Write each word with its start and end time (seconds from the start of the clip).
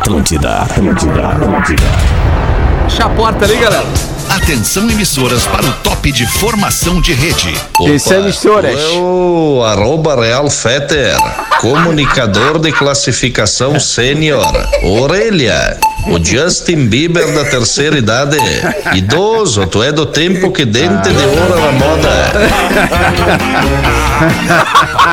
Atlântida, 0.00 0.62
Atlântida, 0.62 1.28
Atlântida. 1.28 1.82
Fecha 2.88 3.04
a 3.04 3.08
porta 3.10 3.44
ali, 3.44 3.56
galera. 3.56 3.84
Atenção 4.30 4.88
emissoras 4.88 5.46
para 5.46 5.66
o 5.66 5.72
top 5.84 6.10
de 6.10 6.26
formação 6.26 7.02
de 7.02 7.12
rede. 7.12 7.54
Esse 7.82 8.14
é 8.14 8.18
emissoras. 8.20 8.80
Eu, 8.80 9.62
arroba 9.62 10.18
Real 10.18 10.48
Feter, 10.48 11.14
comunicador 11.60 12.58
de 12.58 12.72
classificação 12.72 13.78
sênior. 13.78 14.50
Orelha, 14.82 15.78
o 16.06 16.24
Justin 16.24 16.86
Bieber 16.86 17.32
da 17.34 17.44
terceira 17.44 17.98
idade. 17.98 18.36
Idoso, 18.94 19.66
tu 19.66 19.82
é 19.82 19.92
do 19.92 20.06
tempo 20.06 20.50
que 20.50 20.64
dente 20.64 21.08
de 21.08 21.24
ouro 21.24 21.58
era 21.58 21.72
moda. 21.72 22.32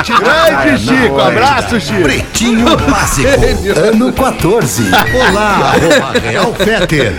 Grande 0.08 0.84
Chico, 0.84 1.20
abraço, 1.20 1.80
Chico. 1.80 2.02
Pretinho 2.02 2.78
Básico, 2.78 3.30
ano 3.92 4.14
14. 4.14 4.84
Olá, 5.30 5.74
arroba 5.74 6.20
Real 6.20 6.54
Feter. 6.54 7.14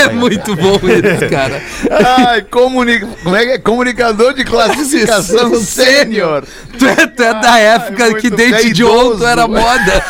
É 0.00 0.08
muito 0.12 0.54
bom 0.56 0.76
isso, 0.76 1.28
cara. 1.30 1.62
Ai, 2.28 2.42
comuni... 2.42 3.00
como 3.22 3.36
é 3.36 3.44
que 3.44 3.52
é? 3.52 3.58
Comunicador 3.58 4.34
de 4.34 4.44
classificação 4.44 5.54
sênior. 5.60 6.44
Tu 6.78 6.86
é, 6.86 7.06
tu 7.06 7.22
é 7.22 7.34
da 7.34 7.58
época 7.58 8.08
é 8.08 8.14
que 8.14 8.30
dente 8.30 8.72
de 8.72 8.84
ouro 8.84 9.24
era 9.24 9.46
moda. 9.48 10.04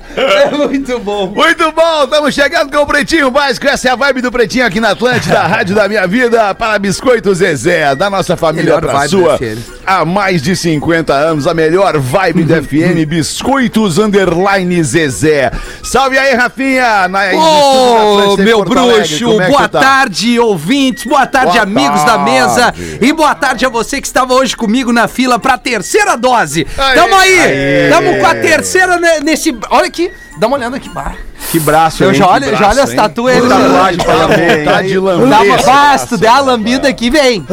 É 0.20 0.50
muito 0.50 0.98
bom. 0.98 1.28
Muito 1.28 1.72
bom, 1.72 2.04
estamos 2.04 2.34
chegando 2.34 2.70
com 2.70 2.78
o 2.82 2.86
Pretinho 2.86 3.30
Básico. 3.30 3.66
Essa 3.66 3.88
é 3.88 3.92
a 3.92 3.96
vibe 3.96 4.20
do 4.20 4.30
Pretinho 4.30 4.66
aqui 4.66 4.80
na 4.80 4.90
Atlântida, 4.90 5.40
a 5.40 5.46
rádio 5.48 5.74
da 5.74 5.88
minha 5.88 6.06
vida, 6.06 6.54
para 6.54 6.78
Biscoito 6.78 7.34
Zezé, 7.34 7.94
da 7.94 8.10
nossa 8.10 8.36
família 8.36 8.64
Melhor 8.76 8.80
para 8.82 8.92
vibe 9.00 9.10
sua. 9.10 9.38
da. 9.38 9.56
Há 9.86 10.04
mais 10.04 10.42
de 10.42 10.54
50 10.54 11.12
anos, 11.12 11.46
a 11.46 11.54
melhor 11.54 11.98
vibe 11.98 12.44
da 12.44 12.60
FM, 12.62 13.06
Biscoitos 13.08 13.98
Underline 13.98 14.82
Zezé. 14.84 15.50
Salve 15.82 16.18
aí, 16.18 16.34
Rafinha! 16.34 17.08
Na, 17.08 17.20
Ô, 17.34 18.34
em 18.38 18.42
meu 18.42 18.64
bruxo, 18.64 19.40
é 19.40 19.44
que 19.46 19.50
boa 19.50 19.68
tá? 19.68 19.80
tarde, 19.80 20.38
ouvintes, 20.38 21.04
boa 21.04 21.26
tarde, 21.26 21.52
Boa 21.52 21.62
amigos 21.62 22.04
da 22.04 22.18
tarde. 22.18 22.30
mesa, 22.30 22.74
e 23.00 23.12
boa 23.12 23.34
tarde 23.34 23.64
a 23.64 23.68
você 23.68 24.00
que 24.00 24.06
estava 24.06 24.34
hoje 24.34 24.56
comigo 24.56 24.92
na 24.92 25.08
fila 25.08 25.38
pra 25.38 25.56
terceira 25.58 26.16
dose. 26.16 26.66
Aê, 26.76 26.94
Tamo 26.94 27.14
aí, 27.16 27.38
aê. 27.40 27.88
tamo 27.90 28.18
com 28.18 28.26
a 28.26 28.34
terceira 28.34 28.98
ne- 28.98 29.20
nesse. 29.20 29.56
Olha 29.70 29.86
aqui, 29.86 30.09
dá 30.40 30.46
uma 30.46 30.56
olhada 30.56 30.78
aqui, 30.78 30.88
bar. 30.88 31.16
Que 31.50 31.60
braço, 31.60 32.02
Eu 32.02 32.08
hein? 32.10 32.14
já 32.14 32.26
olho, 32.26 32.50
já 32.50 32.56
braço, 32.56 32.70
olho 32.70 32.82
as 32.82 32.94
tatuas. 32.94 33.42
Que 33.42 33.48
tatuagem 33.48 34.04
pra 34.04 34.14
Dá 34.14 34.22
lamber, 34.22 34.58
vontade 34.58 34.88
de 34.88 34.98
lamber 34.98 35.28
Dá 35.28 35.40
uma 35.42 35.98
tu 35.98 36.16
der 36.16 36.28
a 36.28 36.40
lambida 36.40 36.88
aqui, 36.88 37.10
vem. 37.10 37.44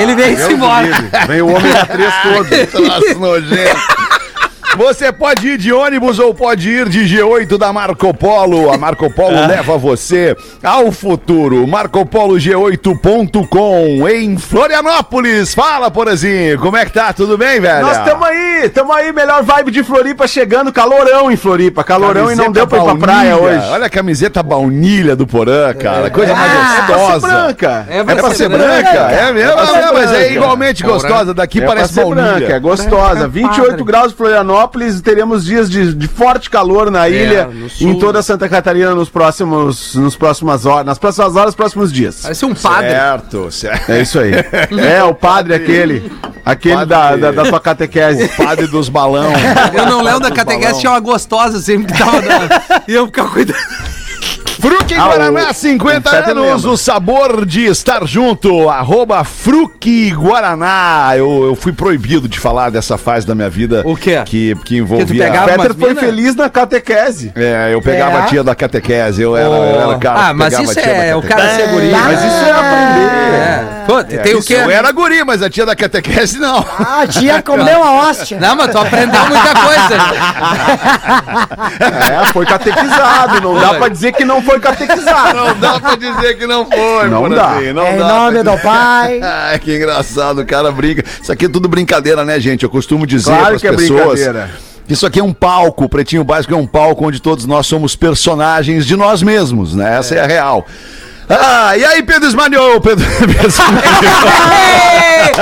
Ele 0.00 0.14
vem 0.14 0.36
se 0.36 0.52
embora. 0.52 0.88
Vem 1.26 1.42
o 1.42 1.48
ômega 1.48 1.86
3 1.86 2.14
todo. 2.22 2.48
Troço 2.70 3.18
nojento. 3.18 3.80
Você 4.76 5.10
pode 5.12 5.48
ir 5.48 5.58
de 5.58 5.72
ônibus 5.72 6.20
ou 6.20 6.32
pode 6.32 6.70
ir 6.70 6.88
de 6.88 7.00
G8 7.00 7.58
da 7.58 7.72
Marco 7.72 8.14
Polo. 8.14 8.72
A 8.72 8.78
Marco 8.78 9.12
Polo 9.12 9.44
leva 9.46 9.76
você 9.76 10.36
ao 10.62 10.92
futuro. 10.92 11.66
MarcoPoloG8.com 11.66 14.08
em 14.08 14.38
Florianópolis. 14.38 15.52
Fala, 15.54 15.90
Porazinho. 15.90 16.56
Como 16.60 16.76
é 16.76 16.84
que 16.86 16.92
tá? 16.92 17.12
Tudo 17.12 17.36
bem, 17.36 17.58
velho? 17.60 17.84
Nós 17.84 17.98
estamos 17.98 18.24
aí, 18.26 18.49
estamos 18.64 18.94
aí, 18.96 19.12
melhor 19.12 19.42
vibe 19.42 19.70
de 19.70 19.82
Floripa 19.82 20.26
chegando, 20.26 20.72
calorão 20.72 21.30
em 21.30 21.36
Floripa, 21.36 21.82
calorão 21.84 22.30
e 22.30 22.34
não 22.34 22.50
deu 22.50 22.66
pra 22.66 22.78
ir 22.78 22.84
pra 22.84 22.94
praia 22.96 23.36
hoje. 23.36 23.66
Olha 23.70 23.86
a 23.86 23.90
camiseta 23.90 24.42
baunilha 24.42 25.14
do 25.16 25.26
Porã, 25.26 25.72
cara. 25.74 26.10
Coisa 26.10 26.34
mais 26.34 26.52
Ah, 26.52 26.56
pra 26.86 26.94
ser 26.96 27.02
gostosa. 27.02 27.26
branca. 27.28 27.86
É 27.88 28.04
pra 28.04 28.30
ser 28.34 28.48
branca? 28.48 28.88
É 28.90 29.32
mesmo? 29.32 29.52
pra 29.52 29.66
ser 29.66 29.78
É, 29.78 29.92
mas 29.92 30.10
é 30.12 30.18
branca. 30.18 30.32
igualmente 30.32 30.82
gostosa. 30.82 31.34
Daqui 31.34 31.60
É 31.62 31.66
parece 31.66 31.94
pra 31.94 32.02
ser 32.04 32.08
branca, 32.10 32.28
é 32.30 32.32
baunilha. 32.32 32.58
gostosa. 32.58 33.28
28 33.28 33.84
graus 33.84 34.12
em 34.12 34.16
Florianópolis, 34.16 35.00
teremos 35.00 35.44
dias 35.44 35.70
de, 35.70 35.94
de 35.94 36.08
forte 36.08 36.48
calor 36.50 36.90
na 36.90 37.08
ilha, 37.08 37.46
no 37.46 37.68
sul. 37.68 37.88
em 37.90 37.98
toda 37.98 38.22
Santa 38.22 38.48
Catarina 38.48 38.94
nos 38.94 39.08
próximos, 39.08 39.94
nos 39.94 40.16
próximas 40.16 40.66
horas, 40.66 40.86
nas 40.86 40.98
próximas 40.98 41.36
horas, 41.36 41.54
próximos 41.54 41.92
dias. 41.92 42.20
Parece 42.22 42.44
um 42.44 42.54
padre. 42.54 42.90
Certo, 42.90 43.50
certo. 43.50 43.90
É 43.92 44.00
isso 44.02 44.18
aí. 44.18 44.30
É, 44.90 45.02
o 45.04 45.14
padre 45.14 45.54
aquele, 45.54 46.10
aquele 46.44 46.74
Padre- 46.74 46.88
da, 46.88 47.16
da, 47.16 47.42
da 47.42 47.48
tua 47.50 47.60
catequese. 47.60 48.28
Padre 48.50 48.66
dos 48.66 48.88
balão. 48.88 49.32
Eu 49.72 49.86
não 49.86 50.02
lembro 50.02 50.20
da 50.20 50.30
catequese, 50.32 50.80
tinha 50.80 50.90
uma 50.92 50.98
gostosa 51.00 51.60
sempre 51.60 51.92
que 51.92 51.98
tava 51.98 52.20
dando. 52.20 52.48
E 52.88 52.92
eu 52.94 53.06
ficava 53.06 53.28
cuidando. 53.30 53.58
Fruque 54.60 54.94
Ah, 54.94 55.04
Guaraná, 55.06 55.50
o- 55.50 55.54
50 55.54 56.08
o 56.08 56.12
Fetter 56.12 56.36
anos, 56.36 56.64
o 56.66 56.76
sabor 56.76 57.46
de 57.46 57.64
estar 57.64 58.04
junto, 58.06 58.68
arroba 58.68 59.24
Fruque 59.24 60.10
Guaraná. 60.10 61.12
Eu, 61.16 61.44
eu 61.44 61.54
fui 61.54 61.72
proibido 61.72 62.28
de 62.28 62.38
falar 62.38 62.70
dessa 62.70 62.98
fase 62.98 63.26
da 63.26 63.34
minha 63.34 63.48
vida. 63.48 63.82
O 63.86 63.96
quê? 63.96 64.20
Que, 64.26 64.54
que 64.64 64.76
envolvia... 64.76 65.24
pegava 65.24 65.52
Peter 65.52 65.74
foi 65.74 65.88
mina? 65.90 66.00
feliz 66.00 66.34
na 66.36 66.50
catequese. 66.50 67.32
É, 67.34 67.70
eu 67.72 67.80
pegava 67.80 68.18
É? 68.18 68.20
a 68.22 68.24
tia 68.26 68.44
da 68.44 68.54
catequese, 68.54 69.22
eu 69.22 69.34
era, 69.36 69.48
eu 69.48 69.64
era 69.80 69.88
o 69.96 69.98
cara 69.98 70.20
Ah, 70.20 70.28
que 70.28 70.34
mas 70.34 70.48
pegava 70.54 70.64
isso 70.70 70.78
a 70.78 70.82
tia 70.82 70.92
da 70.94 71.04
é 71.04 71.16
o 71.16 71.22
cara 71.22 71.56
ser 71.56 71.68
guri. 71.68 71.90
Mas 71.92 72.18
isso 72.18 72.44
é 72.44 72.50
aprender. 72.50 73.10
É. 73.32 73.79
Pô, 73.90 74.04
tem, 74.04 74.18
tem 74.20 74.34
o 74.36 74.42
quê? 74.42 74.54
Eu 74.54 74.70
era 74.70 74.92
guri, 74.92 75.24
mas 75.24 75.42
a 75.42 75.50
tia 75.50 75.66
da 75.66 75.74
catequese 75.74 76.38
não. 76.38 76.58
A 76.78 77.06
tia 77.06 77.42
comeu 77.42 77.82
a 77.82 77.92
hóstia. 77.92 78.38
Não, 78.38 78.54
mas 78.54 78.70
tu 78.70 78.78
aprendeu 78.78 79.20
muita 79.26 79.54
coisa. 79.54 79.96
É, 82.20 82.26
foi 82.32 82.46
catequizado. 82.46 83.40
Não 83.40 83.58
dá 83.58 83.74
pra 83.74 83.88
dizer 83.88 84.12
que 84.12 84.24
não 84.24 84.42
foi 84.42 84.60
catequizado. 84.60 85.36
Não 85.36 85.58
dá 85.58 85.80
pra 85.80 85.96
dizer 85.96 86.38
que 86.38 86.46
não 86.46 86.66
foi, 86.66 87.08
Não 87.08 87.28
dá. 87.28 87.52
assim, 87.56 87.72
não 87.72 87.86
Em 87.88 87.98
dá 87.98 88.08
nome 88.08 88.42
do 88.42 88.56
Pai. 88.58 89.20
Ai, 89.24 89.58
que 89.58 89.74
engraçado, 89.76 90.40
o 90.42 90.46
cara 90.46 90.70
brinca. 90.70 91.04
Isso 91.22 91.32
aqui 91.32 91.46
é 91.46 91.48
tudo 91.48 91.68
brincadeira, 91.68 92.24
né, 92.24 92.38
gente? 92.38 92.62
Eu 92.62 92.70
costumo 92.70 93.06
dizer 93.06 93.30
Claro 93.30 93.46
pras 93.46 93.60
que 93.60 93.66
é 93.68 93.72
pessoas. 93.72 94.20
brincadeira. 94.20 94.50
Isso 94.88 95.06
aqui 95.06 95.20
é 95.20 95.22
um 95.22 95.32
palco, 95.32 95.84
o 95.84 95.88
Pretinho 95.88 96.24
Básico 96.24 96.52
é 96.52 96.56
um 96.56 96.66
palco 96.66 97.06
onde 97.06 97.20
todos 97.20 97.46
nós 97.46 97.64
somos 97.66 97.94
personagens 97.94 98.84
de 98.84 98.96
nós 98.96 99.22
mesmos, 99.22 99.74
né? 99.74 99.98
Essa 99.98 100.16
é, 100.16 100.20
a 100.20 100.26
real. 100.26 100.66
Ah, 101.30 101.76
e 101.76 101.84
aí, 101.84 102.02
Pedro 102.02 102.28
Esmanhou? 102.28 102.80
Pedro, 102.80 103.06
Pedro 103.18 103.46
Esmanhou. 103.46 103.82
É 105.22 105.32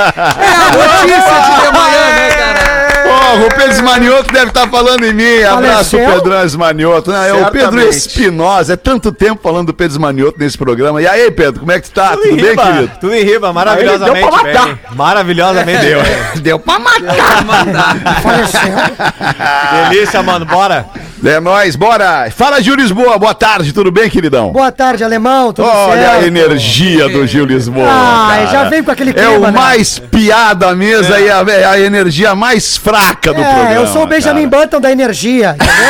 a 0.51 0.71
notícia 0.71 1.39
de 1.41 1.77
manhã, 1.77 2.05
né, 2.15 2.29
cara? 2.37 2.79
Porra, 3.03 3.45
o 3.45 3.49
Pedro 3.49 3.71
Esmanioto 3.71 4.31
deve 4.31 4.47
estar 4.49 4.67
falando 4.69 5.03
em 5.03 5.13
mim. 5.13 5.41
Abraço, 5.43 5.97
Faleceu? 5.97 6.21
Pedrão 6.21 6.43
Esmanioto. 6.45 7.11
Não, 7.11 7.23
é 7.23 7.33
o 7.33 7.49
Pedro. 7.51 7.79
Espinosa. 7.81 8.73
É 8.73 8.75
tanto 8.75 9.11
tempo 9.11 9.41
falando 9.41 9.67
do 9.67 9.73
Pedro 9.73 9.93
Esmanioto 9.93 10.37
nesse 10.37 10.55
programa. 10.57 11.01
E 11.01 11.07
aí, 11.07 11.31
Pedro, 11.31 11.61
como 11.61 11.71
é 11.71 11.79
que 11.79 11.89
tu 11.89 11.93
tá? 11.93 12.09
Tudo, 12.11 12.27
em 12.27 12.35
bem, 12.35 12.49
riba, 12.51 12.61
querido? 12.63 12.91
Tudo 12.99 13.15
em 13.15 13.23
riba, 13.23 13.51
maravilhosamente 13.51 14.19
deu 14.21 14.29
pra 14.29 14.43
matar. 14.43 14.65
bem. 14.67 14.77
Maravilhosamente 14.95 15.81
Deu, 15.85 16.01
bem. 16.03 16.17
deu 16.41 16.59
pra 16.59 16.77
matar. 16.79 17.95
Delícia, 19.89 20.21
mano, 20.21 20.45
bora. 20.45 20.85
É 21.23 21.37
nóis, 21.39 21.75
bora. 21.75 22.31
Fala, 22.31 22.61
Gil 22.61 22.75
Lisboa. 22.75 23.17
Boa 23.17 23.33
tarde, 23.33 23.73
tudo 23.73 23.91
bem, 23.91 24.09
queridão? 24.09 24.51
Boa 24.53 24.71
tarde, 24.71 25.03
alemão. 25.03 25.51
Tudo 25.51 25.67
Olha 25.67 26.01
certo? 26.01 26.23
a 26.23 26.27
energia 26.27 27.09
do 27.09 27.27
Gil 27.27 27.45
Lisboa. 27.45 27.85
Ah, 27.89 28.27
cara. 28.29 28.47
já 28.47 28.63
vem 28.69 28.81
com 28.81 28.89
aquele 28.91 29.09
É 29.09 29.13
clima, 29.13 29.31
o 29.35 29.39
né? 29.41 29.51
mais 29.51 29.99
piada 29.99 30.73
mesa 30.73 31.19
e 31.19 31.29
a, 31.29 31.39
a 31.71 31.79
energia 31.79 32.33
mais 32.35 32.77
fraca 32.77 33.33
do 33.33 33.41
É, 33.41 33.43
programa. 33.53 33.73
eu 33.75 33.87
sou 33.87 34.03
o 34.03 34.07
Benjamin 34.07 34.49
cara. 34.49 34.63
Button 34.63 34.79
da 34.79 34.91
energia, 34.91 35.55
entendeu? 35.59 35.89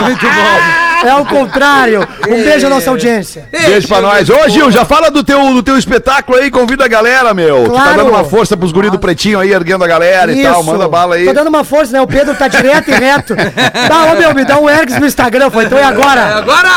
Muito 0.06 0.26
bom. 0.26 0.85
É 1.04 1.14
o 1.14 1.24
contrário. 1.26 2.06
Um 2.28 2.42
beijo 2.42 2.66
à 2.66 2.70
nossa 2.70 2.90
audiência. 2.90 3.48
Beijo 3.50 3.88
pra 3.88 4.00
nós. 4.00 4.28
Ô, 4.30 4.48
Gil, 4.48 4.70
já 4.70 4.84
fala 4.84 5.10
do 5.10 5.22
teu, 5.22 5.40
do 5.52 5.62
teu 5.62 5.76
espetáculo 5.78 6.38
aí, 6.38 6.50
convida 6.50 6.84
a 6.84 6.88
galera, 6.88 7.32
meu. 7.34 7.64
Tu 7.64 7.70
tá 7.72 7.82
Claro. 7.82 7.96
dando 7.98 8.10
uma 8.10 8.24
força 8.24 8.56
pros 8.56 8.72
guris 8.72 8.90
do 8.90 8.98
Pretinho 8.98 9.38
aí, 9.38 9.52
erguendo 9.52 9.84
a 9.84 9.86
galera 9.86 10.32
e 10.32 10.42
tal. 10.42 10.62
Manda 10.62 10.88
bala 10.88 11.16
aí. 11.16 11.24
Tô 11.26 11.32
dando 11.32 11.48
uma 11.48 11.64
força, 11.64 11.92
né? 11.92 12.00
O 12.00 12.06
Pedro 12.06 12.34
tá 12.34 12.48
direto 12.48 12.90
e 12.90 12.94
reto. 12.94 13.34
Tá, 13.36 14.12
ô 14.12 14.16
meu, 14.18 14.34
me 14.34 14.44
dá 14.44 14.58
um 14.58 14.68
ergs 14.68 14.98
no 14.98 15.06
Instagram, 15.06 15.50
foi. 15.50 15.64
Então 15.64 15.78
e 15.78 15.82
agora? 15.82 16.36
Agora! 16.36 16.68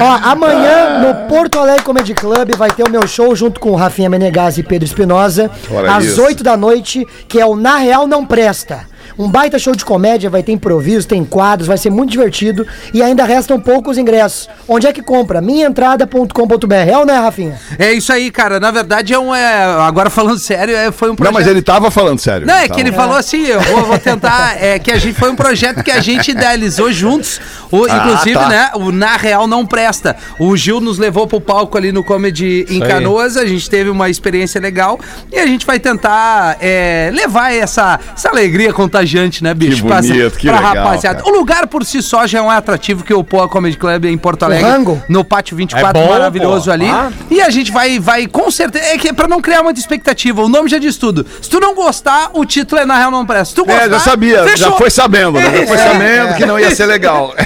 Ó, 0.00 0.18
amanhã 0.30 1.00
no 1.00 1.28
Porto 1.28 1.58
Alegre 1.58 1.82
Comedy 1.82 2.14
Club 2.14 2.54
vai 2.56 2.70
ter 2.70 2.84
o 2.86 2.90
meu 2.90 3.06
show 3.06 3.34
junto 3.34 3.60
com 3.60 3.74
Rafinha 3.74 4.08
Menegas 4.10 4.58
e 4.58 4.62
Pedro 4.62 4.86
Espinosa, 4.86 5.50
às 5.94 6.04
isso. 6.04 6.22
8 6.22 6.42
da 6.42 6.56
noite, 6.56 7.06
que 7.28 7.40
é 7.40 7.46
o 7.46 7.56
Na 7.56 7.76
Real 7.76 8.06
Não 8.06 8.24
Presta. 8.24 8.80
Um 9.18 9.28
baita 9.28 9.58
show 9.58 9.74
de 9.74 9.84
comédia, 9.84 10.30
vai 10.30 10.42
ter 10.42 10.52
improviso, 10.52 11.06
tem 11.08 11.24
quadros, 11.24 11.66
vai 11.66 11.76
ser 11.76 11.90
muito 11.90 12.10
divertido 12.10 12.66
e 12.94 13.02
ainda 13.02 13.24
restam 13.24 13.58
poucos 13.60 13.98
ingressos. 13.98 14.48
Onde 14.68 14.86
é 14.86 14.92
que 14.92 15.02
compra? 15.02 15.40
Minhaentrada.com.br. 15.40 16.74
É 16.74 16.96
ou 16.96 17.04
não 17.06 17.14
é, 17.14 17.18
Rafinha? 17.18 17.58
É 17.78 17.92
isso 17.92 18.12
aí, 18.12 18.30
cara. 18.30 18.60
Na 18.60 18.70
verdade, 18.70 19.12
é 19.12 19.18
um. 19.18 19.34
É, 19.34 19.64
agora 19.80 20.08
falando 20.10 20.38
sério, 20.38 20.76
é, 20.76 20.92
foi 20.92 21.08
um 21.08 21.12
Não, 21.12 21.16
projeto. 21.16 21.34
mas 21.34 21.46
ele 21.46 21.62
tava 21.62 21.90
falando 21.90 22.18
sério. 22.18 22.46
Não, 22.46 22.54
é 22.54 22.62
Tava. 22.62 22.74
que 22.74 22.80
ele 22.80 22.92
falou 22.92 23.16
assim, 23.16 23.44
eu 23.46 23.60
vou, 23.60 23.84
vou 23.84 23.98
tentar, 23.98 24.62
é 24.62 24.78
que 24.78 24.90
a 24.90 24.98
gente 24.98 25.18
foi 25.18 25.30
um 25.30 25.36
projeto 25.36 25.82
que 25.82 25.90
a 25.90 26.00
gente 26.00 26.30
idealizou 26.30 26.92
juntos, 26.92 27.40
o, 27.70 27.84
Ah, 27.84 27.96
inclusive, 27.98 28.34
tá. 28.38 28.48
né, 28.48 28.70
o 28.74 28.90
Na 28.92 29.16
Real 29.16 29.46
Não 29.46 29.66
Presta. 29.66 30.16
O 30.38 30.56
Gil 30.56 30.80
nos 30.80 30.98
levou 30.98 31.26
pro 31.26 31.40
palco 31.40 31.76
ali 31.76 31.92
no 31.92 32.04
Comedy 32.04 32.66
em 32.68 32.80
Canoas, 32.80 33.36
a 33.36 33.46
gente 33.46 33.68
teve 33.68 33.90
uma 33.90 34.08
experiência 34.08 34.60
legal 34.60 34.98
e 35.32 35.38
a 35.38 35.46
gente 35.46 35.66
vai 35.66 35.78
tentar 35.78 36.56
é, 36.60 37.10
levar 37.12 37.52
essa, 37.52 37.98
essa 38.14 38.28
alegria 38.28 38.72
contagiante 39.08 39.38
viajante, 39.38 39.44
né, 39.44 39.54
bicho? 39.54 39.82
Que 39.82 39.88
bonito, 39.88 40.38
que 40.38 40.46
legal, 40.50 40.98
cara. 41.00 41.22
O 41.24 41.30
lugar 41.30 41.66
por 41.66 41.84
si 41.84 42.02
só 42.02 42.26
já 42.26 42.38
é 42.38 42.42
um 42.42 42.50
atrativo 42.50 43.02
que 43.04 43.12
o 43.14 43.24
Poa 43.24 43.48
Comedy 43.48 43.76
Club 43.76 44.04
em 44.04 44.18
Porto 44.18 44.44
Alegre. 44.44 44.68
Rango? 44.68 45.02
No 45.08 45.24
Pátio 45.24 45.56
24, 45.56 45.88
É 45.88 45.92
bom, 46.04 46.10
maravilhoso 46.12 46.66
pô. 46.66 46.70
ali. 46.72 46.88
Ah. 46.88 47.10
E 47.30 47.40
a 47.40 47.50
gente 47.50 47.72
vai, 47.72 47.98
vai 47.98 48.26
com 48.26 48.50
certeza. 48.50 48.84
É 48.86 48.98
que 48.98 49.08
é 49.08 49.12
pra 49.12 49.26
não 49.28 49.40
criar 49.40 49.62
muita 49.62 49.80
expectativa. 49.80 50.42
O 50.42 50.48
nome 50.48 50.68
já 50.68 50.78
diz 50.78 50.96
tudo. 50.96 51.26
Se 51.40 51.48
tu 51.48 51.58
não 51.60 51.74
gostar, 51.74 52.30
o 52.34 52.44
título 52.44 52.80
é 52.80 52.84
Na 52.84 52.96
Real 52.98 53.10
Não 53.10 53.24
Presta. 53.26 53.46
Se 53.46 53.54
tu 53.54 53.64
gostar. 53.64 53.86
É, 53.86 53.90
já 53.90 53.98
sabia, 54.00 54.38
já 54.38 54.44
fechou. 54.50 54.76
foi 54.76 54.90
sabendo, 54.90 55.32
né? 55.32 55.58
Já 55.60 55.66
foi 55.66 55.78
sabendo 55.78 56.34
que 56.36 56.46
não 56.46 56.58
ia 56.58 56.74
ser 56.74 56.86
legal. 56.86 57.34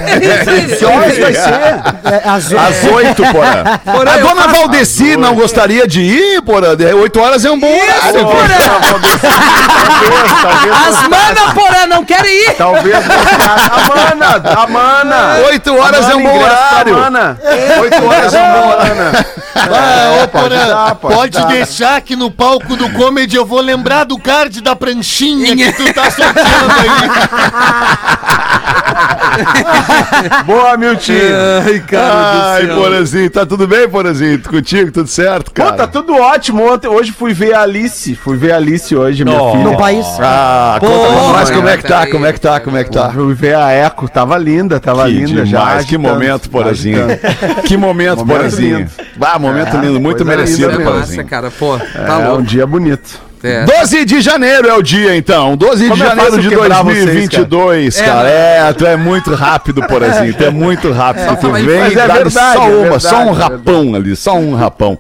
Que 0.78 0.84
horas 0.84 1.18
vai 1.18 1.32
ser? 1.34 1.50
É, 2.04 2.22
Às 2.28 2.50
oito, 2.92 3.22
porra. 3.32 3.80
Porã, 3.84 4.10
A 4.12 4.16
dona 4.18 4.42
faço- 4.42 4.56
Valdeci 4.56 5.16
não 5.16 5.34
gostaria 5.34 5.86
de 5.86 6.00
ir, 6.00 6.42
porra? 6.42 6.74
De- 6.76 6.92
Oito 6.92 7.20
horas 7.20 7.44
é 7.44 7.50
um 7.50 7.58
bom 7.58 7.66
horário. 7.72 8.22
As 10.88 11.08
mana, 11.08 11.51
porã, 11.54 11.86
não 11.86 12.04
querem 12.04 12.32
ir. 12.32 12.54
Talvez 12.54 12.96
a 12.96 13.88
mana, 13.88 14.42
a 14.62 14.66
mana. 14.66 15.38
Oito 15.48 15.74
horas 15.76 16.08
é 16.08 16.14
um 16.14 16.22
bom 16.22 16.38
horário. 16.38 16.96
Oito 17.80 18.06
horas 18.06 18.34
é 18.34 18.42
um 18.42 18.52
bom 18.52 18.68
horário. 18.68 18.92
Ah, 19.54 20.24
ô, 20.24 20.28
Porã, 20.28 20.94
pode 20.96 21.46
deixar 21.46 22.00
que 22.00 22.16
no 22.16 22.30
palco 22.30 22.74
do 22.76 22.90
comedy 22.90 23.36
eu 23.36 23.44
vou 23.46 23.60
lembrar 23.60 24.04
do 24.04 24.18
card 24.18 24.60
da 24.60 24.74
pranchinha 24.74 25.54
que 25.54 25.72
tu 25.72 25.92
tá 25.94 26.10
sorteando 26.10 26.72
aí. 26.72 26.88
Boa, 30.44 30.76
Miltinho. 30.76 31.18
Ai, 31.66 31.80
cara 31.80 32.52
Ai, 32.52 32.66
Porazinho, 32.66 33.30
tá 33.30 33.46
tudo 33.46 33.66
bem, 33.66 33.88
Porazinho? 33.88 34.40
Contigo, 34.42 34.92
tudo 34.92 35.08
certo, 35.08 35.50
cara? 35.52 35.70
Pô, 35.72 35.76
tá 35.78 35.86
tudo 35.86 36.14
ótimo. 36.14 36.70
Ontem, 36.70 36.88
hoje 36.88 37.12
fui 37.12 37.32
ver 37.32 37.54
a 37.54 37.62
Alice. 37.62 38.14
Fui 38.16 38.36
ver 38.36 38.52
a 38.52 38.56
Alice 38.56 38.94
hoje, 38.94 39.24
minha 39.24 39.38
filha. 39.52 39.64
no 39.64 39.76
país. 39.76 40.06
Ah, 40.20 40.76
conta 40.80 41.41
nós 41.48 41.56
como 41.56 41.68
é 41.68 41.76
que 41.76 41.82
tá, 41.84 42.06
como 42.10 42.26
é 42.26 42.32
que 42.32 42.40
tá, 42.40 42.60
como 42.60 42.76
é 42.76 42.84
que 42.84 42.90
tá. 42.90 43.10
Fui 43.10 43.34
ver 43.34 43.54
a 43.56 43.70
Eco. 43.70 44.08
Tava 44.08 44.36
linda, 44.38 44.78
tava 44.80 45.04
Que 45.06 45.12
linda 45.12 45.44
já. 45.46 45.58
demais, 45.60 45.84
que 45.84 45.96
agitando, 45.96 46.08
momento, 46.14 46.50
Porazinho. 46.50 47.06
Que 47.66 47.76
momento, 47.76 48.24
Porazinho. 48.24 48.88
Ah, 49.20 49.38
momento 49.38 49.76
É, 49.76 49.80
lindo, 49.80 50.00
muito 50.00 50.24
merecido, 50.24 50.80
Porazinho. 50.80 51.24
cara. 51.26 51.50
Pô, 51.50 51.78
tá 51.78 52.20
É 52.22 52.32
um 52.32 52.42
dia 52.42 52.66
bonito. 52.66 53.20
É. 53.42 53.64
12 53.64 54.04
de 54.04 54.20
janeiro 54.20 54.68
é 54.68 54.74
o 54.74 54.82
dia, 54.82 55.16
então. 55.16 55.56
12 55.56 55.84
de 55.84 55.88
Como 55.90 56.02
é 56.02 56.06
janeiro 56.06 56.30
fácil 56.32 56.42
de 56.42 56.48
quebrar 56.48 56.82
vocês, 56.82 57.04
2022, 57.04 57.96
cara. 58.00 58.12
cara. 58.12 58.28
É, 58.30 58.72
tu 58.72 58.86
é 58.86 58.96
muito 58.96 59.34
rápido, 59.34 59.82
Porazinho. 59.86 60.32
Tu 60.34 60.44
é 60.44 60.50
muito 60.50 60.92
rápido. 60.92 61.36
tu 61.40 61.48
mas 61.50 61.64
vem 61.64 61.80
é 61.80 61.88
verdade, 61.90 62.30
só 62.30 62.40
é 62.40 62.58
uma, 62.58 62.80
verdade, 62.82 63.02
só 63.02 63.16
um 63.24 63.30
é 63.30 63.38
rapão 63.38 63.94
ali, 63.94 64.16
só 64.16 64.34
um 64.36 64.54
rapão. 64.54 64.98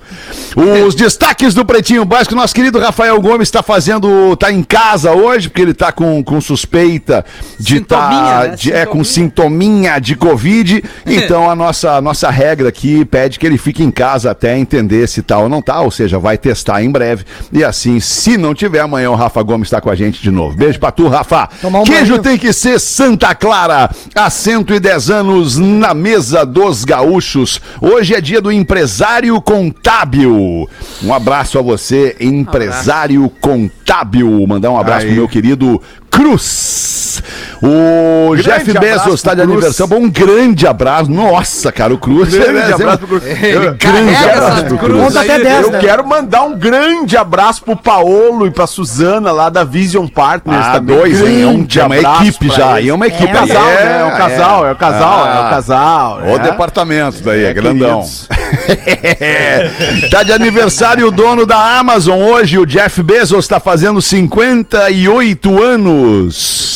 Os 0.86 0.94
destaques 0.94 1.54
do 1.54 1.64
Pretinho 1.64 2.04
Básico. 2.04 2.34
Nosso 2.34 2.54
querido 2.54 2.78
Rafael 2.78 3.20
Gomes 3.20 3.48
está 3.48 3.62
fazendo, 3.62 4.36
tá 4.36 4.50
em 4.52 4.62
casa 4.62 5.12
hoje, 5.12 5.48
porque 5.48 5.62
ele 5.62 5.74
tá 5.74 5.92
com, 5.92 6.22
com 6.22 6.40
suspeita 6.40 7.24
de 7.58 7.76
Sintominha, 7.78 8.08
tá, 8.08 8.46
né? 8.48 8.56
de- 8.56 8.72
é, 8.72 8.84
com 8.86 9.02
sintominha 9.04 9.98
de 9.98 10.16
Covid. 10.16 10.82
Então 11.06 11.48
a 11.50 11.54
nossa, 11.54 12.00
nossa 12.00 12.30
regra 12.30 12.68
aqui 12.68 13.04
pede 13.04 13.38
que 13.38 13.46
ele 13.46 13.58
fique 13.58 13.82
em 13.82 13.90
casa 13.90 14.30
até 14.30 14.58
entender 14.58 15.06
se 15.06 15.22
tá 15.22 15.38
ou 15.38 15.48
não 15.48 15.62
tá, 15.62 15.80
ou 15.80 15.90
seja, 15.90 16.18
vai 16.18 16.36
testar 16.36 16.82
em 16.82 16.90
breve. 16.90 17.24
E 17.52 17.62
assim, 17.64 18.00
se 18.00 18.31
não 18.36 18.54
tiver, 18.54 18.80
amanhã 18.80 19.10
o 19.10 19.14
Rafa 19.14 19.42
Gomes 19.42 19.66
está 19.66 19.80
com 19.80 19.90
a 19.90 19.94
gente 19.94 20.22
de 20.22 20.30
novo. 20.30 20.56
Beijo 20.56 20.78
pra 20.78 20.90
tu, 20.90 21.08
Rafa. 21.08 21.48
Um 21.64 21.84
Queijo 21.84 22.12
banho. 22.12 22.22
tem 22.22 22.38
que 22.38 22.52
ser 22.52 22.78
Santa 22.80 23.34
Clara. 23.34 23.90
Há 24.14 24.30
110 24.30 25.10
anos 25.10 25.58
na 25.58 25.94
mesa 25.94 26.44
dos 26.44 26.84
gaúchos. 26.84 27.60
Hoje 27.80 28.14
é 28.14 28.20
dia 28.20 28.40
do 28.40 28.50
empresário 28.52 29.40
contábil. 29.40 30.68
Um 31.02 31.14
abraço 31.14 31.58
a 31.58 31.62
você, 31.62 32.16
empresário 32.20 33.28
contábil. 33.40 34.46
Mandar 34.46 34.70
um 34.70 34.78
abraço 34.78 35.02
Aí. 35.02 35.06
pro 35.06 35.16
meu 35.16 35.28
querido 35.28 35.80
Cruz. 36.12 37.22
O 37.62 38.32
Grande 38.36 38.42
Jeff 38.42 38.78
Bezos 38.78 39.14
está 39.14 39.34
de 39.34 39.40
aniversário. 39.40 39.96
Um 39.96 40.10
grande 40.10 40.66
abraço. 40.66 41.10
Nossa, 41.10 41.72
cara, 41.72 41.94
o 41.94 41.98
Cruz. 41.98 42.34
Grande 42.34 42.58
é- 42.70 42.74
abraço 42.74 42.98
pro 42.98 43.06
Cruz. 43.08 43.24
é- 43.26 43.54
Eu- 43.54 43.60
grande 43.74 43.78
carrega 43.78 44.32
abraço 44.46 44.64
pro 44.66 44.78
cruz. 44.78 45.02
Conta 45.04 45.20
até 45.20 45.34
aí, 45.36 45.42
10, 45.42 45.62
Eu 45.62 45.70
né? 45.72 45.78
quero 45.78 46.06
mandar 46.06 46.42
um 46.42 46.56
grande 46.58 47.16
abraço 47.16 47.62
pro 47.64 47.76
Paolo 47.76 48.46
e 48.46 48.50
pra 48.50 48.66
Suzana 48.66 49.32
lá 49.32 49.48
da 49.48 49.64
Vision 49.64 50.06
Partners 50.06 50.66
Ah, 50.66 50.72
também. 50.74 50.96
dois, 50.96 51.20
hein? 51.20 51.42
É, 51.42 51.46
um, 51.46 51.52
Grande 51.64 51.80
é 51.80 51.84
uma 51.84 51.96
equipe 51.96 52.48
já. 52.48 52.78
eles. 52.78 52.90
É 52.90 52.94
uma 52.94 53.06
equipe. 53.06 53.24
É 53.24 53.30
um 53.42 53.46
casal, 53.46 53.62
ali. 53.68 53.74
né? 53.84 54.00
É 54.00 54.04
um 54.04 54.10
casal, 54.16 54.66
é 54.66 54.72
o 54.72 54.76
casal, 54.76 55.26
é 55.26 55.46
o 55.46 55.50
casal. 55.50 56.20
O 56.22 56.36
é. 56.36 56.38
departamento 56.40 57.22
daí, 57.22 57.44
é, 57.44 57.54
grandão. 57.54 58.02
tá 60.10 60.22
de 60.22 60.32
aniversário 60.32 61.06
o 61.06 61.10
dono 61.10 61.46
da 61.46 61.78
Amazon 61.78 62.18
hoje, 62.20 62.58
o 62.58 62.66
Jeff 62.66 63.02
Bezos 63.02 63.44
está 63.44 63.58
fazendo 63.60 64.00
58 64.02 65.62
anos. 65.62 66.01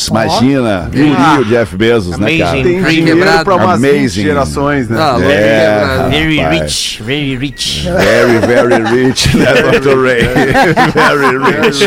Imagina, 0.09 0.89
guri 0.91 1.41
o 1.41 1.45
Jeff 1.45 1.75
Bezos, 1.75 2.17
né, 2.17 2.37
cara? 2.37 2.51
Tem 2.63 2.81
dinheiro 2.81 3.19
pra 3.43 3.55
umas 3.55 3.81
20 3.81 3.89
Amazing. 3.97 4.21
gerações, 4.23 4.87
né? 4.89 4.97
Louco, 4.97 5.21
É. 5.23 6.07
Very 6.09 6.39
rapaz. 6.39 6.61
rich, 6.61 7.03
very 7.03 7.35
rich. 7.35 7.87
Very, 7.89 8.37
very 8.39 8.83
rich, 9.05 9.35
né, 9.37 9.45
Dr. 9.53 9.97
Ray? 10.01 10.21
Very 10.93 11.37
rich. 11.37 11.83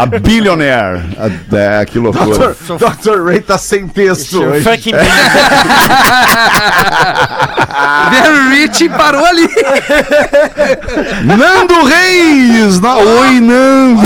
A 0.00 0.06
billionaire. 0.06 1.00
A- 1.18 1.30
É, 1.80 1.84
que 1.84 1.98
loucura. 1.98 2.54
Dr. 2.66 3.24
Ray 3.24 3.40
tá 3.40 3.56
sem 3.58 3.86
texto 3.86 4.42
hoje. 4.42 4.62
Fucking 4.62 4.92
Very 8.10 8.62
Rich 8.62 8.88
parou 8.90 9.24
ali. 9.24 9.48
Nando 11.24 11.84
Reis! 11.84 12.80
Na... 12.80 12.96
Oi, 12.96 13.40
Nando! 13.40 14.02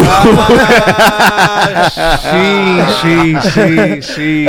Sim, 2.30 2.84
sim, 3.00 3.40
sim, 3.50 4.00
sim. 4.02 4.46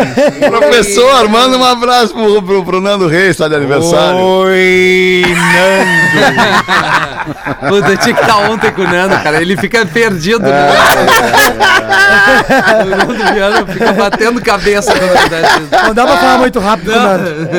Professor, 0.50 1.28
manda 1.30 1.58
um 1.58 1.64
abraço 1.64 2.14
pro, 2.14 2.42
pro, 2.42 2.66
pro 2.66 2.82
Nando 2.82 3.08
Reis, 3.08 3.38
tá 3.38 3.48
de 3.48 3.56
aniversário. 3.56 4.20
Oi, 4.20 5.24
Nando. 5.28 6.58
Puta, 7.70 7.90
eu 7.90 7.98
tinha 7.98 8.16
que 8.16 8.22
estar 8.22 8.38
ontem 8.50 8.72
com 8.72 8.82
o 8.82 8.88
Nando, 8.88 9.16
cara. 9.22 9.42
Ele 9.42 9.58
fica 9.58 9.86
perdido, 9.86 10.40
né? 10.40 10.70
o 12.84 12.86
Nando 12.86 13.34
Viana 13.34 13.66
fica 13.66 13.94
batendo 13.94 14.42
cabeça 14.42 14.94
quando 14.94 15.12
acontece. 15.16 15.62
Não 15.86 15.94
dá 15.94 16.06
pra 16.06 16.18
falar 16.18 16.38
muito 16.38 16.60
rápido, 16.60 16.92
Nando. 16.92 17.50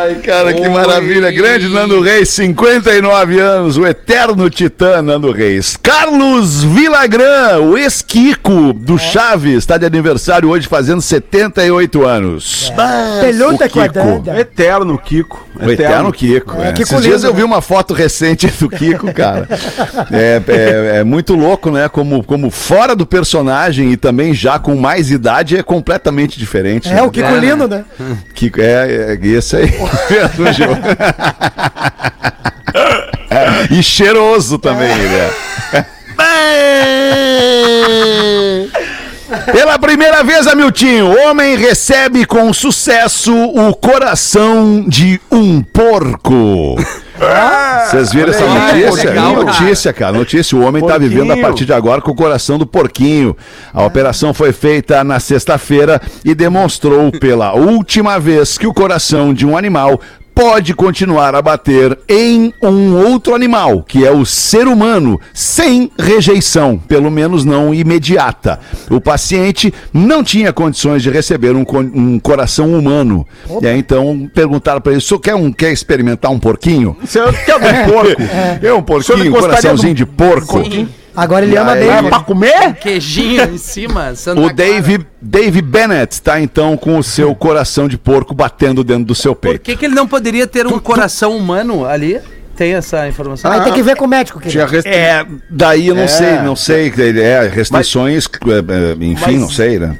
Ai, 0.00 0.14
cara, 0.16 0.52
que 0.52 0.68
maravilha. 0.68 1.30
Grande 1.30 1.68
Nando 1.68 2.00
Reis, 2.00 2.28
59 2.30 3.38
anos, 3.38 3.76
o 3.76 3.86
eterno 3.86 4.50
titã 4.50 5.00
Nando 5.02 5.30
Reis. 5.32 5.76
Carlos 5.80 6.62
Vilagran, 6.64 7.58
o 7.60 7.78
ex-Kiko 7.78 8.72
do 8.72 8.98
Chaves, 8.98 9.61
está 9.62 9.78
de 9.78 9.86
aniversário 9.86 10.48
hoje, 10.50 10.66
fazendo 10.68 11.00
78 11.00 12.04
anos. 12.04 12.72
Pelota 13.20 13.54
o 13.64 13.68
Kiko. 13.68 13.78
quadrada. 13.78 14.38
Eterno 14.40 14.98
Kiko. 14.98 15.48
O 15.60 15.70
eterno 15.70 16.12
Kiko. 16.12 16.60
É, 16.60 16.68
é. 16.68 16.72
Kiko 16.72 16.82
Esses 16.94 17.02
dias 17.02 17.24
eu 17.24 17.32
vi 17.32 17.40
né? 17.40 17.44
uma 17.46 17.62
foto 17.62 17.94
recente 17.94 18.46
do 18.48 18.68
Kiko, 18.68 19.12
cara. 19.12 19.48
É, 20.10 20.42
é- 20.48 20.96
é 20.98 21.04
muito 21.04 21.34
louco, 21.34 21.70
né? 21.70 21.88
Como, 21.88 22.22
como 22.24 22.50
fora 22.50 22.94
do 22.94 23.06
personagem 23.06 23.92
e 23.92 23.96
também 23.96 24.34
já 24.34 24.58
com 24.58 24.74
mais 24.76 25.10
idade 25.10 25.56
é 25.56 25.62
completamente 25.62 26.38
diferente. 26.38 26.88
É, 26.88 26.94
né? 26.94 27.02
o 27.02 27.10
Kiko 27.10 27.36
lindo, 27.36 27.68
né? 27.68 27.84
Kiko, 28.34 28.60
é, 28.60 29.14
é 29.14 29.26
esse 29.26 29.56
aí. 29.56 29.70
mesmo, 30.10 30.52
Gil. 30.52 30.68
e 33.78 33.82
cheiroso 33.82 34.58
também, 34.58 34.90
ele 34.90 35.14
é. 35.14 35.32
Pela 39.50 39.78
primeira 39.78 40.22
vez, 40.22 40.46
Amiltinho, 40.46 41.10
homem 41.26 41.56
recebe 41.56 42.24
com 42.24 42.52
sucesso 42.52 43.34
o 43.34 43.74
coração 43.74 44.84
de 44.86 45.20
um 45.30 45.62
porco. 45.62 46.76
Vocês 47.86 48.12
viram 48.12 48.30
essa 48.30 48.46
notícia? 48.46 49.10
legal, 49.10 49.44
notícia, 49.44 49.92
cara. 49.92 50.16
Notícia. 50.16 50.56
O 50.56 50.62
homem 50.62 50.82
está 50.82 50.98
vivendo 50.98 51.32
a 51.32 51.36
partir 51.36 51.64
de 51.64 51.72
agora 51.72 52.00
com 52.00 52.10
o 52.10 52.14
coração 52.14 52.58
do 52.58 52.66
porquinho. 52.66 53.36
A 53.72 53.84
operação 53.84 54.34
foi 54.34 54.52
feita 54.52 55.02
na 55.04 55.20
sexta-feira 55.20 56.00
e 56.24 56.34
demonstrou 56.34 57.10
pela 57.12 57.54
última 57.54 58.18
vez 58.18 58.58
que 58.58 58.66
o 58.66 58.74
coração 58.74 59.32
de 59.32 59.46
um 59.46 59.56
animal 59.56 60.00
pode 60.34 60.74
continuar 60.74 61.34
a 61.34 61.42
bater 61.42 61.98
em 62.08 62.52
um 62.62 62.96
outro 62.96 63.34
animal, 63.34 63.82
que 63.82 64.04
é 64.04 64.10
o 64.10 64.24
ser 64.24 64.66
humano, 64.66 65.20
sem 65.34 65.90
rejeição, 65.98 66.78
pelo 66.78 67.10
menos 67.10 67.44
não 67.44 67.72
imediata. 67.74 68.58
O 68.90 69.00
paciente 69.00 69.72
não 69.92 70.22
tinha 70.24 70.52
condições 70.52 71.02
de 71.02 71.10
receber 71.10 71.54
um, 71.54 71.64
um 71.94 72.18
coração 72.18 72.72
humano. 72.72 73.26
E 73.60 73.66
aí, 73.66 73.78
então 73.78 74.30
perguntaram 74.34 74.80
para 74.80 74.92
ele: 74.92 74.98
o 74.98 75.02
senhor 75.02 75.20
quer, 75.20 75.34
um, 75.34 75.52
quer 75.52 75.72
experimentar 75.72 76.30
um 76.30 76.38
porquinho? 76.38 76.96
Você 77.04 77.20
quer 77.44 77.56
um 77.56 77.90
porco? 77.90 78.22
É 78.62 78.72
um 78.72 78.78
O 78.78 79.02
senhor 79.02 79.18
porquinho, 79.18 79.36
um 79.36 79.40
coraçãozinho 79.40 79.94
do- 79.94 79.96
de 79.98 80.06
porco. 80.06 80.62
Agora 81.14 81.44
ele 81.44 81.54
E 81.54 81.58
ama 81.58 81.72
aí? 81.72 81.80
bem. 81.80 81.90
É 81.90 82.02
né? 82.02 82.08
pra 82.08 82.20
comer? 82.20 82.74
Queijinho 82.74 83.42
em 83.54 83.58
cima. 83.58 84.14
Santa 84.16 84.40
O. 84.40 84.52
Dave, 84.52 85.06
Dave 85.20 85.60
Bennett 85.62 86.12
está 86.14 86.40
então 86.40 86.76
com 86.76 86.96
o 86.98 87.02
seu 87.02 87.34
coração 87.34 87.86
de 87.88 87.98
porco 87.98 88.34
batendo 88.34 88.82
dentro 88.82 89.04
do 89.04 89.14
seu 89.14 89.34
Por 89.34 89.40
peito. 89.50 89.60
que, 89.62 89.76
que 89.76 89.84
ele 89.84 89.94
não 89.94 90.06
poderia 90.08 90.46
ter 90.46 90.66
um 90.66 90.78
coração 90.78 91.36
humano 91.36 91.84
ali? 91.84 92.20
Tem 92.62 92.74
essa 92.74 93.08
informação? 93.08 93.50
Aí 93.50 93.60
tem 93.62 93.72
que 93.72 93.82
ver 93.82 93.96
com 93.96 94.04
o 94.04 94.08
médico, 94.08 94.38
Tinha 94.40 94.66
querido. 94.66 94.70
restri... 94.70 94.92
É, 94.92 95.26
daí 95.50 95.88
eu 95.88 95.94
não 95.96 96.04
É. 96.04 96.08
sei, 96.08 96.32
não 96.42 96.54
sei. 96.54 96.92
É, 96.96 97.50
restrições, 97.52 98.26
é, 98.46 99.00
é, 99.02 99.04
enfim, 99.04 99.32
Mas- 99.32 99.40
não 99.40 99.50
sei, 99.50 99.78
né? 99.80 99.96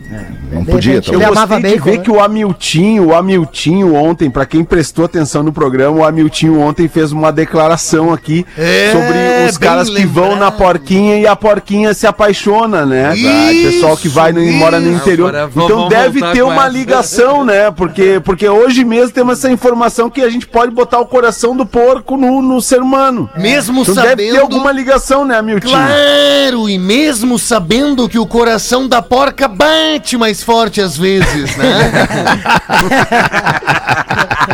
Não 0.52 0.62
De 0.64 0.70
podia, 0.70 0.94
repente, 0.96 1.14
Eu 1.14 1.26
amava 1.26 1.54
gostei 1.54 1.70
de 1.72 1.76
bacon, 1.78 1.90
ver 1.90 1.96
né? 1.98 2.04
que 2.04 2.10
o 2.10 2.20
Amiltinho, 2.20 3.06
o 3.06 3.14
Amiltinho 3.14 3.94
ontem, 3.94 4.30
pra 4.30 4.44
quem 4.44 4.62
prestou 4.62 5.06
atenção 5.06 5.42
no 5.42 5.50
programa, 5.50 5.96
o 5.96 6.04
Amiltinho 6.04 6.60
ontem 6.60 6.86
fez 6.88 7.10
uma 7.10 7.32
declaração 7.32 8.12
aqui 8.12 8.44
É, 8.56 8.90
sobre 8.92 9.18
os 9.48 9.56
bem 9.56 9.68
caras 9.68 9.88
que 9.88 10.04
vão 10.04 10.32
lembrado. 10.32 10.40
na 10.40 10.50
porquinha 10.52 11.18
e 11.18 11.26
a 11.26 11.34
porquinha 11.34 11.94
se 11.94 12.06
apaixona, 12.06 12.84
né? 12.84 13.14
Isso, 13.16 13.72
Pessoal 13.72 13.96
que 13.96 14.08
vai 14.08 14.30
e 14.30 14.52
mora 14.52 14.78
no 14.78 14.92
interior. 14.92 15.28
Agora 15.30 15.46
vamos 15.46 15.70
Então 15.70 15.88
deve 15.88 16.20
voltar 16.20 16.32
ter 16.34 16.42
uma 16.42 16.54
essa. 16.66 16.68
ligação, 16.68 17.44
né? 17.46 17.70
Porque, 17.70 18.20
porque 18.22 18.46
hoje 18.46 18.84
mesmo 18.84 19.10
temos 19.10 19.38
essa 19.38 19.50
informação 19.50 20.10
que 20.10 20.20
a 20.20 20.28
gente 20.28 20.46
pode 20.46 20.70
botar 20.70 21.00
o 21.00 21.06
coração 21.06 21.56
do 21.56 21.64
porco 21.64 22.16
no, 22.18 22.42
no 22.42 22.51
ser 22.60 22.80
humano. 22.82 23.30
Mesmo 23.36 23.82
Então 23.82 23.94
deve 23.94 24.16
ter 24.16 24.32
sabendo. 24.32 24.40
alguma 24.42 24.72
ligação, 24.72 25.24
né, 25.24 25.38
Amiltinho? 25.38 25.72
Claro, 25.72 26.68
e 26.68 26.78
mesmo 26.78 27.38
sabendo 27.38 28.08
que 28.08 28.18
o 28.18 28.26
coração 28.26 28.86
da 28.88 29.00
porca 29.00 29.46
bate 29.48 30.16
mais 30.16 30.42
forte 30.42 30.80
às 30.80 30.96
vezes, 30.96 31.56
né? 31.56 31.92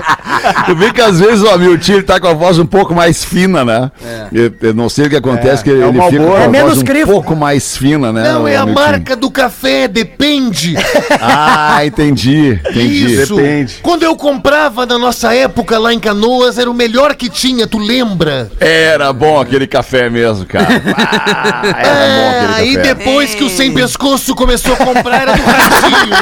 Eu 0.68 0.76
vi 0.76 0.92
que 0.92 1.00
às 1.00 1.18
vezes 1.18 1.42
o 1.42 1.48
Hamilton 1.50 1.92
ele 1.92 2.02
tá 2.02 2.20
com 2.20 2.28
a 2.28 2.34
voz 2.34 2.58
um 2.58 2.66
pouco 2.66 2.94
mais 2.94 3.24
fina, 3.24 3.64
né? 3.64 3.90
Eu, 4.32 4.52
eu 4.60 4.74
não 4.74 4.88
sei 4.88 5.06
o 5.06 5.10
que 5.10 5.16
acontece, 5.16 5.64
que 5.64 5.70
ele 5.70 5.82
uma 5.84 6.04
fica 6.10 6.22
boa. 6.22 6.32
com 6.32 6.36
a 6.36 6.40
É 6.40 6.48
voz 6.62 6.82
menos 6.82 6.88
um 7.02 7.06
pouco 7.06 7.36
mais 7.36 7.76
fina, 7.76 8.12
né? 8.12 8.32
Não, 8.32 8.46
é 8.46 8.56
a 8.56 8.66
marca 8.66 9.16
do 9.16 9.30
café, 9.30 9.88
depende. 9.88 10.76
Ah, 11.20 11.84
entendi, 11.84 12.58
entendi. 12.70 13.20
Isso. 13.22 13.34
Depende. 13.34 13.78
Quando 13.82 14.02
eu 14.02 14.14
comprava 14.16 14.86
na 14.86 14.98
nossa 14.98 15.34
época 15.34 15.78
lá 15.78 15.92
em 15.92 15.98
Canoas, 15.98 16.58
era 16.58 16.70
o 16.70 16.74
melhor 16.74 17.14
que 17.14 17.28
tinha, 17.28 17.66
tu 17.66 17.78
lembra? 17.78 18.50
Era 18.60 19.12
bom 19.12 19.40
aquele 19.40 19.66
café 19.66 20.08
mesmo, 20.08 20.46
cara. 20.46 20.68
Ah, 20.98 21.62
era 21.66 21.74
bom 21.74 21.88
É, 21.88 22.40
aquele 22.40 22.54
aí 22.54 22.76
café. 22.76 22.94
depois 22.94 23.34
que 23.34 23.44
o 23.44 23.48
Sem 23.50 23.72
Pescoço 23.72 24.34
começou 24.34 24.72
a 24.74 24.76
comprar, 24.76 25.22
era 25.22 25.32
do 25.34 25.42
Ratinho. 25.42 26.16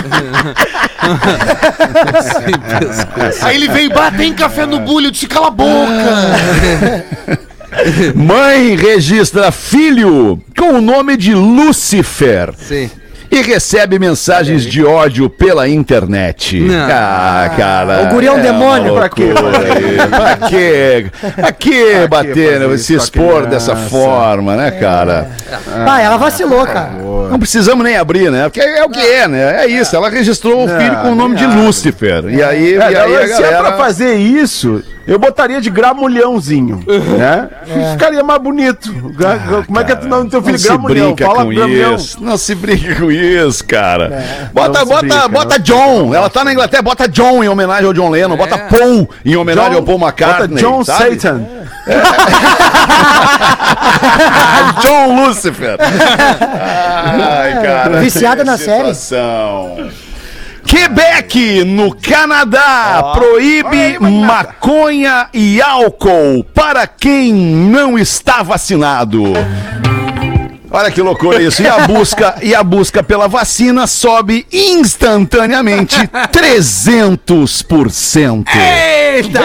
aí 3.42 3.56
ele 3.56 3.68
veio, 3.68 3.90
bah, 3.92 4.10
tem 4.10 4.32
café 4.36 4.66
no 4.66 4.80
bulho, 4.80 5.06
eu 5.06 5.10
disse, 5.10 5.26
cala 5.26 5.48
a 5.48 5.50
boca. 5.50 7.06
Mãe 8.14 8.76
registra 8.76 9.50
filho 9.50 10.40
com 10.56 10.74
o 10.74 10.80
nome 10.80 11.16
de 11.16 11.34
Lúcifer. 11.34 12.54
Sim. 12.56 12.90
E 13.30 13.42
recebe 13.42 13.98
mensagens 13.98 14.64
de 14.64 14.84
ódio 14.84 15.28
pela 15.28 15.68
internet. 15.68 16.60
Não. 16.60 16.88
Ah, 16.90 17.50
cara. 17.56 18.02
O 18.02 18.06
guri 18.08 18.26
é 18.26 18.32
um 18.32 18.40
demônio. 18.40 18.92
uma 18.92 19.00
Pra 19.00 19.08
quê? 19.08 19.32
Pra 20.10 20.48
quê? 20.48 21.06
Pra 21.34 21.52
quê 21.52 22.06
bater, 22.08 22.60
né? 22.60 22.76
se 22.76 22.94
expor 22.94 23.46
dessa 23.46 23.74
forma, 23.74 24.56
né, 24.56 24.70
cara? 24.70 25.28
Ah, 25.86 26.00
ela 26.00 26.16
vacilou, 26.16 26.64
cara. 26.66 26.92
Não 27.30 27.38
precisamos 27.38 27.84
nem 27.84 27.96
abrir, 27.96 28.30
né? 28.30 28.44
Porque 28.44 28.60
é 28.60 28.84
o 28.84 28.88
que 28.90 29.00
é, 29.00 29.26
né? 29.26 29.64
É 29.64 29.66
isso. 29.66 29.94
Ela 29.96 30.08
registrou 30.08 30.64
o 30.64 30.68
filho 30.68 30.96
com 31.02 31.12
o 31.12 31.14
nome 31.14 31.36
de. 31.36 31.46
Lúcifer. 31.46 32.24
E 32.28 32.42
aí, 32.42 32.74
É, 32.74 32.92
e 32.92 32.96
aí 32.96 33.16
a 33.16 33.28
se 33.28 33.42
é 33.42 33.48
pra 33.48 33.50
galera... 33.50 33.76
fazer 33.76 34.16
isso, 34.16 34.82
eu 35.06 35.18
botaria 35.18 35.60
de 35.60 35.70
gramulhãozinho, 35.70 36.82
né? 37.18 37.48
Ficaria 37.92 38.22
mais 38.24 38.40
bonito. 38.40 38.92
Gra- 39.16 39.62
Como 39.66 39.78
é 39.80 39.84
que 39.84 39.92
é 39.92 39.94
o 39.96 40.04
nome 40.06 40.24
do 40.24 40.30
teu 40.30 40.40
filho? 40.42 40.52
Não 40.52 40.58
se 40.58 40.68
Gramulhão. 40.68 41.06
brinca 41.14 41.26
Fala 41.26 41.44
com 41.44 41.50
gramulhão. 41.54 41.94
isso. 41.94 42.22
Não 42.22 42.36
se 42.36 42.54
brinca 42.54 42.94
com 42.96 43.10
isso, 43.10 43.64
cara. 43.64 44.24
Bota, 44.52 44.80
Não 44.80 44.86
se 44.86 44.92
bota, 44.92 45.06
brinca, 45.06 45.28
bota. 45.28 45.58
John. 45.58 46.14
Ela 46.14 46.28
tá 46.30 46.44
na 46.44 46.52
Inglaterra, 46.52 46.82
bota 46.82 47.08
John 47.08 47.42
em 47.44 47.48
homenagem 47.48 47.86
ao 47.86 47.92
John 47.92 48.10
Lennon. 48.10 48.36
Bota 48.36 48.58
Paul 48.58 49.08
em 49.24 49.36
homenagem 49.36 49.74
ao 49.76 49.82
Paul 49.82 49.98
Bota 49.98 50.22
McCartney. 50.24 50.62
John 50.62 50.84
sabe? 50.84 51.18
Satan. 51.20 51.46
John 54.82 55.26
Lucifer. 55.26 55.76
Ai, 55.80 57.62
cara. 57.62 58.00
Viciada 58.00 58.44
na 58.44 58.56
série. 58.58 58.92
Quebec, 60.76 61.64
no 61.64 61.96
Canadá, 61.96 63.12
proíbe 63.14 63.98
maconha 63.98 65.26
e 65.32 65.58
álcool 65.58 66.44
para 66.52 66.86
quem 66.86 67.32
não 67.32 67.98
está 67.98 68.42
vacinado. 68.42 69.22
Olha 70.76 70.90
que 70.90 71.00
loucura 71.00 71.40
isso. 71.42 71.62
E 71.62 71.66
a 71.68 71.86
busca, 71.86 72.34
e 72.42 72.54
a 72.54 72.62
busca 72.62 73.02
pela 73.02 73.26
vacina 73.28 73.86
sobe 73.86 74.46
instantaneamente 74.52 75.96
300%. 76.32 78.44
Eita! 78.54 79.40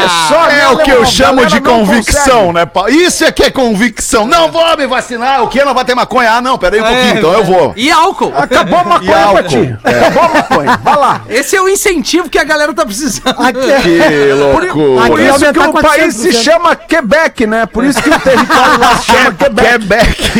É 0.51 0.67
o 0.67 0.77
que 0.79 0.91
eu 0.91 1.05
chamo 1.05 1.45
de 1.45 1.61
convicção, 1.61 2.47
consegue. 2.47 2.53
né, 2.53 2.65
Paulo? 2.65 2.89
Isso 2.89 3.23
é 3.23 3.31
que 3.31 3.43
é 3.43 3.49
convicção. 3.51 4.27
Não 4.27 4.51
vou 4.51 4.75
me 4.77 4.85
vacinar. 4.87 5.41
O 5.43 5.47
que? 5.47 5.63
Não 5.63 5.73
vai 5.73 5.85
ter 5.85 5.95
maconha? 5.95 6.33
Ah, 6.33 6.41
não, 6.41 6.57
peraí 6.57 6.81
um 6.81 6.85
pouquinho, 6.85 7.17
então 7.17 7.31
eu 7.31 7.43
vou. 7.45 7.73
E 7.77 7.89
álcool. 7.89 8.33
Acabou 8.35 8.79
a 8.79 8.83
maconha 8.99 9.27
pra 9.31 9.43
ti. 9.43 9.77
Acabou 9.83 10.23
a 10.23 10.27
maconha. 10.29 10.77
Vai 10.83 10.95
lá. 10.97 11.21
Esse 11.29 11.55
é 11.55 11.61
o 11.61 11.69
incentivo 11.69 12.29
que 12.29 12.37
a 12.37 12.43
galera 12.43 12.73
tá 12.73 12.85
precisando. 12.85 13.35
Aqui, 13.39 13.81
Que 13.81 14.33
loucura. 14.33 14.73
Por 14.73 14.99
Aqui 14.99 15.21
isso 15.23 15.53
que 15.53 15.59
o 15.59 15.73
país 15.73 16.15
se 16.15 16.29
400%. 16.29 16.43
chama 16.43 16.75
Quebec, 16.75 17.47
né? 17.47 17.65
Por 17.65 17.85
isso 17.85 18.01
que 18.01 18.09
o 18.09 18.19
território 18.19 18.79
lá 18.79 18.97
se 18.97 19.05
chama 19.05 19.31
Quebec. 19.33 19.71
Quebec. 19.71 20.31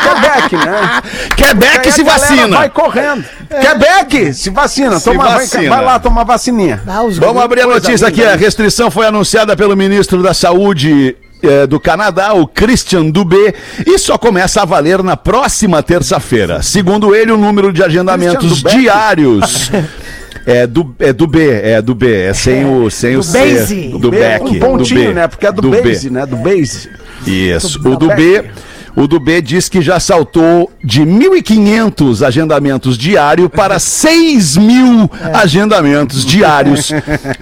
Quebec, 0.00 0.56
né? 0.66 1.02
Quebec 1.36 1.92
se 1.92 2.02
vacina. 2.02 2.56
Vai 2.58 2.70
correndo. 2.70 3.24
Quebec, 3.60 4.34
se 4.34 4.50
vacina. 4.50 4.98
Se 4.98 5.04
Toma, 5.04 5.24
vai- 5.24 5.32
vacina. 5.40 5.68
Vai, 5.76 5.84
lá 5.84 5.98
tomar 5.98 6.24
vacininha. 6.24 6.80
Ah, 6.86 7.02
os 7.02 7.18
Vamos 7.18 7.42
abrir 7.42 7.62
a 7.62 7.66
notícia 7.66 8.06
aqui. 8.08 8.22
A 8.24 8.36
restrição 8.36 8.90
foi 8.90 9.06
anunciada 9.06 9.56
pelo 9.56 9.76
ministro 9.76 10.22
da 10.22 10.34
Saúde. 10.34 11.16
eh, 11.42 11.66
do 11.66 11.78
Canadá, 11.78 12.32
o 12.32 12.46
Christian 12.46 13.10
Dubé, 13.10 13.52
e 13.86 13.98
só 13.98 14.16
começa 14.16 14.62
a 14.62 14.64
valer 14.64 15.02
na 15.02 15.18
próxima 15.18 15.82
terça-feira. 15.82 16.62
Segundo 16.62 17.14
ele, 17.14 17.30
o 17.30 17.36
número 17.36 17.70
de 17.74 17.84
agendamentos 17.84 18.62
diários 18.62 19.70
é 20.46 20.66
do 20.66 20.94
é 20.98 21.12
do 21.12 21.26
B, 21.26 21.50
é 21.62 21.82
do 21.82 21.94
B, 21.94 22.10
é 22.22 22.32
sem 22.32 22.64
o 22.64 22.90
sem 22.90 23.16
o 23.18 23.22
C, 23.22 23.38
Base. 23.38 23.88
do 23.98 24.10
Beck, 24.10 24.44
um 24.44 24.58
pontinho, 24.58 25.00
do 25.00 25.06
B, 25.08 25.14
né? 25.14 25.28
Porque 25.28 25.46
é 25.46 25.52
do, 25.52 25.60
do 25.60 25.70
B. 25.70 25.82
base, 25.82 26.08
né? 26.10 26.24
Do 26.24 26.36
base. 26.36 26.88
Isso. 27.26 27.78
Do 27.80 27.92
O 27.92 27.96
do 27.96 28.08
B, 28.08 28.14
Beck. 28.42 28.50
O 28.96 29.06
do 29.06 29.20
B 29.20 29.42
diz 29.42 29.68
que 29.68 29.82
já 29.82 30.00
saltou 30.00 30.72
de 30.82 31.02
1.500 31.02 32.26
agendamentos 32.26 32.96
diários 32.96 33.48
para 33.48 33.78
6 33.78 34.56
mil 34.56 35.10
agendamentos 35.34 36.24
diários 36.26 36.90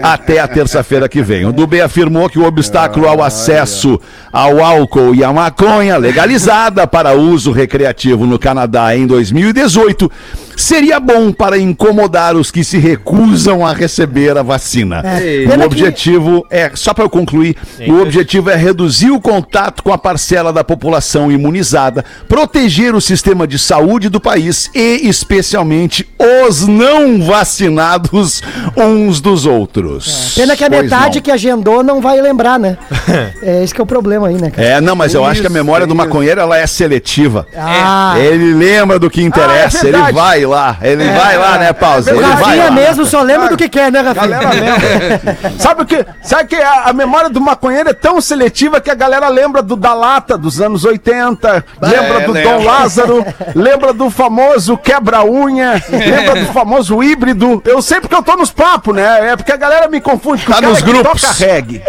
até 0.03 0.41
a 0.41 0.49
terça-feira 0.49 1.09
que 1.09 1.23
vem. 1.23 1.47
O 1.47 1.53
do 1.53 1.65
B 1.65 1.81
afirmou 1.81 2.29
que 2.29 2.41
o 2.41 2.45
obstáculo 2.45 3.07
ao 3.07 3.23
acesso 3.23 4.01
ao 4.33 4.63
álcool 4.63 5.15
e 5.15 5.23
à 5.23 5.33
maconha 5.33 5.97
legalizada 5.97 6.89
para 6.89 7.13
uso 7.13 7.53
recreativo 7.53 8.27
no 8.27 8.37
Canadá 8.37 8.97
em 8.97 9.07
2018 9.07 10.11
seria 10.57 10.99
bom 11.01 11.33
para 11.33 11.59
incomodar 11.59 12.37
os 12.37 12.51
que 12.51 12.63
se 12.65 12.79
recusam 12.79 13.65
a 13.67 13.73
receber 13.73 14.37
a 14.37 14.43
vacina. 14.43 15.03
É, 15.05 15.45
O 15.59 15.65
objetivo 15.65 16.47
é, 16.51 16.71
só 16.75 16.93
para 16.95 17.05
eu 17.05 17.11
concluir, 17.11 17.57
o 17.89 18.01
objetivo 18.01 18.51
é 18.51 18.57
reduzir 18.57 19.11
o 19.11 19.21
contato 19.21 19.83
com 19.83 19.93
a 19.93 19.99
parcela 19.99 20.53
da 20.53 20.63
população 20.65 21.31
imunizada, 21.31 22.05
proteger 22.29 22.95
o 22.95 23.01
sistema 23.01 23.47
de 23.47 23.59
saúde 23.59 24.09
do 24.09 24.21
país 24.21 24.71
e, 24.75 25.09
especialmente, 25.09 26.09
os 26.49 26.67
não 26.67 27.23
vacinados 27.23 28.43
uns 28.77 29.21
dos 29.21 29.47
outros. 29.47 30.33
Pena 30.35 30.57
que 30.57 30.65
a 30.65 30.69
Pois 30.71 30.83
metade 30.83 31.17
não. 31.17 31.23
que 31.23 31.31
agendou 31.31 31.83
não 31.83 32.01
vai 32.01 32.21
lembrar, 32.21 32.59
né? 32.59 32.77
é 33.43 33.63
esse 33.63 33.75
que 33.75 33.81
é 33.81 33.85
o 33.85 33.87
problema 33.87 34.29
aí, 34.29 34.35
né, 34.41 34.51
cara? 34.51 34.67
É, 34.69 34.81
não, 34.81 34.95
mas 34.97 35.15
eu 35.15 35.25
acho 35.25 35.41
que 35.41 35.47
a 35.47 35.51
Isso, 35.51 35.55
memória 35.55 35.87
do 35.87 35.91
isso. 35.95 35.97
maconheiro 35.97 36.41
ela 36.41 36.59
é 36.59 36.67
seletiva. 36.67 37.47
Ah, 37.57 38.15
Ele 38.19 38.55
lembra 38.55 38.99
do 38.99 39.11
que 39.11 39.23
interessa, 39.23 39.79
Ah, 39.79 39.81
é 39.81 39.89
ele 39.89 39.93
verdade. 39.93 40.13
Vai 40.47 40.55
lá, 40.57 40.77
ele 40.83 41.05
vai 41.11 41.37
lá, 41.39 41.59
né, 41.59 41.73
Pausa? 41.73 42.13
o 42.13 42.15
Ele 42.15 42.23
vai 42.23 42.33
Rafinha 42.35 42.65
lá. 42.65 42.71
mesmo 42.71 43.05
só 43.07 43.23
lembra 43.23 43.49
do 43.49 43.57
que 43.57 43.69
quer, 43.69 43.91
né, 43.91 44.01
Rafinha? 44.01 44.27
Galera 44.39 44.51
lembra. 44.55 45.37
sabe 45.59 45.83
o 45.83 45.87
que? 45.87 46.05
Sabe 46.23 46.49
que 46.49 46.57
a, 46.57 46.85
a 46.87 46.93
memória 46.93 47.29
do 47.31 47.41
maconheiro 47.41 47.89
é 47.91 47.95
tão 47.95 48.21
seletiva 48.21 48.81
que 48.81 48.91
a 48.91 48.95
galera 48.95 49.29
lembra 49.29 49.63
do 49.63 49.77
da 49.77 49.93
lata 49.95 50.37
dos 50.39 50.61
anos 50.61 50.85
80, 50.85 51.65
lembra 51.81 52.21
do 52.21 52.33
lembra. 52.33 52.53
Dom 52.59 52.65
Lázaro, 52.65 53.27
lembra 53.55 53.93
do 53.93 54.11
famoso 54.11 54.77
quebra-unha, 54.77 55.83
lembra 55.91 56.41
do 56.45 56.53
famoso 56.53 57.03
híbrido. 57.03 57.63
Eu 57.65 57.81
sei 57.83 58.01
porque 58.01 58.15
eu 58.15 58.23
tô 58.23 58.37
nos 58.37 58.51
papos, 58.51 58.95
né? 58.95 59.31
É 59.33 59.37
porque 59.37 59.53
a 59.53 59.57
galera 59.57 59.89
me 59.89 60.01
confunde 60.01 60.45
com 60.45 60.53
Tá 60.53 60.59
o 60.59 60.61
cara 60.61 60.71
nos 60.73 60.83
que 60.83 60.93
grupos. 60.93 61.21
toca 61.23 61.33
reggae. 61.33 61.83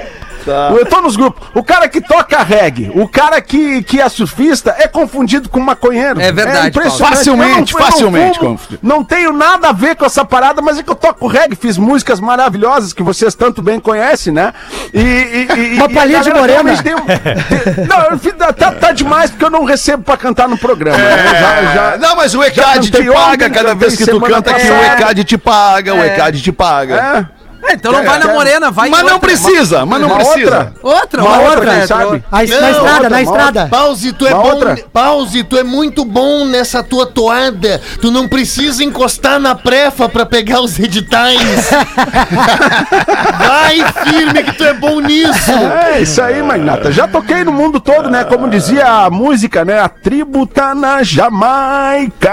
Eu 0.78 0.86
tô 0.86 1.02
nos 1.02 1.16
grupos. 1.16 1.48
O 1.54 1.64
cara 1.64 1.88
que 1.88 2.00
toca 2.02 2.42
reggae, 2.44 2.92
o 2.96 3.08
cara 3.08 3.42
que, 3.42 3.82
que 3.84 4.00
é 4.00 4.08
surfista 4.10 4.76
é 4.78 4.88
confundido 4.88 5.50
com 5.50 5.60
maconheiro. 5.60 6.20
É 6.22 6.32
verdade, 6.32 6.70
impressionante. 6.70 7.00
Paulo. 7.00 7.16
Facilmente, 7.16 7.74
Eu 7.74 7.80
não- 7.80 7.86
eu 7.86 7.86
não 7.86 7.92
facilmente 7.92 8.40
fumo, 8.40 8.52
confundido. 8.52 8.80
não 8.84 9.04
tenho 9.04 9.32
nada 9.34 9.70
a 9.70 9.72
ver 9.72 9.96
com 9.96 10.06
essa 10.06 10.24
parada, 10.26 10.62
mas 10.62 10.78
é 10.78 10.84
que 10.84 10.90
eu 10.90 10.96
toco 10.96 11.28
reggae, 11.28 11.56
fiz 11.56 11.78
músicas 11.78 12.20
maravilhosas 12.20 12.94
que 12.94 13.02
vocês 13.04 13.34
tanto 13.36 13.62
bem 13.62 13.80
conhecem, 13.80 14.34
né? 14.34 14.54
E, 14.94 15.00
e, 15.00 15.48
e- 15.56 15.76
Uma 15.76 15.86
e 15.90 15.94
palhinha 15.94 16.22
de 16.22 16.30
morena. 16.34 16.48
realmente 16.48 16.84
tem 16.84 16.96
tem- 16.96 17.86
não, 17.88 18.02
eu 18.12 18.20
fiz- 18.20 18.34
tá, 18.34 18.72
tá 18.72 18.92
demais 18.92 19.32
porque 19.32 19.46
eu 19.46 19.50
não 19.50 19.64
recebo 19.66 20.04
pra 20.04 20.18
cantar 20.18 20.48
no 20.48 20.58
programa. 20.58 20.98
né? 20.98 21.40
Já- 21.40 21.74
já- 21.92 21.98
Não, 21.98 22.16
mas 22.16 22.34
o 22.36 22.44
ECAD 22.44 22.92
te 22.92 23.04
paga 23.12 23.50
cada 23.50 23.74
vez 23.76 23.96
que 23.96 24.06
tu 24.06 24.20
canta 24.22 24.52
aqui. 24.52 24.70
O. 24.70 24.84
ECAD 24.84 25.24
te 25.24 25.38
paga, 25.38 25.94
o 25.94 26.04
ECAD 26.04 26.42
te 26.42 26.52
paga. 26.52 26.96
É. 27.32 27.35
Ah, 27.68 27.74
então 27.74 27.92
não 27.92 28.00
Quer- 28.02 28.08
vai 28.10 28.20
na 28.20 28.26
quer- 28.26 28.34
morena, 28.34 28.72
vai 28.72 28.90
Mas 28.90 29.04
não 29.04 29.20
precisa, 29.20 29.86
mas 29.86 30.00
não 30.02 30.10
precisa. 30.10 30.36
outra? 30.46 30.74
Outra, 30.84 31.24
Uma 31.24 31.56
quem 31.58 31.66
né? 31.66 31.88
sabe? 31.88 32.24
Aí, 32.32 32.48
na 32.48 32.62
Não, 32.62 32.70
estrada, 32.70 32.92
outra, 32.94 33.10
na 33.10 33.22
estrada. 33.22 33.68
Pause, 33.70 34.14
tu 34.14 34.28
é 34.28 34.34
Uma 34.34 34.44
bom. 34.44 34.50
outra? 34.54 34.78
Pause, 34.94 35.44
tu 35.44 35.58
é 35.58 35.64
muito 35.64 36.06
bom 36.06 36.46
nessa 36.46 36.84
tua 36.84 37.06
toada. 37.08 37.82
Tu 38.02 38.12
não 38.12 38.28
precisa 38.28 38.84
encostar 38.84 39.40
na 39.40 39.56
prefa 39.56 40.08
pra 40.08 40.26
pegar 40.26 40.62
os 40.62 40.78
editais. 40.78 41.70
Vai 43.40 43.78
firme 44.04 44.44
que 44.44 44.54
tu 44.54 44.64
é 44.64 44.74
bom 44.74 45.00
nisso. 45.00 45.52
É 45.52 46.02
isso 46.02 46.22
aí, 46.22 46.42
Magnata. 46.44 46.92
Já 46.92 47.08
toquei 47.08 47.44
no 47.44 47.52
mundo 47.52 47.80
todo, 47.80 48.10
né? 48.10 48.24
Como 48.24 48.50
dizia 48.50 48.86
a 48.88 49.10
música, 49.10 49.66
né? 49.66 49.80
A 49.80 49.90
tribo 49.90 50.46
tá 50.46 50.76
na 50.76 51.02
Jamaica. 51.04 52.32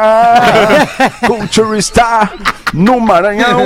Culture 1.27 1.79
está 1.79 2.31
no 2.73 3.01
Maranhão. 3.01 3.61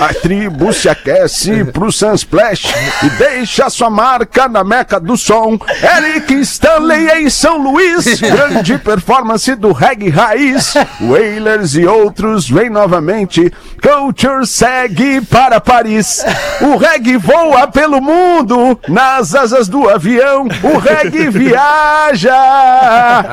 A 0.00 0.12
tribo 0.14 0.72
se 0.72 0.88
aquece 1.00 1.64
pro 1.64 1.90
Sunsplash 1.90 2.72
e 3.02 3.10
deixa 3.10 3.70
sua 3.70 3.88
marca 3.88 4.48
na 4.48 4.62
meca 4.62 5.00
do 5.00 5.16
som. 5.16 5.58
Eric 5.96 6.34
Stanley 6.40 7.22
em 7.22 7.30
São 7.30 7.58
Luís. 7.58 8.20
Grande 8.20 8.78
performance 8.78 9.54
do 9.54 9.72
reggae 9.72 10.10
raiz. 10.10 10.74
Wailers 11.00 11.74
e 11.74 11.86
outros 11.86 12.48
vêm 12.48 12.68
novamente. 12.68 13.52
Culture 13.82 14.46
segue 14.46 15.20
para 15.22 15.60
Paris. 15.60 16.24
O 16.60 16.76
reggae 16.76 17.16
voa 17.16 17.66
pelo 17.66 18.00
mundo 18.00 18.78
nas 18.88 19.34
asas 19.34 19.68
do 19.68 19.88
avião. 19.88 20.46
O 20.62 20.78
reggae 20.78 21.30
viaja. 21.30 22.34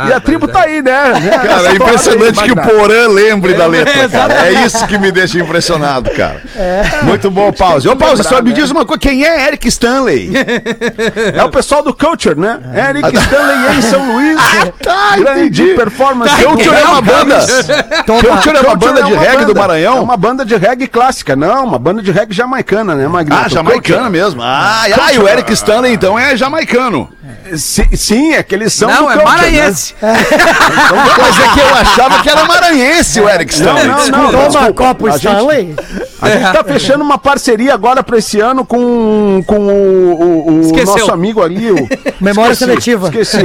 e 0.10 0.14
a 0.14 0.20
tribo 0.20 0.48
tá 0.48 0.62
aí, 0.62 0.82
né? 0.82 1.14
Cara, 1.46 1.70
é 1.70 1.76
impressionante 1.76 2.44
que 2.44 2.52
o. 2.52 2.58
Porã 2.68 3.08
lembre 3.08 3.54
da 3.54 3.66
letra, 3.66 4.10
cara. 4.10 4.48
É 4.48 4.66
isso 4.66 4.86
que 4.88 4.98
me 4.98 5.12
deixa 5.12 5.40
impressionado, 5.40 6.10
cara. 6.12 6.42
Muito 7.04 7.30
bom, 7.32 7.52
Pause. 7.58 7.90
Ô, 7.90 7.96
Pause, 7.96 8.24
só 8.24 8.42
me 8.42 8.54
diz 8.54 8.70
uma 8.72 8.86
coisa. 8.86 9.00
Quem 9.00 9.24
é 9.26 9.48
Eric 9.48 9.68
Stanley? 9.68 10.32
É 11.36 11.44
o 11.44 11.50
pessoal 11.50 11.82
do 11.84 11.94
Culture, 11.94 12.40
né? 12.40 12.60
Eric 12.90 13.18
Stanley 13.18 13.78
em 13.78 13.82
São 13.82 14.14
Luís. 14.14 14.38
tá, 14.84 15.18
Grande 15.18 15.62
entendi. 15.64 15.76
performance. 15.76 16.36
Culture 16.44 16.76
é 16.76 16.84
uma 16.86 17.02
banda. 17.02 17.40
Culture 18.06 18.58
é 18.58 18.62
uma 18.62 18.76
banda 18.76 19.04
de 19.04 19.14
reggae 19.14 19.46
do 19.46 19.52
É 19.52 19.56
Maranhão? 19.56 20.04
uma 20.04 20.18
banda 20.18 20.46
de 20.46 20.56
reggae 20.56 20.88
clássica, 20.88 21.36
não, 21.36 21.66
uma 21.66 21.80
banda 21.80 22.02
de 22.02 22.12
reggae 22.12 22.34
jamaicana, 22.34 22.96
né, 22.96 23.08
Magnata? 23.08 23.46
Ah, 23.46 23.50
jamaicana 23.50 24.10
mesmo. 24.10 24.42
Ah, 24.42 24.84
ah, 25.02 25.14
e 25.14 25.20
o 25.20 25.28
Eric 25.28 25.52
Stanley, 25.54 25.94
então, 25.94 26.18
é 26.18 26.36
jamaicano. 26.38 27.10
Sim, 27.56 27.88
sim, 27.96 28.34
é 28.34 28.44
que 28.44 28.54
eles 28.56 28.74
são 28.74 28.90
Não, 28.90 29.06
do 29.06 29.12
é 29.12 29.14
Culture, 29.16 29.32
maranhense. 29.38 29.96
Mas 30.02 31.40
é 31.40 31.48
que 31.54 31.60
eu 31.60 31.76
achava 31.76 32.22
que 32.22 32.30
era 32.30 32.46
maranhense 32.46 33.20
o 33.22 33.30
Eric 33.30 33.54
Stanley. 33.54 33.88
Não, 33.88 34.08
não, 34.08 34.32
não, 34.32 34.52
Toma 34.52 34.74
copo 34.74 35.08
A 35.08 35.12
gente- 35.12 35.26
Stanley. 35.28 35.64
né? 35.66 35.76
A 36.22 36.30
gente 36.30 36.52
tá 36.52 36.64
fechando 36.64 37.04
uma 37.04 37.18
parceria 37.38 37.74
agora 37.74 38.02
pra 38.04 38.18
esse 38.18 38.40
ano 38.40 38.66
com, 38.66 39.44
com 39.46 39.60
o, 39.60 40.22
o- 40.22 40.72
o 40.72 40.86
nosso 40.86 41.12
amigo 41.12 41.42
ali, 41.44 41.72
o... 41.72 41.76
Memória 42.20 42.52
Esqueci, 42.54 42.58
seletiva. 42.72 43.08
Esqueci. 43.10 43.38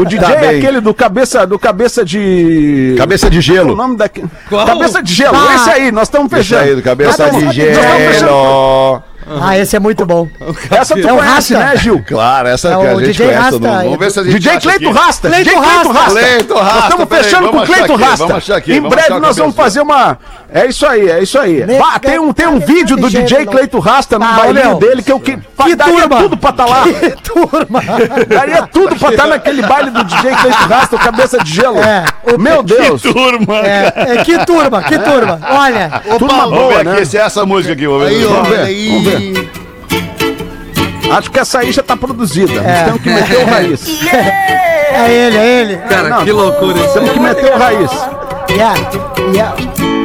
O 0.00 0.04
DJ 0.06 0.20
Tá 0.20 0.32
é 0.44 0.56
aquele 0.56 0.80
do 0.80 0.94
cabeça, 0.94 1.46
do 1.46 1.58
cabeça 1.58 2.02
de... 2.04 2.94
Cabeça 2.96 3.28
de 3.28 3.38
O 3.38 3.42
gelo. 3.42 3.76
nome 3.76 3.96
daquele... 3.96 4.28
Qual? 4.48 4.64
Cabeça 4.66 5.02
de 5.02 5.12
gelo, 5.12 5.36
Ah. 5.36 5.54
esse 5.56 5.70
aí, 5.70 5.92
nós 5.92 6.08
estamos 6.08 6.32
Esse 6.32 6.42
fechando. 6.42 6.62
aí, 6.70 6.74
do 6.74 6.82
cabeça 6.82 7.30
de 7.30 7.60
estamos- 7.60 8.22
nós 8.22 9.02
Ah, 9.40 9.56
esse 9.58 9.76
é 9.76 9.78
muito 9.80 10.04
bom. 10.04 10.28
Essa 10.70 10.94
tu 10.94 11.08
É 11.08 11.12
o 11.12 11.16
conhece, 11.16 11.54
Rasta. 11.54 11.58
né, 11.58 11.76
Gil? 11.76 12.04
Claro, 12.06 12.48
essa 12.48 12.68
É 12.68 12.76
que 12.76 12.86
a 12.86 12.94
gente 12.94 13.04
DJ 13.06 13.26
conhece. 13.26 13.38
Rasta, 13.42 13.52
todo 13.52 13.62
mundo. 13.68 13.80
é. 13.80 13.84
Vamos 13.84 13.98
ver 13.98 14.10
se 14.10 14.20
a 14.20 14.22
gente 14.24 14.38
DJ 14.38 14.60
Cleito 14.60 14.88
aqui. 14.88 14.98
Rasta. 14.98 15.28
Cleito 15.28 15.44
DJ 15.50 15.60
Cleito 15.60 15.76
Rasta. 15.76 15.92
Rasta. 15.92 16.20
Cleito 16.20 16.54
Rasta, 16.54 16.74
Nós 16.74 16.84
estamos 16.84 17.08
fechando 17.08 17.46
com 17.48 17.52
vamos 17.52 17.68
o 17.68 17.72
Cleito 17.72 17.84
achar 17.84 17.94
aqui, 17.94 18.04
Rasta. 18.04 18.26
vamos 18.26 18.36
achar 18.42 18.56
aqui, 18.56 18.72
em 18.72 18.80
vamos 18.80 18.90
breve 18.90 19.08
nós 19.10 19.36
vamos 19.36 19.54
cabeça. 19.54 19.62
fazer 19.62 19.80
uma... 19.80 20.18
É 20.54 20.66
isso 20.66 20.86
aí, 20.86 21.08
é 21.10 21.22
isso 21.22 21.38
aí. 21.38 21.64
Bah, 21.78 21.98
tem, 21.98 22.18
um, 22.18 22.30
tem 22.32 22.46
um 22.46 22.58
vídeo 22.58 22.94
do 22.96 23.08
DJ 23.08 23.46
Cleito 23.46 23.78
Rasta 23.78 24.18
no 24.18 24.24
Ah, 24.24 24.32
bailinho 24.32 24.74
dele 24.76 25.02
que 25.02 25.10
eu 25.10 25.18
que, 25.18 25.38
Que 25.64 25.74
daria 25.74 26.00
turma. 26.02 26.22
tudo 26.22 26.36
pra 26.36 26.50
estar 26.50 26.66
lá. 26.66 26.84
Turma. 27.24 27.80
Daria 28.28 28.62
tudo 28.66 28.96
pra 28.96 29.10
estar 29.10 29.26
naquele 29.28 29.62
baile 29.62 29.90
do 29.90 30.04
DJ 30.04 30.30
Cleito 30.36 30.58
Rasta, 30.68 30.96
o 30.96 30.98
cabeça 30.98 31.38
de 31.42 31.50
gelo. 31.54 31.78
É, 31.78 32.04
o- 32.34 32.38
Meu 32.38 32.62
Deus. 32.62 33.00
Turma, 33.00 33.56
É, 33.60 33.92
é, 34.18 34.24
que 34.24 34.44
turma, 34.44 34.82
que 34.82 34.98
turma. 34.98 35.40
Olha, 35.50 36.02
Turma 36.18 36.42
Vamos 36.44 36.58
boa, 36.58 36.74
ver 36.74 36.84
né? 36.84 36.92
aqui 36.92 37.06
se 37.06 37.16
é 37.16 37.20
essa 37.22 37.46
música 37.46 37.72
aqui. 37.72 37.86
Vamos 37.86 38.08
ver. 38.08 38.24
Vamos 38.26 38.48
ver, 38.48 38.70
Acho 41.12 41.30
que 41.30 41.38
essa 41.38 41.58
aí 41.58 41.72
já 41.72 41.82
tá 41.82 41.96
produzida. 41.96 42.60
É. 42.60 42.64
Nós 42.64 42.84
temos 42.84 43.02
que 43.02 43.10
meter 43.10 43.38
o 43.38 43.46
raiz. 43.46 44.02
é 44.12 45.12
ele, 45.12 45.36
é 45.36 45.60
ele. 45.60 45.76
Cara, 45.76 46.08
Não. 46.08 46.24
que 46.24 46.32
loucura 46.32 46.78
isso. 46.78 46.94
Temos 46.94 47.10
que 47.10 47.20
meter 47.20 47.54
o 47.54 47.58
raiz. 47.58 47.90
Yeah, 48.50 48.74
yeah. 49.34 50.01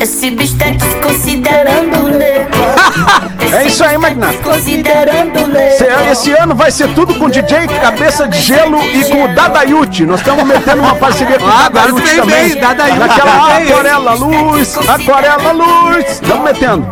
Esse 0.00 0.30
bicho 0.30 0.56
tá 0.58 0.66
desconsiderando 0.70 2.08
nego. 2.18 3.34
É 3.52 3.66
isso 3.66 3.84
aí, 3.84 3.96
Magnata. 3.96 4.34
O 4.48 6.10
Esse, 6.10 6.32
ano 6.32 6.56
vai 6.56 6.72
ser 6.72 6.88
tudo 6.92 7.14
com 7.14 7.30
DJ 7.30 7.68
Cabeça 7.80 8.26
de 8.26 8.40
Gelo 8.40 8.82
e 8.82 9.04
com 9.04 9.24
o 9.24 9.28
Dadayuti. 9.34 10.04
Nós 10.04 10.18
estamos 10.20 10.44
metendo 10.44 10.82
uma 10.82 10.96
parceria 10.96 11.38
com 11.38 11.44
o 11.44 11.48
Ah, 11.48 11.70
veio 11.72 12.22
também. 12.22 12.48
bem, 12.48 12.60
Dadayuti 12.60 12.98
Naquela 12.98 13.48
também. 13.48 13.70
aquarela 13.70 14.14
luz, 14.14 14.76
aquarela 14.88 15.52
luz. 15.52 16.04
Estamos 16.10 16.44
metendo. 16.44 16.84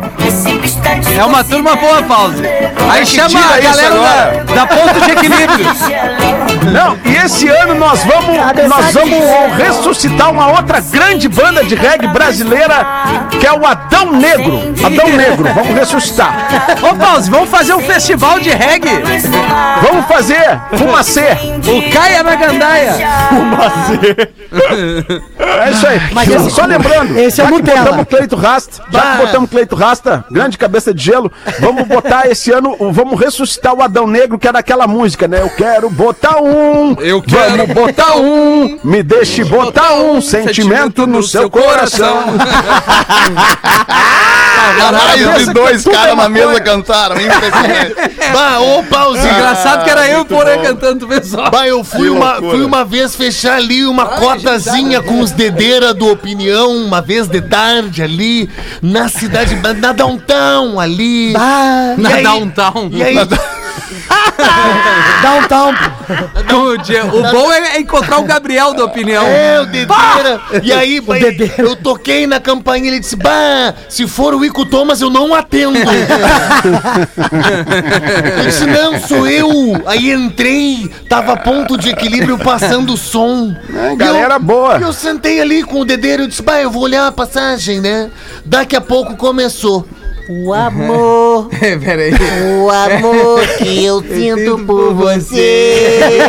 Tá 0.83 1.11
É 1.21 1.25
uma 1.25 1.43
turma 1.43 1.75
boa, 1.75 2.01
Pause. 2.03 2.43
Aí 2.89 3.05
chama 3.05 3.39
a 3.39 3.59
isso 3.59 3.67
galera 3.69 3.95
agora. 3.95 4.43
da, 4.45 4.53
da 4.53 4.67
ponto 4.67 5.01
de 5.01 5.11
equilíbrio. 5.11 5.65
Não, 6.71 6.97
e 7.05 7.15
esse 7.25 7.47
ano 7.47 7.75
nós 7.75 8.03
vamos, 8.03 8.37
nós 8.69 8.93
vamos 8.93 9.57
ressuscitar 9.57 10.31
uma 10.31 10.47
outra 10.51 10.79
grande 10.81 11.27
banda 11.27 11.63
de 11.63 11.75
reggae 11.75 12.07
brasileira, 12.07 12.85
que 13.29 13.45
é 13.45 13.51
o 13.53 13.65
Adão 13.65 14.11
Negro. 14.13 14.59
Adão 14.83 15.07
Negro, 15.09 15.45
vamos 15.53 15.73
ressuscitar. 15.77 16.47
Ô, 16.81 16.95
Pause, 16.95 17.29
vamos 17.29 17.49
fazer 17.49 17.73
um 17.73 17.81
festival 17.81 18.39
de 18.39 18.49
reggae. 18.49 19.01
Vamos 19.81 20.05
fazer 20.07 20.59
fumacê. 20.77 21.37
O 21.67 21.91
Caia 21.91 22.23
na 22.23 22.35
Gandaia. 22.35 22.93
É 25.65 25.71
isso 25.71 25.87
aí. 25.87 26.01
Mas 26.13 26.27
esse- 26.29 26.49
Só 26.51 26.65
lembrando, 26.65 27.17
esse 27.17 27.41
é 27.41 27.43
já 27.45 27.49
que 27.51 27.57
Nutella. 27.57 27.81
botamos 27.81 28.05
Cleito 28.07 28.35
Rasta, 28.35 28.83
já 28.91 29.01
que 29.01 29.17
botamos 29.25 29.49
Cleito 29.49 29.75
Rasta, 29.75 30.25
grande 30.31 30.57
cabeça 30.57 30.93
de 30.93 31.03
gelo, 31.03 31.31
vamos 31.59 31.87
botar 31.87 32.27
esse 32.29 32.51
ano, 32.51 32.75
o- 32.79 32.91
vamos 32.91 33.19
ressuscitar 33.19 33.73
o 33.73 33.81
Adão 33.81 34.07
Negro, 34.07 34.37
que 34.37 34.47
é 34.47 34.51
daquela 34.51 34.87
música, 34.87 35.27
né? 35.27 35.41
Eu 35.41 35.49
quero 35.49 35.89
botar 35.89 36.37
um, 36.37 36.52
Eu 36.99 37.21
quero 37.21 37.57
vamos 37.57 37.73
botar 37.73 38.15
um, 38.17 38.79
me 38.83 39.03
deixe 39.03 39.43
botar 39.43 39.93
um 39.93 40.21
sentimento 40.21 41.07
no 41.07 41.23
seu 41.23 41.49
coração. 41.49 42.23
Mais 44.91 45.45
de 45.45 45.53
dois 45.53 45.85
é 45.85 45.91
caras 45.91 46.17
na 46.17 46.29
mesa 46.29 46.59
cantaram. 46.61 47.15
Impressionante. 47.15 48.13
Bah, 48.33 48.59
ô, 48.59 48.81
pause. 48.83 49.19
Engraçado 49.19 49.83
que 49.83 49.89
era 49.91 50.07
eu 50.07 50.19
e 50.19 50.21
o 50.21 50.25
Porã 50.25 50.57
cantando, 50.59 51.07
pessoal. 51.07 51.51
Bah, 51.51 51.67
eu 51.67 51.83
fui 51.83 52.09
uma, 52.09 52.35
fui 52.37 52.63
uma 52.63 52.83
vez 52.83 53.15
fechar 53.15 53.57
ali 53.57 53.85
uma 53.85 54.05
cotazinha 54.07 55.01
com 55.03 55.19
os 55.19 55.29
dedeira 55.31 55.93
do 55.93 56.09
Opinião, 56.09 56.71
uma 56.75 56.99
vez 56.99 57.27
de 57.27 57.41
tarde 57.41 58.01
ali, 58.01 58.49
na 58.81 59.07
cidade, 59.07 59.55
na 59.55 59.91
downtown 59.91 60.79
ali. 60.79 61.33
Ah, 61.37 61.93
Na 61.97 62.09
E 62.91 63.03
aí- 63.03 63.15
downtown. 64.07 64.43
E 64.43 64.43
aí, 64.89 65.21
downtown. 65.21 65.73
O, 66.73 66.77
dia- 66.77 67.05
o 67.05 67.21
bom 67.31 67.51
é 67.51 67.79
encontrar 67.79 68.19
o 68.19 68.23
Gabriel 68.23 68.73
da 68.73 68.83
opinião. 68.85 69.23
é, 69.25 69.61
o 69.61 69.65
dedeira. 69.65 70.41
E 70.61 70.71
aí, 70.71 70.99
bah, 71.01 71.15
dedeira. 71.17 71.53
eu 71.57 71.75
toquei 71.75 72.27
na 72.27 72.39
campainha 72.39 72.85
e 72.85 72.89
ele 72.89 72.99
disse, 72.99 73.15
bah, 73.15 73.73
se 73.89 74.07
for 74.07 74.33
o 74.35 74.43
Ico 74.45 74.65
Thomas 74.65 75.01
eu 75.01 75.09
não 75.09 75.33
atendo. 75.33 75.77
eu 78.37 78.45
disse, 78.45 78.65
não, 78.65 78.99
sou 78.99 79.27
eu. 79.27 79.49
Aí 79.85 80.11
entrei, 80.11 80.89
tava 81.09 81.33
a 81.33 81.37
ponto 81.37 81.77
de 81.77 81.89
equilíbrio 81.89 82.37
passando 82.37 82.93
o 82.93 82.97
som. 82.97 83.53
É, 83.75 83.95
galera 83.95 84.35
eu- 84.35 84.39
boa. 84.39 84.77
E 84.79 84.81
eu 84.83 84.93
sentei 84.93 85.39
ali 85.41 85.63
com 85.63 85.79
o 85.81 85.85
dedeiro 85.85 86.23
e 86.23 86.27
disse, 86.27 86.41
bah, 86.41 86.61
eu 86.61 86.69
vou 86.71 86.83
olhar 86.83 87.07
a 87.07 87.11
passagem, 87.11 87.79
né? 87.81 88.09
Daqui 88.45 88.75
a 88.75 88.81
pouco 88.81 89.15
começou. 89.15 89.85
O 90.45 90.53
amor, 90.53 91.49
É, 91.61 91.75
peraí. 91.77 92.13
o 92.13 92.69
amor 92.69 93.45
que 93.57 93.85
eu 93.85 94.01
sinto 94.01 94.59
por 94.65 94.93
você. 94.93 96.19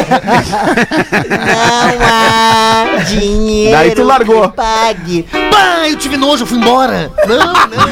Não 1.30 2.06
há 2.06 2.84
dinheiro. 3.06 3.72
Daí 3.76 3.90
tu 3.94 4.02
largou. 4.04 4.48
que 4.50 4.56
Pague. 4.56 5.26
Bah, 5.50 5.88
eu 5.88 5.96
tive 5.96 6.16
nojo, 6.16 6.42
eu 6.42 6.46
fui 6.46 6.58
embora. 6.58 7.10
Não, 7.26 7.52
não. 7.52 7.84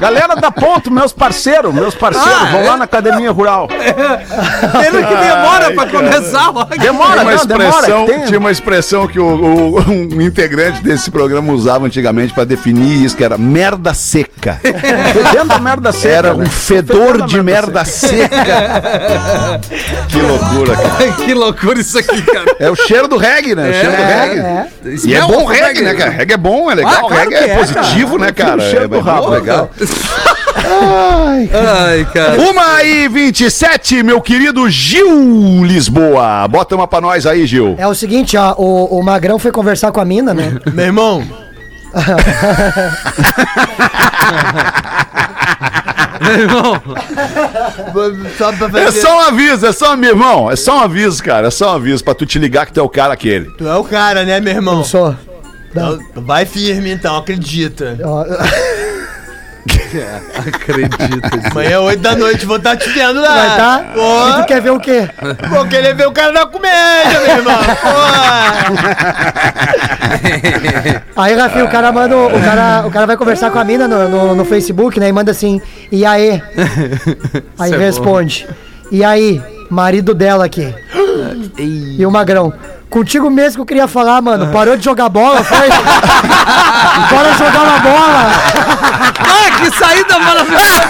Galera 0.00 0.34
da 0.36 0.50
Ponto, 0.50 0.90
meus 0.90 1.12
parceiros, 1.12 1.72
meus 1.74 1.94
parceiros, 1.94 2.32
Ah, 2.42 2.44
vão 2.46 2.60
é? 2.60 2.68
lá 2.68 2.76
na 2.76 2.84
Academia 2.84 3.30
Rural. 3.32 3.66
Pena 3.68 5.02
que 5.06 5.14
demora 5.16 5.70
pra 5.74 5.86
começar 5.88 6.50
logo. 6.50 6.64
Demora, 6.76 7.12
Tinha 7.20 7.22
uma, 7.22 7.34
não, 7.34 7.46
demora. 7.46 7.68
expressão, 7.70 8.06
tem- 8.06 8.24
tinha 8.26 8.38
uma 8.38 8.50
expressão 8.50 9.06
que 9.08 9.18
o, 9.18 9.24
o- 9.26 9.80
um 9.80 10.20
integrante 10.20 10.82
desse 10.82 11.10
programa 11.10 11.52
usava 11.52 11.86
antigamente 11.86 12.31
pra 12.32 12.44
definir 12.44 13.04
isso, 13.04 13.16
que 13.16 13.24
era 13.24 13.36
merda 13.38 13.94
seca. 13.94 14.58
Fedendo 14.62 15.52
a 15.52 15.58
merda 15.58 15.92
seca. 15.92 16.14
Era 16.14 16.34
um 16.34 16.38
né? 16.38 16.46
fedor 16.46 17.06
Fedendo 17.06 17.24
a 17.24 17.26
de 17.26 17.42
merda 17.42 17.84
seca. 17.84 19.60
que 20.08 20.20
loucura, 20.20 20.76
cara. 20.76 21.12
que 21.24 21.34
loucura 21.34 21.80
isso 21.80 21.98
aqui, 21.98 22.22
cara. 22.22 22.56
É 22.58 22.70
o 22.70 22.74
cheiro 22.76 23.08
do 23.08 23.16
reggae, 23.16 23.54
né? 23.54 23.70
O 23.70 23.74
cheiro 23.74 23.96
do 23.96 24.02
reggae. 24.02 25.06
E 25.08 25.14
é 25.14 25.20
bom 25.20 25.44
of 25.44 25.52
reggae, 25.58 25.82
né, 25.82 25.94
cara? 25.94 26.10
Reggae 26.10 26.34
é 26.34 26.36
bom, 26.36 26.70
é 26.70 26.72
Ah, 26.72 26.76
legal, 26.76 27.08
claro 27.08 27.14
reggae 27.30 27.34
é, 27.34 27.50
é, 27.50 27.56
positivo, 27.58 28.18
né, 28.18 28.32
cara? 28.32 28.60
cheiro 28.60 28.84
É, 28.84 28.88
do 28.88 28.96
é 28.96 29.00
rabo. 29.00 29.28
legal. 29.30 29.70
Ai, 31.52 32.06
cara. 32.12 32.40
Uma 32.40 32.82
e 32.84 33.08
27, 33.08 34.02
meu 34.02 34.20
querido 34.20 34.68
Gil 34.70 35.64
Lisboa. 35.64 36.46
Bota 36.48 36.74
uma 36.74 36.86
pra 36.86 37.00
nós 37.00 37.26
aí, 37.26 37.46
Gil. 37.46 37.74
É 37.78 37.86
o 37.86 37.94
seguinte, 37.94 38.36
ó, 38.36 38.54
o, 38.56 38.98
o 38.98 39.02
Magrão 39.02 39.38
foi 39.38 39.50
conversar 39.52 39.92
com 39.92 40.00
a 40.00 40.04
mina, 40.04 40.32
né? 40.34 40.58
Meu 40.72 40.84
irmão, 40.86 41.22
Meu 46.20 46.40
irmão, 46.40 46.80
só 48.38 48.52
pra 48.52 48.80
É 48.80 48.90
só 48.90 49.16
um 49.16 49.20
aviso, 49.20 49.66
é 49.66 49.72
só 49.72 49.94
um 49.94 50.04
irmão, 50.04 50.50
é 50.50 50.56
só 50.56 50.78
um 50.78 50.80
aviso, 50.80 51.22
cara, 51.22 51.48
é 51.48 51.50
só 51.50 51.72
um 51.72 51.74
aviso 51.76 52.04
pra 52.04 52.14
tu 52.14 52.24
te 52.24 52.38
ligar 52.38 52.66
que 52.66 52.72
tu 52.72 52.80
é 52.80 52.82
o 52.82 52.88
cara 52.88 53.12
aquele. 53.12 53.50
Tu 53.56 53.66
é 53.66 53.76
o 53.76 53.84
cara, 53.84 54.24
né, 54.24 54.40
meu 54.40 54.54
irmão? 54.54 54.78
Eu 54.78 54.84
sou. 54.84 55.16
Não. 55.74 55.94
Então, 55.94 56.22
Vai 56.22 56.44
firme, 56.44 56.90
então, 56.92 57.16
acredita. 57.16 57.98
Ó, 60.36 60.40
acredita. 60.40 61.50
Amanhã, 61.50 61.80
8 61.80 62.00
da 62.00 62.16
noite, 62.16 62.46
vou 62.46 62.56
estar 62.56 62.76
te 62.76 62.88
vendo 62.90 63.20
lá. 63.20 63.34
Vai 63.34 63.56
tá? 63.56 63.84
E 63.90 63.94
Pô, 63.94 64.42
tu 64.42 64.46
quer 64.46 64.60
ver 64.60 64.70
o 64.70 64.80
quê? 64.80 65.08
vou 65.48 65.66
querer 65.66 65.94
ver 65.94 66.06
o 66.06 66.12
cara 66.12 66.32
da 66.32 66.46
comédia, 66.46 67.20
meu 67.20 67.36
irmão. 67.36 67.58
Pô. 67.58 67.88
Aí, 71.20 71.34
Rafinha, 71.34 71.64
o 71.64 71.68
cara 71.68 71.92
manda. 71.92 72.16
O 72.16 72.40
cara, 72.40 72.86
o 72.86 72.90
cara 72.90 73.06
vai 73.06 73.16
conversar 73.16 73.50
com 73.50 73.58
a 73.58 73.64
mina 73.64 73.86
no, 73.86 74.08
no, 74.08 74.34
no 74.34 74.44
Facebook, 74.44 74.98
né? 74.98 75.08
E 75.08 75.12
manda 75.12 75.30
assim, 75.30 75.60
e 75.90 76.04
aí? 76.04 76.42
Aí 77.58 77.72
é 77.72 77.76
responde. 77.76 78.46
E 78.90 79.02
aí, 79.04 79.40
marido 79.70 80.14
dela 80.14 80.44
aqui. 80.44 80.72
E 81.58 82.04
o 82.06 82.10
Magrão. 82.10 82.52
Contigo 82.92 83.30
mesmo 83.30 83.54
que 83.54 83.60
eu 83.62 83.64
queria 83.66 83.88
falar, 83.88 84.20
mano. 84.20 84.52
Parou 84.52 84.76
de 84.76 84.84
jogar 84.84 85.08
bola, 85.08 85.42
foi? 85.42 85.66
Bora 87.08 87.32
jogar 87.38 87.62
uma 87.62 87.78
bola! 87.78 88.30
Ah, 89.18 89.50
que 89.58 89.78
saída 89.78 90.18
maravilhosa! 90.18 90.82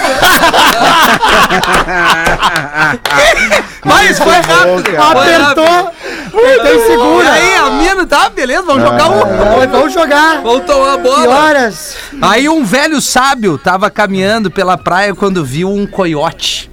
Mas 3.85 4.19
foi 4.19 4.35
rápido. 4.35 4.85
Foi 4.85 4.97
Apertou! 4.97 5.65
rápido. 5.65 5.93
Apertou 6.35 6.75
e 6.75 6.87
segura! 6.89 7.25
E 7.25 7.29
aí, 7.29 7.55
a 7.55 7.71
mina, 7.71 8.05
tá, 8.05 8.29
beleza, 8.31 8.63
vamos 8.63 8.83
jogar 8.83 9.09
um. 9.09 9.61
Aí, 9.61 9.67
Vamos 9.69 9.93
jogar! 9.93 10.41
Vamos 10.43 10.65
tomar 10.67 10.97
Que 10.97 11.03
bola. 11.05 11.37
horas? 11.37 11.97
Aí 12.21 12.49
um 12.49 12.65
velho 12.65 13.01
sábio 13.01 13.57
tava 13.59 13.89
caminhando 13.91 14.51
pela 14.51 14.77
praia 14.77 15.15
quando 15.15 15.45
viu 15.45 15.71
um 15.71 15.87
coiote 15.87 16.69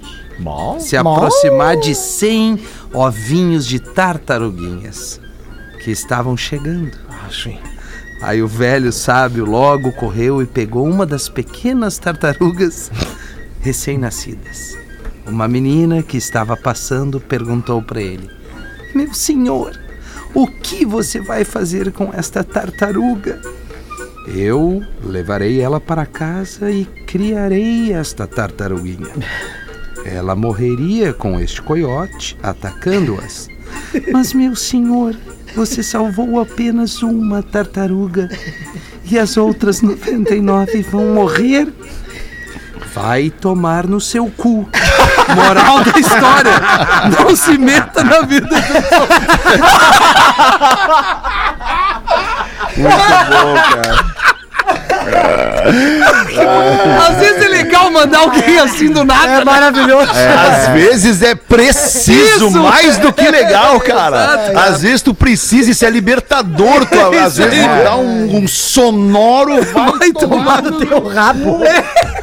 se 0.78 0.96
aproximar 0.96 1.76
de 1.76 1.94
100 1.94 2.79
ovinhos 2.92 3.66
de 3.66 3.78
tartaruguinhas 3.78 5.20
que 5.82 5.90
estavam 5.90 6.36
chegando. 6.36 6.96
Aí 8.22 8.42
o 8.42 8.48
velho 8.48 8.92
sábio 8.92 9.44
logo 9.44 9.92
correu 9.92 10.42
e 10.42 10.46
pegou 10.46 10.86
uma 10.86 11.06
das 11.06 11.28
pequenas 11.28 11.98
tartarugas 11.98 12.90
recém-nascidas. 13.60 14.76
Uma 15.26 15.48
menina 15.48 16.02
que 16.02 16.16
estava 16.16 16.56
passando 16.56 17.20
perguntou 17.20 17.80
para 17.80 18.02
ele: 18.02 18.28
Meu 18.94 19.14
senhor, 19.14 19.78
o 20.34 20.46
que 20.46 20.84
você 20.84 21.20
vai 21.20 21.44
fazer 21.44 21.92
com 21.92 22.12
esta 22.12 22.44
tartaruga? 22.44 23.40
Eu 24.26 24.82
levarei 25.02 25.60
ela 25.60 25.80
para 25.80 26.04
casa 26.04 26.70
e 26.70 26.84
criarei 26.84 27.92
esta 27.92 28.26
tartaruguinha. 28.26 29.12
Ela 30.04 30.34
morreria 30.34 31.12
com 31.12 31.38
este 31.40 31.62
coiote 31.62 32.36
atacando-as. 32.42 33.48
Mas, 34.12 34.32
meu 34.32 34.56
senhor, 34.56 35.14
você 35.54 35.82
salvou 35.82 36.40
apenas 36.40 37.02
uma 37.02 37.42
tartaruga 37.42 38.30
e 39.04 39.18
as 39.18 39.36
outras 39.36 39.82
99 39.82 40.82
vão 40.82 41.14
morrer. 41.14 41.68
Vai 42.94 43.30
tomar 43.30 43.86
no 43.86 44.00
seu 44.00 44.26
cu. 44.36 44.68
Moral 45.34 45.84
da 45.84 45.98
história: 45.98 46.60
não 47.18 47.34
se 47.36 47.56
meta 47.56 48.02
na 48.02 48.22
vida 48.22 48.48
dos 48.48 48.60
Às 57.08 57.16
vezes 57.16 57.42
é 57.42 57.48
legal 57.48 57.90
mandar 57.90 58.20
alguém 58.20 58.58
assim 58.58 58.90
do 58.90 59.04
nada. 59.04 59.30
É 59.30 59.38
né? 59.38 59.44
maravilhoso! 59.44 60.10
Às 60.10 60.68
vezes 60.74 61.22
é 61.22 61.34
preciso, 61.34 62.48
Isso. 62.48 62.58
mais 62.58 62.98
do 62.98 63.12
que 63.12 63.28
legal, 63.28 63.80
cara. 63.80 64.16
Exato. 64.16 64.58
Às 64.58 64.82
vezes 64.82 65.02
tu 65.02 65.14
precisa, 65.14 65.70
isso 65.70 65.84
é 65.84 65.90
libertador. 65.90 66.86
Tu, 66.86 67.18
às 67.18 67.36
vezes 67.36 67.66
mandar 67.66 67.96
um, 67.96 68.36
um 68.36 68.48
sonoro 68.48 69.62
vai, 69.64 69.90
Vai 69.98 70.12
tomar 70.12 70.62
no 70.62 70.72
Teu 70.84 71.06
rabo! 71.08 71.62
É. 71.64 72.19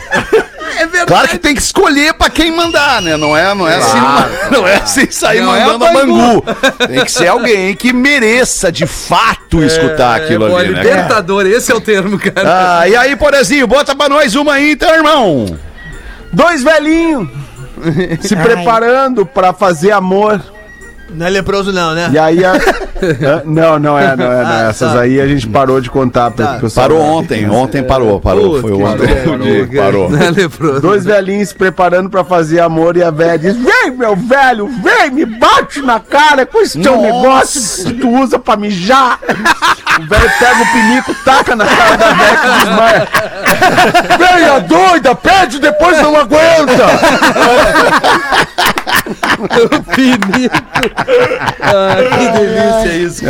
Claro 1.07 1.27
que 1.29 1.39
tem 1.39 1.55
que 1.55 1.61
escolher 1.61 2.13
pra 2.13 2.29
quem 2.29 2.55
mandar, 2.55 3.01
né? 3.01 3.15
Não 3.15 3.35
é, 3.35 3.55
não 3.55 3.67
é 3.67 3.77
assim, 3.77 3.97
não, 3.97 4.61
não 4.61 4.67
é 4.67 4.75
assim 4.75 5.09
sair 5.09 5.41
Não 5.41 5.55
é 5.55 5.65
mandando 5.65 5.85
a 5.85 5.89
a 5.89 5.93
Bangu. 5.93 6.41
Bangu. 6.41 6.43
Tem 6.87 7.05
que 7.05 7.11
ser 7.11 7.27
alguém 7.27 7.75
que 7.75 7.93
mereça 7.93 8.71
de 8.71 8.85
fato 8.85 9.63
escutar 9.63 10.17
aquilo 10.17 10.45
é, 10.47 10.59
ali, 10.59 10.69
né? 10.69 10.83
cara? 10.83 10.89
libertador, 10.89 11.45
esse 11.45 11.71
é 11.71 11.75
o 11.75 11.81
termo, 11.81 12.19
cara. 12.19 12.81
Ah, 12.81 12.89
e 12.89 12.95
aí, 12.95 13.15
Porazinho, 13.15 13.65
bota 13.65 13.95
pra 13.95 14.09
nós 14.09 14.35
uma 14.35 14.53
aí, 14.53 14.73
então, 14.73 14.93
irmão. 14.93 15.57
Dois 16.33 16.61
velhinhos 16.61 17.29
se 18.21 18.35
preparando 18.35 19.25
pra 19.25 19.53
fazer 19.53 19.91
amor. 19.91 20.41
Não 21.09 21.25
é 21.25 21.29
leproso, 21.29 21.71
não, 21.71 21.93
né? 21.93 22.09
E 22.11 22.19
aí 22.19 22.43
a... 22.43 22.53
Não, 23.45 23.79
não 23.79 23.79
é, 23.79 23.79
não 23.79 23.99
é, 23.99 24.15
não 24.15 24.31
é. 24.31 24.43
Ah, 24.45 24.67
Essas 24.69 24.93
tá. 24.93 25.01
aí 25.01 25.19
a 25.19 25.27
gente 25.27 25.47
parou 25.47 25.79
de 25.81 25.89
contar 25.89 26.31
Tá. 26.31 26.59
Parou 26.75 27.01
ontem, 27.01 27.49
ontem 27.49 27.83
parou, 27.83 28.19
parou. 28.19 28.59
Foi 28.61 28.71
ontem 28.73 29.05
o 29.29 29.39
dia 29.39 29.67
que 29.67 29.77
parou. 29.77 30.09
É 30.15 30.29
leproso. 30.31 30.81
Dois 30.81 31.05
velhinhos 31.05 31.49
se 31.49 31.55
preparando 31.55 32.09
pra 32.09 32.23
fazer 32.23 32.59
amor 32.59 32.97
e 32.97 33.03
a 33.03 33.09
velha 33.11 33.37
diz: 33.39 33.55
Vem, 33.55 33.91
meu 33.91 34.15
velho, 34.15 34.67
vem, 34.67 35.11
me 35.11 35.25
bate 35.25 35.81
na 35.81 35.99
cara 35.99 36.45
com 36.45 36.59
esse 36.61 36.79
teu 36.79 36.97
negócio 37.01 37.85
que 37.85 37.93
tu 37.93 38.09
usa 38.09 38.37
pra 38.39 38.55
mijar. 38.55 39.19
O 39.99 40.05
velho 40.05 40.31
pega 40.39 40.61
o 40.61 40.71
pinico, 40.71 41.15
taca 41.25 41.55
na 41.55 41.65
cara 41.65 41.97
da 41.97 42.13
velha 42.13 42.37
que 42.37 42.65
desmaia. 42.65 43.07
Velha 44.17 44.59
doida, 44.61 45.15
pede, 45.15 45.59
depois 45.59 46.01
não 46.01 46.15
aguenta. 46.15 46.87
Finito. 49.97 50.51
Ah, 51.59 51.95
que 52.17 52.27
delícia 52.39 52.93
isso. 53.03 53.23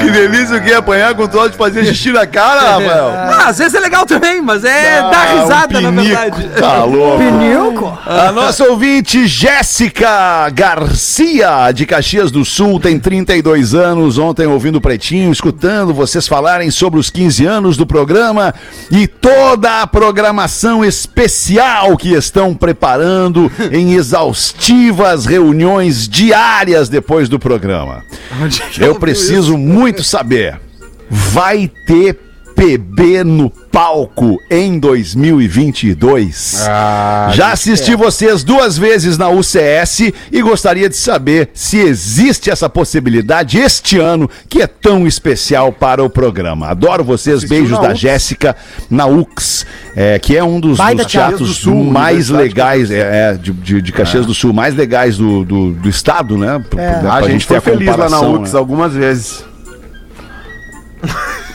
que 0.00 0.10
delícia 0.10 0.56
o 0.56 0.62
que 0.62 0.72
é 0.72 0.76
apanhar 0.76 1.14
com 1.14 1.28
troço 1.28 1.50
de 1.50 1.56
fazer 1.58 1.84
xixi 1.84 2.12
na 2.12 2.26
cara, 2.26 2.78
Rafael. 2.78 3.10
Ah, 3.14 3.48
às 3.48 3.58
vezes 3.58 3.74
é 3.74 3.80
legal 3.80 4.06
também, 4.06 4.40
mas 4.40 4.64
é 4.64 5.02
dar 5.02 5.42
risada, 5.42 5.80
na 5.82 5.90
verdade. 5.90 6.48
Tá 6.58 6.82
louco. 6.84 7.18
Pinico? 7.18 7.98
A 8.06 8.32
nossa 8.32 8.64
ouvinte 8.64 9.26
Jéssica 9.26 10.48
Garcia, 10.48 11.70
de 11.72 11.84
Caxias 11.84 12.30
do 12.30 12.42
Sul, 12.42 12.80
tem 12.80 12.98
32 12.98 13.74
anos. 13.74 14.16
Ontem 14.16 14.46
ouvindo 14.46 14.76
o 14.76 14.80
Pretinho, 14.80 15.30
escutando 15.30 15.92
vocês 15.92 16.26
falarem 16.26 16.70
sobre 16.70 16.98
os 16.98 17.10
15 17.10 17.44
anos 17.44 17.76
do 17.76 17.86
programa 17.86 18.54
e 18.90 19.06
toda 19.06 19.82
a 19.82 19.86
programação 19.86 20.82
especial 20.82 21.98
que 21.98 22.14
estão 22.14 22.54
preparando 22.54 23.52
em 23.70 23.92
exaustivas 24.06 25.26
reuniões 25.26 26.08
diárias 26.08 26.88
depois 26.88 27.28
do 27.28 27.38
programa. 27.38 28.04
Eu 28.78 28.94
preciso 28.96 29.56
muito 29.56 30.04
saber. 30.04 30.60
Vai 31.10 31.70
ter 31.86 32.18
PB 32.56 33.22
no 33.22 33.50
palco 33.50 34.38
em 34.50 34.78
2022? 34.78 36.64
Já 37.34 37.52
assisti 37.52 37.94
vocês 37.94 38.42
duas 38.42 38.78
vezes 38.78 39.18
na 39.18 39.28
UCS 39.28 40.10
e 40.32 40.40
gostaria 40.42 40.88
de 40.88 40.96
saber 40.96 41.50
se 41.52 41.76
existe 41.78 42.50
essa 42.50 42.68
possibilidade 42.68 43.58
este 43.58 43.98
ano 43.98 44.28
que 44.48 44.62
é 44.62 44.66
tão 44.66 45.06
especial 45.06 45.70
para 45.70 46.02
o 46.02 46.08
programa. 46.08 46.68
Adoro 46.68 47.04
vocês, 47.04 47.44
beijos 47.44 47.78
na 47.78 47.88
da? 47.88 47.94
Jéssica 47.94 48.56
na 48.88 49.04
UX, 49.04 49.66
é, 49.94 50.18
que 50.18 50.34
é 50.34 50.42
um 50.42 50.58
dos, 50.58 50.78
dos 50.78 50.86
teatro. 50.86 51.06
teatros 51.06 51.48
do 51.48 51.54
Sul, 51.54 51.84
mais 51.84 52.30
legais 52.30 52.90
é, 52.90 53.32
é, 53.32 53.34
de, 53.34 53.52
de, 53.52 53.82
de 53.82 53.92
Caxias 53.92 54.24
do 54.24 54.32
Sul, 54.32 54.54
mais 54.54 54.74
legais 54.74 55.18
do, 55.18 55.44
do, 55.44 55.72
do 55.72 55.88
estado, 55.90 56.38
né? 56.38 56.64
Pra, 56.70 56.82
É. 56.82 57.00
pra 57.00 57.12
A 57.14 57.28
gente 57.28 57.44
foi 57.44 57.60
feliz 57.60 57.94
lá 57.94 58.08
na 58.08 58.20
UX 58.22 58.54
né? 58.54 58.58
algumas 58.58 58.94
vezes. 58.94 59.44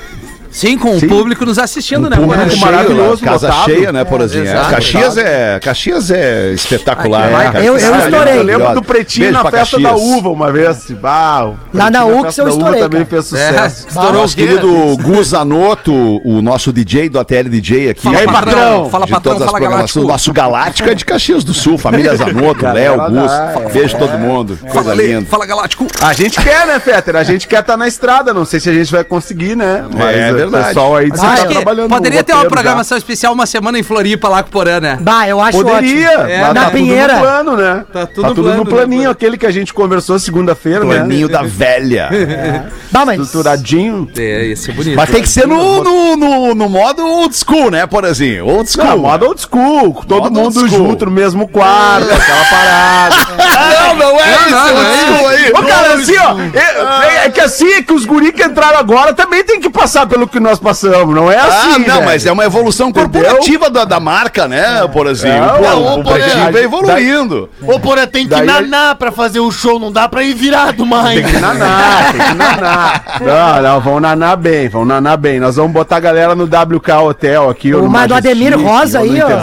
Sim, 0.51 0.77
com 0.77 0.99
Sim. 0.99 1.05
o 1.05 1.09
público 1.09 1.45
nos 1.45 1.57
assistindo, 1.57 2.09
né? 2.09 2.17
público 2.17 2.49
cheio, 2.49 2.59
maravilhoso, 2.61 3.23
casa 3.23 3.47
lotado. 3.47 3.65
cheia, 3.65 3.91
né, 3.91 4.03
Porazinha? 4.03 4.43
exato. 4.43 4.69
Caxias 4.69 5.17
é, 5.17 5.59
Caxias 5.61 6.11
é 6.11 6.51
espetacular, 6.51 7.33
Aqui 7.33 7.57
né? 7.59 7.67
Eu- 7.67 7.77
eu 7.77 7.95
é 7.95 7.99
estourei. 8.05 8.37
Eu 8.37 8.43
lembro 8.43 8.73
do 8.73 8.81
Pretinho 8.83 9.25
Beijo 9.31 9.43
na 9.43 9.49
festa 9.51 9.77
Caxias. 9.77 9.83
da 9.83 9.95
uva 9.95 10.29
uma 10.29 10.51
vez. 10.51 10.91
Bah, 10.91 11.45
o 11.45 11.57
Lá 11.73 11.89
na 11.89 12.05
UX 12.05 12.37
eu 12.37 12.47
estourei, 12.49 12.81
também 12.81 13.05
fez 13.05 13.33
É, 13.33 13.47
sucesso. 13.47 13.87
estourou 13.87 14.13
Nosso 14.13 14.35
querido 14.35 14.97
Gu 14.97 15.23
Zanotto, 15.23 15.93
o 16.25 16.41
nosso 16.41 16.71
DJ 16.73 17.09
do 17.09 17.19
ATL 17.19 17.49
DJ 17.49 17.89
aqui. 17.91 18.01
Fala, 18.03 18.19
aí, 18.19 18.25
patrão? 18.25 18.89
Fala, 18.89 19.05
de 19.05 19.11
patrão, 19.11 19.33
todas 19.33 19.47
as 19.47 19.51
fala. 19.53 19.69
Galáctico. 19.69 19.99
Nosso 20.07 20.33
Galáctico 20.33 20.89
é 20.89 20.93
de 20.93 21.05
Caxias 21.05 21.43
do 21.43 21.53
Sul, 21.53 21.77
família 21.77 22.15
Zanotto, 22.15 22.65
Léo, 22.65 22.97
Gus. 23.09 23.31
é. 23.31 23.69
Beijo 23.71 23.97
todo 23.97 24.17
mundo. 24.17 24.57
Coisa 24.69 24.93
linda. 24.93 25.25
fala, 25.27 25.45
Galáctico. 25.45 25.87
A 26.01 26.13
gente 26.13 26.41
quer, 26.41 26.65
né, 26.67 26.79
Fetter? 26.79 27.15
A 27.15 27.23
gente 27.23 27.47
quer 27.47 27.61
estar 27.61 27.77
na 27.77 27.87
estrada. 27.87 28.33
Não 28.33 28.45
sei 28.45 28.59
se 28.59 28.69
a 28.69 28.73
gente 28.73 28.91
vai 28.91 29.03
conseguir, 29.03 29.55
né? 29.55 29.85
Mas 29.93 30.40
É 30.41 30.47
o 30.47 30.49
verdade. 30.49 30.73
pessoal 30.73 30.95
aí 30.95 31.10
Acho 31.12 31.21
tá 31.21 31.47
que 31.47 31.54
trabalhando 31.54 31.89
poderia 31.89 32.23
ter 32.23 32.34
uma 32.34 32.39
roteiro 32.39 32.56
já. 32.56 32.62
programação 32.62 32.97
especial 32.97 33.34
uma 33.34 33.45
semana 33.45 33.80
em 33.80 33.84
Floripa 33.84 34.27
lá 34.27 34.43
com 34.43 34.49
o 34.49 34.51
Porã, 34.51 34.80
né? 34.80 34.97
Bah, 35.01 35.27
eu 35.27 35.39
acho 35.39 35.58
Poderia, 35.58 36.10
ótimo. 36.10 36.30
É, 36.30 36.41
mas 36.41 36.54
na 36.54 36.65
tá 36.65 36.71
Pinheira. 36.71 37.08
tudo 37.08 37.15
no 37.15 37.21
plano, 37.21 37.58
né? 37.58 37.86
Tá 37.91 38.06
tudo 38.06 38.27
no 38.30 38.36
plano, 38.36 38.58
no 38.58 38.63
né, 38.63 38.69
planinho, 38.69 39.01
plano. 39.01 39.12
aquele 39.12 39.38
que 39.38 39.45
a 39.45 39.51
gente 39.51 39.73
conversou 39.73 40.19
segunda-feira, 40.19 40.86
né? 40.86 40.95
Planinho 40.95 41.30
da 41.30 41.43
velha. 41.43 42.10
Bah, 42.91 43.06
mas... 43.06 43.21
Estruturadinho. 43.21 44.10
É, 44.17 44.47
ia 44.47 44.56
ser 44.56 44.73
bonito. 44.73 44.97
Mas 44.97 45.10
tem 45.10 45.21
que 45.21 45.30
ser 45.30 45.47
no, 45.47 45.82
no, 45.82 46.17
no, 46.17 46.56
no 46.56 46.69
modo 46.69 47.06
old 47.06 47.34
school, 47.36 47.71
né, 47.71 47.88
Porazinho? 47.88 48.45
Old 48.45 48.69
school. 48.69 48.86
Não, 48.86 48.97
moda 48.97 49.25
old 49.25 49.39
school, 49.39 50.04
todo 50.06 50.23
Moda 50.23 50.39
mundo 50.41 50.67
junto 50.67 51.06
no 51.06 51.12
mesmo 51.12 51.47
quarto, 51.47 52.12
aquela 52.12 52.45
parada. 52.45 53.15
Não, 53.71 53.95
não 53.95 54.19
é 54.19 54.32
isso, 54.32 54.49
não, 54.49 54.67
não 54.67 54.75
old 54.75 54.89
é 54.89 55.06
school 55.06 55.27
aí. 55.27 55.51
Ô, 55.51 55.63
cara, 55.63 55.93
assim, 55.93 56.17
ó, 56.17 56.36
é, 56.58 57.25
é 57.25 57.30
que 57.30 57.39
assim, 57.39 57.71
é 57.73 57.82
que 57.82 57.93
os 57.93 58.06
guri 58.06 58.32
que 58.32 58.43
entraram 58.43 58.77
agora 58.77 59.13
também 59.13 59.43
tem 59.43 59.60
que 59.60 59.69
passar 59.69 60.06
pelo 60.08 60.27
que 60.31 60.39
nós 60.39 60.57
passamos, 60.59 61.13
não 61.13 61.31
é 61.31 61.37
Ah, 61.37 61.45
assim, 61.45 61.79
não, 61.85 61.95
velho. 61.95 62.05
mas 62.05 62.25
é 62.25 62.31
uma 62.31 62.45
evolução 62.45 62.91
corporativa 62.91 63.69
da, 63.69 63.85
da 63.85 63.99
marca, 63.99 64.47
né, 64.47 64.87
Porazinho? 64.91 65.39
Não, 65.41 65.55
Pô, 65.55 65.61
não, 65.61 65.99
o 65.99 66.03
pô, 66.03 66.11
pretinho 66.13 66.43
daí- 66.43 66.51
vai 66.53 66.63
evoluindo. 66.63 67.49
Ô, 67.61 67.79
porra, 67.79 68.07
tem 68.07 68.23
que 68.23 68.29
Daí- 68.29 68.45
nanar 68.45 68.95
pra 68.95 69.11
fazer 69.11 69.39
o 69.39 69.51
show, 69.51 69.79
não 69.79 69.91
dá 69.91 70.07
pra 70.09 70.23
ir 70.23 70.33
virado 70.33 70.85
mais. 70.85 71.21
Tem 71.21 71.31
que 71.33 71.39
nanar, 71.39 72.11
tem 72.13 72.21
que 72.21 72.33
nanar. 72.33 73.03
Não, 73.21 73.61
não, 73.61 73.81
vão 73.81 73.99
nanar 73.99 74.37
bem, 74.37 74.69
vão 74.69 74.85
nanar 74.85 75.17
bem. 75.17 75.39
Nós 75.39 75.55
vamos 75.57 75.71
botar 75.71 75.97
a 75.97 75.99
galera 75.99 76.33
no 76.35 76.45
WK 76.45 76.91
Hotel 77.03 77.49
aqui. 77.49 77.73
O 77.75 77.89
mas 77.89 78.07
do 78.07 78.13
Ademir 78.15 78.57
Rosa 78.59 78.99
aí, 78.99 79.21
ó. 79.21 79.29
Hein, 79.29 79.37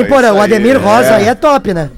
isso 0.00 0.14
o 0.14 0.28
aí, 0.28 0.40
Ademir 0.40 0.80
Rosa 0.82 1.08
é. 1.10 1.14
aí 1.16 1.28
é 1.28 1.34
top, 1.34 1.74
né? 1.74 1.90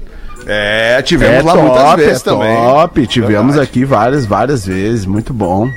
É, 0.49 1.01
tivemos 1.01 1.39
É 1.39 1.41
lá 1.41 1.53
top, 1.53 1.63
muitas 1.65 1.95
vezes 1.95 2.21
é 2.21 2.23
também. 2.23 2.55
top. 2.55 3.07
Tivemos 3.07 3.57
aqui 3.57 3.83
várias, 3.83 4.25
várias 4.25 4.65
vezes. 4.65 5.05
Muito 5.05 5.33
bom. 5.33 5.69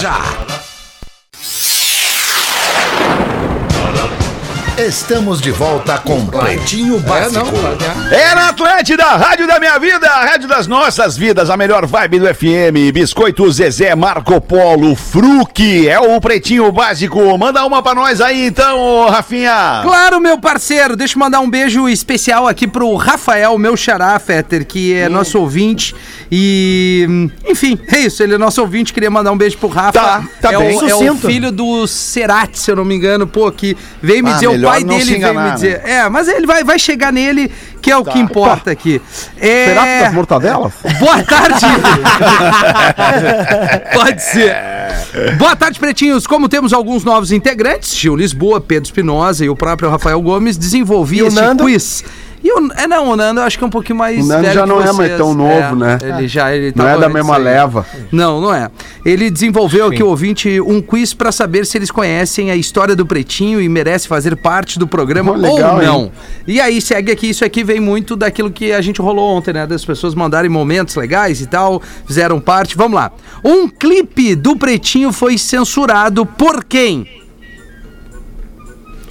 Estamos 4.77 5.39
de 5.39 5.51
volta 5.51 5.99
com 5.99 6.25
Pretinho 6.25 6.99
Básico. 6.99 7.45
É 8.11 8.33
na 8.33 8.49
Atlântida, 8.49 9.03
Rádio 9.03 9.45
da 9.45 9.59
Minha 9.59 9.77
Vida, 9.77 10.07
Rádio 10.07 10.47
das 10.47 10.65
Nossas 10.65 11.15
Vidas, 11.15 11.51
a 11.51 11.55
melhor 11.55 11.85
vibe 11.85 12.19
do 12.19 12.33
FM. 12.33 12.91
Biscoito 12.91 13.49
Zezé, 13.51 13.93
Marco 13.95 14.41
Polo, 14.41 14.95
Fruque, 14.95 15.87
é 15.87 15.99
o 15.99 16.19
Pretinho 16.19 16.71
Básico. 16.71 17.37
Manda 17.37 17.63
uma 17.63 17.83
pra 17.83 17.93
nós 17.93 18.19
aí 18.19 18.47
então, 18.47 19.07
Rafinha. 19.09 19.81
Claro, 19.83 20.19
meu 20.19 20.39
parceiro. 20.39 20.95
Deixa 20.95 21.15
eu 21.15 21.19
mandar 21.19 21.39
um 21.39 21.49
beijo 21.49 21.87
especial 21.87 22.47
aqui 22.47 22.67
pro 22.67 22.95
Rafael, 22.95 23.55
meu 23.59 23.77
xará, 23.77 24.17
Fetter, 24.17 24.65
que 24.65 24.95
é 24.95 25.07
nosso 25.07 25.37
ouvinte. 25.39 25.95
E, 26.31 27.05
hum, 27.07 27.29
enfim, 27.47 27.77
é 27.91 27.99
isso. 27.99 28.23
Ele 28.23 28.33
é 28.33 28.37
nosso 28.39 28.59
ouvinte. 28.59 28.91
Queria 28.91 29.11
mandar 29.11 29.31
um 29.31 29.37
beijo 29.37 29.55
pro 29.59 29.69
Rafa. 29.69 29.91
Tá, 29.91 30.23
tá 30.41 30.53
é, 30.53 30.57
bem. 30.57 30.75
o, 30.75 30.89
é 31.05 31.11
o 31.11 31.15
filho 31.15 31.51
do 31.51 31.85
Cerati, 31.85 32.57
se 32.57 32.71
eu 32.71 32.75
não 32.75 32.83
me 32.83 32.95
engano. 32.95 33.27
Pô, 33.27 33.51
que 33.51 33.77
veio 34.01 34.23
me 34.23 34.31
Ah, 34.31 34.33
dizer, 34.33 34.47
o 34.47 34.62
melhor 34.63 34.71
pai 34.71 34.81
não 34.81 34.87
dele 34.89 35.01
se 35.01 35.05
veio 35.07 35.17
enganar, 35.17 35.43
me 35.43 35.49
né? 35.49 35.55
dizer. 35.55 35.81
É, 35.85 36.09
mas 36.09 36.27
ele 36.27 36.47
vai, 36.47 36.63
vai 36.63 36.79
chegar 36.79 37.11
nele, 37.11 37.51
que 37.81 37.91
é 37.91 37.97
o 37.97 38.03
que 38.03 38.19
importa 38.19 38.71
aqui. 38.71 39.01
É... 39.37 39.67
Será 39.67 39.83
que 39.83 39.99
das 40.03 40.13
mortadelas? 40.13 40.73
Boa 40.99 41.23
tarde! 41.23 41.65
Pode 43.93 44.21
ser. 44.21 44.55
Boa 45.37 45.55
tarde, 45.55 45.79
pretinhos. 45.79 46.25
Como 46.25 46.47
temos 46.47 46.73
alguns 46.73 47.03
novos 47.03 47.31
integrantes, 47.31 47.95
Gil 47.95 48.15
Lisboa, 48.15 48.61
Pedro 48.61 48.85
Espinosa 48.85 49.45
e 49.45 49.49
o 49.49 49.55
próprio 49.55 49.89
Rafael 49.89 50.21
Gomes, 50.21 50.57
desenvolvi 50.57 51.19
E 51.19 51.29
Nando? 51.29 51.63
quiz. 51.63 52.03
E 52.43 52.51
o, 52.51 52.71
é, 52.73 52.85
não, 52.85 53.09
o 53.09 53.15
Nando 53.15 53.39
eu 53.39 53.45
acho 53.45 53.57
que 53.57 53.63
é 53.63 53.67
um 53.67 53.69
pouquinho 53.69 53.97
mais 53.97 54.23
O 54.23 54.27
Nando 54.27 54.41
velho 54.41 54.53
já 54.53 54.65
não 54.65 54.81
é 54.81 54.91
mais 54.91 55.17
tão 55.17 55.33
novo, 55.33 55.75
né? 55.77 55.97
Ele 56.01 56.27
já, 56.27 56.53
ele 56.53 56.73
Não 56.75 56.87
é 56.87 56.97
da 56.97 57.07
mesma 57.07 57.37
leva. 57.37 57.85
Não, 58.11 58.41
não 58.41 58.53
é. 58.53 58.69
Ele 59.05 59.29
desenvolveu 59.29 59.87
aqui, 59.87 60.03
ouvinte, 60.03 60.59
um 60.59 60.81
quiz 60.81 61.13
pra 61.13 61.31
saber 61.31 61.65
se 61.65 61.77
eles 61.77 61.89
conhecem 61.89 62.51
a 62.51 62.55
história 62.55 62.95
do 62.95 63.05
Pretinho 63.05 63.61
e 63.61 63.69
merece 63.69 64.07
fazer 64.07 64.35
parte 64.35 64.77
do 64.77 64.85
programa 64.85 65.31
Oh, 65.31 65.35
legal, 65.35 65.75
ou 65.77 65.81
não. 65.81 66.01
hein? 66.03 66.11
E 66.45 66.59
aí 66.59 66.81
segue 66.81 67.11
aqui, 67.11 67.29
isso 67.29 67.45
aqui 67.45 67.63
vem 67.63 67.79
muito 67.79 68.15
daquilo 68.15 68.51
que 68.51 68.73
a 68.73 68.81
gente 68.81 69.01
rolou 69.01 69.37
ontem, 69.37 69.53
né? 69.53 69.65
Das 69.65 69.85
pessoas 69.85 70.13
mandarem 70.13 70.49
momentos 70.49 70.95
legais 70.95 71.39
e 71.39 71.45
tal, 71.47 71.81
fizeram 72.05 72.41
parte. 72.41 72.75
Vamos 72.75 72.95
lá. 72.95 73.11
Um 73.43 73.69
clipe 73.69 74.35
do 74.35 74.57
Pretinho 74.57 75.13
foi 75.13 75.37
censurado 75.37 76.25
por 76.25 76.63
quem? 76.65 77.22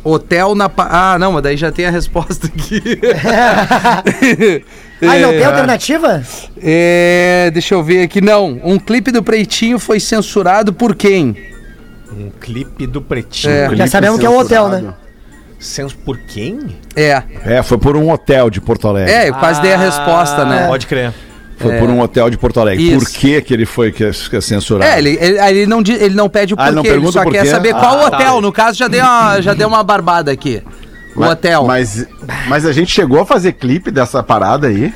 Hotel 0.05 0.55
na. 0.55 0.69
Pa- 0.69 0.88
Ah, 0.91 1.19
não, 1.19 1.33
mas 1.33 1.43
daí 1.43 1.57
já 1.57 1.71
tem 1.71 1.87
a 1.87 1.91
resposta 1.91 2.47
aqui. 2.49 2.83
Ai, 5.01 5.21
não 5.23 5.31
tem 5.31 5.41
É. 5.41 5.45
alternativa? 5.45 6.23
É, 6.61 7.51
deixa 7.53 7.75
eu 7.75 7.83
ver 7.83 8.03
aqui. 8.05 8.21
Não, 8.21 8.61
um 8.65 8.79
clipe 8.79 9.11
do 9.12 9.23
Pretinho 9.23 9.79
foi 9.79 10.01
censurado 10.01 10.73
por 10.73 10.95
quem? 10.95 11.37
Um 12.17 12.31
clipe 12.41 12.87
do 12.87 13.01
Pretinho. 13.01 13.53
É. 13.53 13.77
Já 13.77 13.87
sabemos 13.87 14.19
que 14.21 14.27
é 14.27 14.31
o 14.31 14.38
hotel, 14.38 14.69
né? 14.69 14.75
censurado. 14.77 15.03
Senso 15.59 15.97
por 15.99 16.19
quem? 16.19 16.59
É. 16.97 17.23
É, 17.45 17.62
foi 17.62 17.79
por 17.79 17.97
um 17.97 18.11
hotel 18.11 18.51
de 18.51 18.61
Porto 18.61 18.88
Alegre. 18.88 19.12
É, 19.12 19.29
eu 19.29 19.35
quase 19.35 19.62
dei 19.62 19.73
a 19.73 19.79
resposta, 19.79 20.45
né? 20.45 20.67
Pode 20.67 20.87
crer. 20.88 21.12
Foi 21.62 21.79
por 21.79 21.88
um 21.90 22.01
hotel 22.01 22.29
de 22.31 22.37
Porto 22.37 22.61
Alegre. 22.61 22.92
Isso. 22.94 22.98
Por 23.07 23.12
que 23.12 23.40
que 23.42 23.55
ele 23.55 23.64
foi 23.66 23.92
é 24.01 24.40
censurado? 24.40 24.90
É, 24.90 24.98
ele, 24.98 25.18
ele, 25.20 25.38
ele 25.38 25.66
não, 25.66 25.81
ele 25.81 26.14
não 26.14 26.29
pede 26.29 26.55
o 26.55 26.57
Ah, 26.59 26.64
porquê, 26.72 26.75
não 26.90 26.96
ele 26.96 27.12
só 27.12 27.22
o 27.22 27.31
quer 27.31 27.46
saber 27.46 27.72
qual 27.72 28.01
Ah, 28.07 28.11
tá. 28.11 28.16
hotel. 28.16 28.40
No 28.40 28.53
caso, 28.53 28.79
já 28.79 28.88
deu 28.88 29.05
uma, 29.05 29.40
já 29.40 29.55
deu 29.55 29.68
uma 29.68 29.83
barbada 29.83 30.31
aqui. 30.31 30.62
O 31.14 31.20
Mas- 31.20 31.31
hotel. 31.31 31.64
Mas, 31.64 32.07
mas 32.48 32.64
a 32.66 32.72
gente 32.72 32.90
chegou 32.92 33.20
a 33.20 33.27
fazer 33.27 33.53
clipe 33.53 33.90
dessa 33.90 34.22
parada 34.22 34.66
aí. 34.68 34.92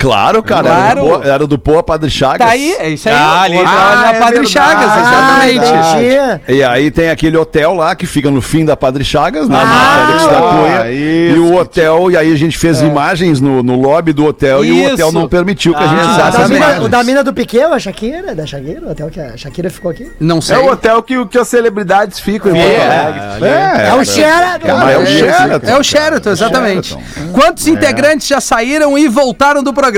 Claro, 0.00 0.42
cara. 0.42 0.62
Claro. 0.62 0.80
Era, 0.80 0.94
do 0.94 1.06
Poa, 1.06 1.22
era 1.34 1.46
do 1.46 1.58
Poa 1.58 1.82
Padre 1.82 2.10
Chagas. 2.10 2.38
Tá 2.46 2.52
aí, 2.52 2.72
é 2.78 2.88
isso 2.88 3.08
aí. 3.08 3.14
Ah, 3.14 3.42
ali. 3.42 3.58
Ah, 3.58 3.62
na 4.02 4.08
é 4.10 4.18
Padre 4.18 4.40
verdade. 4.40 4.48
Chagas, 4.48 4.90
Ah, 4.90 5.48
exatamente. 5.50 6.40
entendi. 6.48 6.58
E 6.58 6.64
aí 6.64 6.90
tem 6.90 7.10
aquele 7.10 7.36
hotel 7.36 7.74
lá 7.74 7.94
que 7.94 8.06
fica 8.06 8.30
no 8.30 8.40
fim 8.40 8.64
da 8.64 8.76
Padre 8.76 9.04
Chagas, 9.04 9.46
né? 9.48 9.58
Ah, 9.60 9.64
na 9.66 10.06
Félix 10.06 10.26
da 10.26 10.40
Cunha. 10.40 10.90
isso, 10.90 11.36
e 11.36 11.38
o 11.38 11.54
hotel, 11.54 12.10
e 12.10 12.16
aí 12.16 12.32
a 12.32 12.36
gente 12.36 12.56
fez 12.56 12.80
imagens 12.80 13.40
no, 13.42 13.62
no 13.62 13.78
lobby 13.78 14.12
do 14.14 14.24
hotel 14.24 14.64
e 14.64 14.70
o 14.72 14.74
Isso. 14.84 14.94
hotel 14.94 15.12
não 15.12 15.28
permitiu 15.28 15.74
que 15.74 15.82
a 15.82 15.84
Ah, 15.84 15.88
gente 15.88 16.00
O 16.06 16.10
usasse 16.12 16.36
da, 16.38 16.42
as 16.44 16.50
mina, 16.50 16.64
imagens. 16.64 16.84
o 16.84 16.88
da 16.88 17.04
mina 17.04 17.22
do 17.22 17.34
Piquet, 17.34 17.62
a 17.64 17.78
Shakira, 17.78 18.34
da 18.34 18.46
Shakira, 18.46 18.86
o 18.86 18.90
hotel 18.92 19.10
que 19.10 19.20
a 19.20 19.36
Shakira 19.36 19.68
ficou 19.68 19.90
aqui. 19.90 20.10
Não 20.18 20.40
sei. 20.40 20.56
É 20.56 20.58
o 20.60 20.70
hotel 20.72 21.02
que, 21.02 21.26
que 21.26 21.38
as 21.38 21.46
celebridades 21.46 22.18
ficam 22.18 22.50
em 22.50 22.54
Porto 22.54 22.80
Alegre. 22.80 23.46
É, 23.46 23.88
É, 23.88 23.94
o 23.94 24.04
Sheraton. 24.04 24.66
É, 24.66 24.96
o 24.98 25.02
É, 25.02 25.06
Sheraton. 25.06 25.66
É 25.70 25.78
o 25.78 25.82
Sheraton, 25.82 26.30
exatamente. 26.30 26.96
Quantos 27.34 27.66
integrantes 27.68 28.26
já 28.26 28.40
saíram 28.40 28.96
e 28.96 29.06
voltaram 29.06 29.62
do 29.62 29.74
programa? 29.74 29.89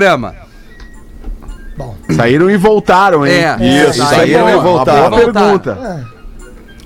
Saíram 2.14 2.50
e 2.50 2.56
voltaram, 2.56 3.26
hein? 3.26 3.32
É. 3.32 3.56
Isso, 3.90 4.02
É, 4.02 4.06
saíram 4.06 4.48
é 4.48 4.56
e 4.56 4.60
voltaram. 4.60 5.10
Boa 5.10 5.32
pergunta. 5.32 6.06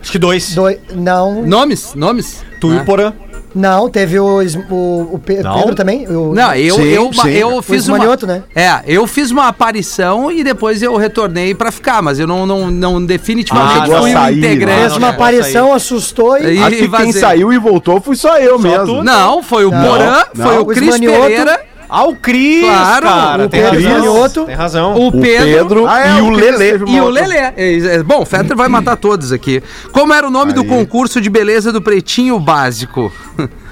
Acho 0.00 0.12
que 0.12 0.18
dois. 0.18 0.54
Doi- 0.54 0.78
não, 0.94 1.42
Nomes? 1.42 1.94
Nomes? 1.94 2.44
Tu 2.60 2.72
e 2.72 2.78
Ah. 2.78 2.82
o 2.82 2.84
Porã. 2.84 3.12
não, 3.52 3.88
teve 3.90 4.20
o, 4.20 4.40
o, 4.70 5.14
o 5.14 5.18
Pe- 5.18 5.42
Não? 5.42 5.58
Pedro 5.58 5.74
também. 5.74 6.06
O, 6.06 6.32
Não, 6.32 6.54
eu, 6.54 6.76
Sim, 6.76 6.82
eu, 6.84 7.12
sim. 7.12 7.28
eu 7.30 7.60
fiz 7.62 7.88
uma. 7.88 7.98
Né? 7.98 8.42
É, 8.54 8.82
eu 8.86 9.04
fiz 9.08 9.32
uma 9.32 9.48
aparição 9.48 10.30
e 10.30 10.44
depois 10.44 10.80
eu 10.82 10.94
retornei 10.96 11.52
pra 11.54 11.72
ficar, 11.72 12.00
mas 12.00 12.20
eu 12.20 12.26
não, 12.26 12.46
não, 12.46 12.70
não 12.70 13.04
definitivamente 13.04 13.78
Ah, 13.92 13.98
fui 14.00 14.10
um 14.10 14.12
sair, 14.12 14.36
né? 14.36 14.52
integrante. 14.52 14.80
Fez 14.80 14.92
uma 14.92 15.00
não, 15.00 15.08
aparição, 15.08 15.72
assustou 15.72 16.38
e. 16.38 16.54
E- 16.54 16.62
Acho 16.62 16.76
que 16.76 16.88
quem 16.88 17.12
saiu 17.12 17.52
e 17.52 17.58
voltou 17.58 18.00
fui 18.00 18.14
só 18.14 18.38
eu 18.38 18.52
Só 18.60 18.68
mesmo. 18.68 18.86
tu? 18.86 19.02
Não, 19.04 19.42
foi 19.42 19.64
o 19.64 19.70
Porã, 19.70 20.22
não. 20.34 20.46
foi 20.46 20.58
o 20.58 20.60
O 20.60 20.66
Cris. 20.66 21.00
Pereira, 21.00 21.60
Ah, 21.88 22.04
o 22.04 22.16
Cris, 22.16 22.64
Claro, 22.64 23.06
cara. 23.06 23.44
o 23.44 23.48
tem 23.48 23.60
Pedro 23.62 23.88
razão. 23.88 24.46
Tem 24.46 24.54
razão. 24.54 24.94
o 24.94 25.06
O 25.08 25.12
Pedro, 25.12 25.44
Pedro 25.46 25.86
Ah, 25.86 26.00
é, 26.06 26.18
e 26.18 26.20
o 26.22 26.32
Cris 26.32 26.58
Lelê. 26.58 26.78
e 26.86 27.00
o 27.00 27.08
Lelê. 27.08 27.36
É, 27.36 27.54
é, 27.56 28.02
Bom, 28.02 28.22
o 28.22 28.26
Fetter 28.26 28.56
vai 28.56 28.68
matar 28.68 28.96
todos 28.96 29.32
aqui. 29.32 29.62
Como 29.92 30.12
era 30.12 30.26
o 30.26 30.30
nome 30.30 30.52
do 30.52 30.62
Aí. 30.62 30.68
concurso 30.68 31.20
de 31.20 31.30
beleza 31.30 31.72
do 31.72 31.80
Pretinho 31.82 32.38
Básico? 32.40 33.12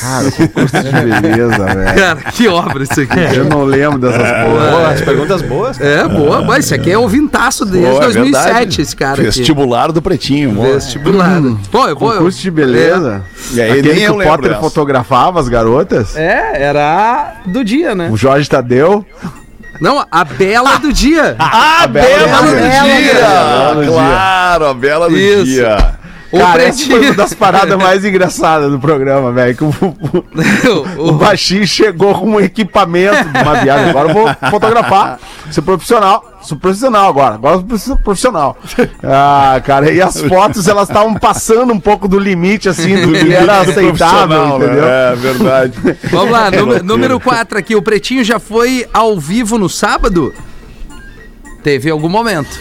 Cara, 0.00 0.30
concurso 0.30 0.82
de 0.82 0.90
beleza, 0.92 1.64
velho. 1.66 1.94
Cara, 1.98 2.16
que 2.32 2.48
obra 2.48 2.82
isso 2.82 3.00
aqui. 3.00 3.18
Eu 3.36 3.44
não 3.44 3.64
lembro 3.64 3.98
dessas 3.98 4.20
Boa, 4.46 4.70
porra. 4.70 4.88
as 4.92 5.00
perguntas 5.00 5.42
boas. 5.42 5.80
É, 5.80 6.08
boa, 6.08 6.42
mas 6.42 6.64
isso 6.66 6.74
aqui 6.74 6.90
é 6.90 6.98
ouvintaço 6.98 7.64
desde 7.64 7.90
Pô, 7.90 7.96
é 7.98 8.00
2007, 8.00 8.44
verdade. 8.46 8.80
esse 8.82 8.96
cara 8.96 9.12
aqui. 9.14 9.22
Vestibular 9.24 9.92
do 9.92 10.02
Pretinho, 10.02 10.50
amor. 10.50 10.74
Vestibular. 10.74 11.40
Pô, 11.70 11.86
eu 11.88 11.96
vou... 11.98 12.12
Concurso 12.12 12.40
de 12.40 12.50
beleza. 12.50 13.22
E 13.52 13.60
aí, 13.60 13.70
Aquele 13.72 13.92
nem 13.92 14.04
que 14.06 14.10
o 14.10 14.18
Potter 14.22 14.48
dessa. 14.50 14.60
fotografava 14.60 15.40
as 15.40 15.48
garotas. 15.48 16.16
É, 16.16 16.62
era 16.62 17.34
do 17.46 17.64
dia, 17.64 17.94
né? 17.94 18.08
O 18.10 18.16
Jorge 18.16 18.48
Tadeu. 18.48 19.04
Não, 19.80 20.04
a 20.10 20.24
bela 20.24 20.76
do 20.78 20.90
dia. 20.90 21.36
A 21.38 21.86
Bela, 21.86 22.06
Bela 22.26 22.42
do 22.42 22.50
do 22.50 22.56
Dia! 22.56 22.82
Dia. 22.82 23.12
Bela 23.14 23.74
do 23.74 23.82
Dia. 23.82 23.92
Claro, 23.92 24.66
a 24.66 24.74
Bela 24.74 25.08
do 25.10 25.16
Isso. 25.18 25.44
Dia. 25.44 25.95
O 26.32 26.38
Cara, 26.38 26.62
essa 26.64 26.78
foi 26.78 26.86
Pretinho... 26.88 27.10
uma 27.12 27.14
das 27.14 27.34
paradas 27.34 27.78
mais 27.78 28.04
engraçadas 28.04 28.70
do 28.70 28.78
programa, 28.80 29.30
velho. 29.32 29.56
Que 29.56 29.62
o, 29.64 29.68
o, 29.68 30.24
o- 31.04 31.08
o 31.10 31.12
baixinho 31.12 31.66
chegou 31.66 32.14
com 32.14 32.30
um 32.30 32.40
equipamento 32.40 33.24
de 33.28 33.38
uma 33.42 33.54
viagem. 33.60 33.90
Agora 33.90 34.08
eu 34.08 34.14
vou 34.14 34.28
fotografar. 34.50 35.18
Ser 35.50 35.62
profissional. 35.62 36.24
Sou 36.42 36.58
profissional 36.58 37.08
agora. 37.08 37.34
Agora 37.34 37.64
eu 37.68 37.78
sou 37.78 37.96
profissional. 37.96 38.56
Ah, 39.02 39.60
cara, 39.64 39.90
e 39.92 40.00
as 40.00 40.20
fotos 40.22 40.66
elas 40.68 40.88
estavam 40.88 41.14
passando 41.14 41.72
um 41.72 41.78
pouco 41.80 42.06
do 42.08 42.18
limite, 42.18 42.68
assim, 42.68 43.00
do 43.02 43.12
que 43.18 43.32
era 43.32 43.60
aceitável, 43.60 43.94
profissional, 43.94 44.58
né? 44.58 44.66
entendeu? 44.66 44.84
É 44.84 45.14
verdade. 45.16 45.98
Vamos 46.10 46.30
lá, 46.30 46.50
número- 46.50 46.84
número 46.84 47.20
4 47.20 47.58
aqui. 47.58 47.74
O 47.76 47.82
Pretinho 47.82 48.22
já 48.24 48.38
foi 48.38 48.86
ao 48.92 49.18
vivo 49.18 49.58
no 49.58 49.68
sábado? 49.68 50.32
Teve 51.62 51.90
algum 51.90 52.08
momento. 52.08 52.58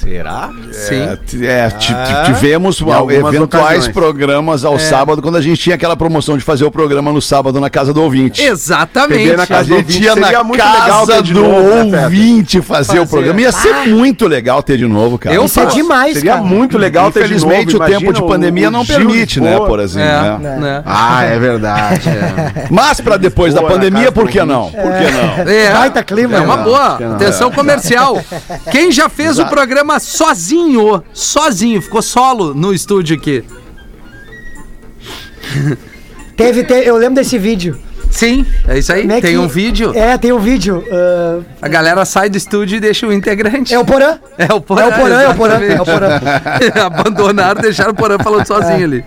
Será? 0.00 0.50
Sim. 0.72 1.02
É, 1.44 1.46
é, 1.66 1.70
ti- 1.70 1.94
tivemos 2.26 2.80
Em 2.80 2.90
algumas 2.92 3.34
eventuais 3.34 3.64
ocasiões. 3.84 3.88
programas 3.88 4.64
ao 4.64 4.78
sábado, 4.78 5.20
quando 5.20 5.36
a 5.36 5.40
gente 5.42 5.60
tinha 5.60 5.74
aquela 5.76 5.96
promoção 5.96 6.38
de 6.38 6.44
fazer 6.44 6.64
o 6.64 6.70
programa 6.70 7.12
no 7.12 7.20
sábado 7.20 7.60
na 7.60 7.68
casa 7.68 7.92
do 7.92 8.02
ouvinte. 8.02 8.42
Exatamente. 8.42 9.18
Peguei 9.18 9.36
na 9.36 9.46
casa 9.46 9.64
do 9.64 9.76
gente 9.76 9.86
ouvinte, 9.86 10.02
ia 10.04 10.12
seria 10.14 10.42
na 10.44 10.86
casa 10.86 11.22
do 11.22 11.34
novo, 11.42 11.84
né, 11.90 12.04
ouvinte 12.04 12.60
fazer, 12.62 12.84
Fazer. 12.86 13.00
o 13.00 13.06
programa. 13.06 13.40
Ia 13.40 13.52
ser 13.52 13.74
muito 13.88 14.26
legal 14.26 14.62
ter 14.62 14.78
de 14.78 14.86
novo, 14.86 15.18
cara. 15.18 15.34
Eu 15.34 15.44
é 15.44 15.48
faço. 15.48 15.76
demais, 15.76 16.14
Seria 16.14 16.32
cara. 16.34 16.44
muito 16.44 16.78
legal 16.78 17.12
ter 17.12 17.24
de 17.28 17.34
novo. 17.34 17.46
Infelizmente, 17.52 17.76
o 17.76 17.80
tempo 17.98 18.12
de 18.12 18.22
pandemia 18.22 18.68
o- 18.68 18.70
não 18.70 18.80
o 18.82 18.86
permite, 18.86 19.40
né, 19.40 19.56
por 19.58 19.80
exemplo. 19.80 20.08
É, 20.10 20.38
né? 20.38 20.56
né? 20.58 20.82
Ah, 20.86 21.24
é 21.24 21.38
verdade. 21.38 22.08
Mas 22.70 23.00
para 23.00 23.16
depois 23.16 23.52
da 23.54 23.62
pandemia, 23.62 24.10
por 24.10 24.28
que 24.28 24.42
não? 24.42 24.70
Por 24.70 24.80
que 24.80 25.10
não? 25.10 25.52
É, 25.52 25.72
Baita 25.72 26.02
clima, 26.02 26.36
É 26.36 26.40
uma 26.40 26.56
né? 26.56 26.64
boa. 26.64 27.14
Atenção 27.14 27.50
comercial. 27.50 28.18
Quem 28.70 28.90
já 28.90 29.08
fez 29.08 29.38
o 29.38 29.46
programa 29.46 29.89
sozinho? 29.98 31.02
Sozinho, 31.12 31.80
ficou 31.82 32.02
solo 32.02 32.54
no 32.54 32.72
estúdio 32.72 33.16
aqui. 33.16 33.42
Teve, 36.36 36.64
te- 36.64 36.86
eu 36.86 36.96
lembro 36.96 37.16
desse 37.16 37.38
vídeo. 37.38 37.78
Sim, 38.10 38.44
é 38.68 38.78
isso 38.78 38.92
aí. 38.92 39.04
É 39.04 39.20
Tem 39.20 39.32
que- 39.32 39.38
um 39.38 39.46
vídeo. 39.48 39.92
É, 39.94 40.18
tem 40.18 40.32
um 40.32 40.38
vídeo. 40.38 40.84
ah, 40.90 41.38
A 41.62 41.68
galera 41.68 42.04
sai 42.04 42.28
do 42.28 42.36
estúdio 42.36 42.76
e 42.76 42.80
deixa 42.80 43.06
o 43.06 43.12
integrante. 43.12 43.72
é 43.72 43.78
o 43.78 43.84
Porã. 43.84 44.18
É 44.36 44.52
o 44.52 44.60
Porã. 44.60 44.82
É 44.82 44.86
o 44.88 44.92
Porã, 44.92 45.20
é 45.22 45.28
o 45.28 45.34
Porã, 45.34 45.54
é 45.64 45.80
o 45.80 45.84
Porã. 45.84 46.20
Abandonaram, 46.86 47.60
deixaram 47.60 47.92
o 47.92 47.94
Porã 47.94 48.18
falando 48.18 48.46
sozinho 48.46 48.84
ali. 48.84 49.04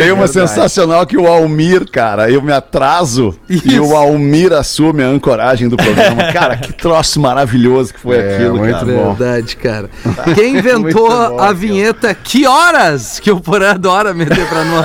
Tem 0.00 0.12
uma 0.12 0.26
sensacional 0.28 1.06
que 1.06 1.16
o 1.16 1.26
Almir, 1.26 1.90
cara, 1.90 2.30
eu 2.30 2.40
me 2.40 2.52
atraso 2.52 3.34
e 3.48 3.56
Isso. 3.56 3.82
o 3.84 3.96
Almir 3.96 4.52
assume 4.52 5.02
a 5.02 5.06
ancoragem 5.06 5.68
do 5.68 5.76
programa. 5.76 6.30
Cara, 6.32 6.56
que 6.56 6.72
troço 6.72 7.20
maravilhoso 7.20 7.92
que 7.92 8.00
foi 8.00 8.16
É, 8.18 8.34
aquilo, 8.34 8.56
muito 8.58 8.72
cara. 8.72 8.84
bom. 8.86 9.14
Verdade, 9.14 9.56
cara. 9.56 9.90
Quem 10.34 10.56
inventou 10.58 11.08
bom, 11.08 11.36
a 11.36 11.40
cara. 11.40 11.54
vinheta 11.54 12.14
Que 12.14 12.46
Horas? 12.46 13.18
Que 13.20 13.30
o 13.30 13.40
Porã 13.40 13.70
adora 13.72 14.14
meter 14.14 14.46
pra 14.46 14.64
nós. 14.64 14.84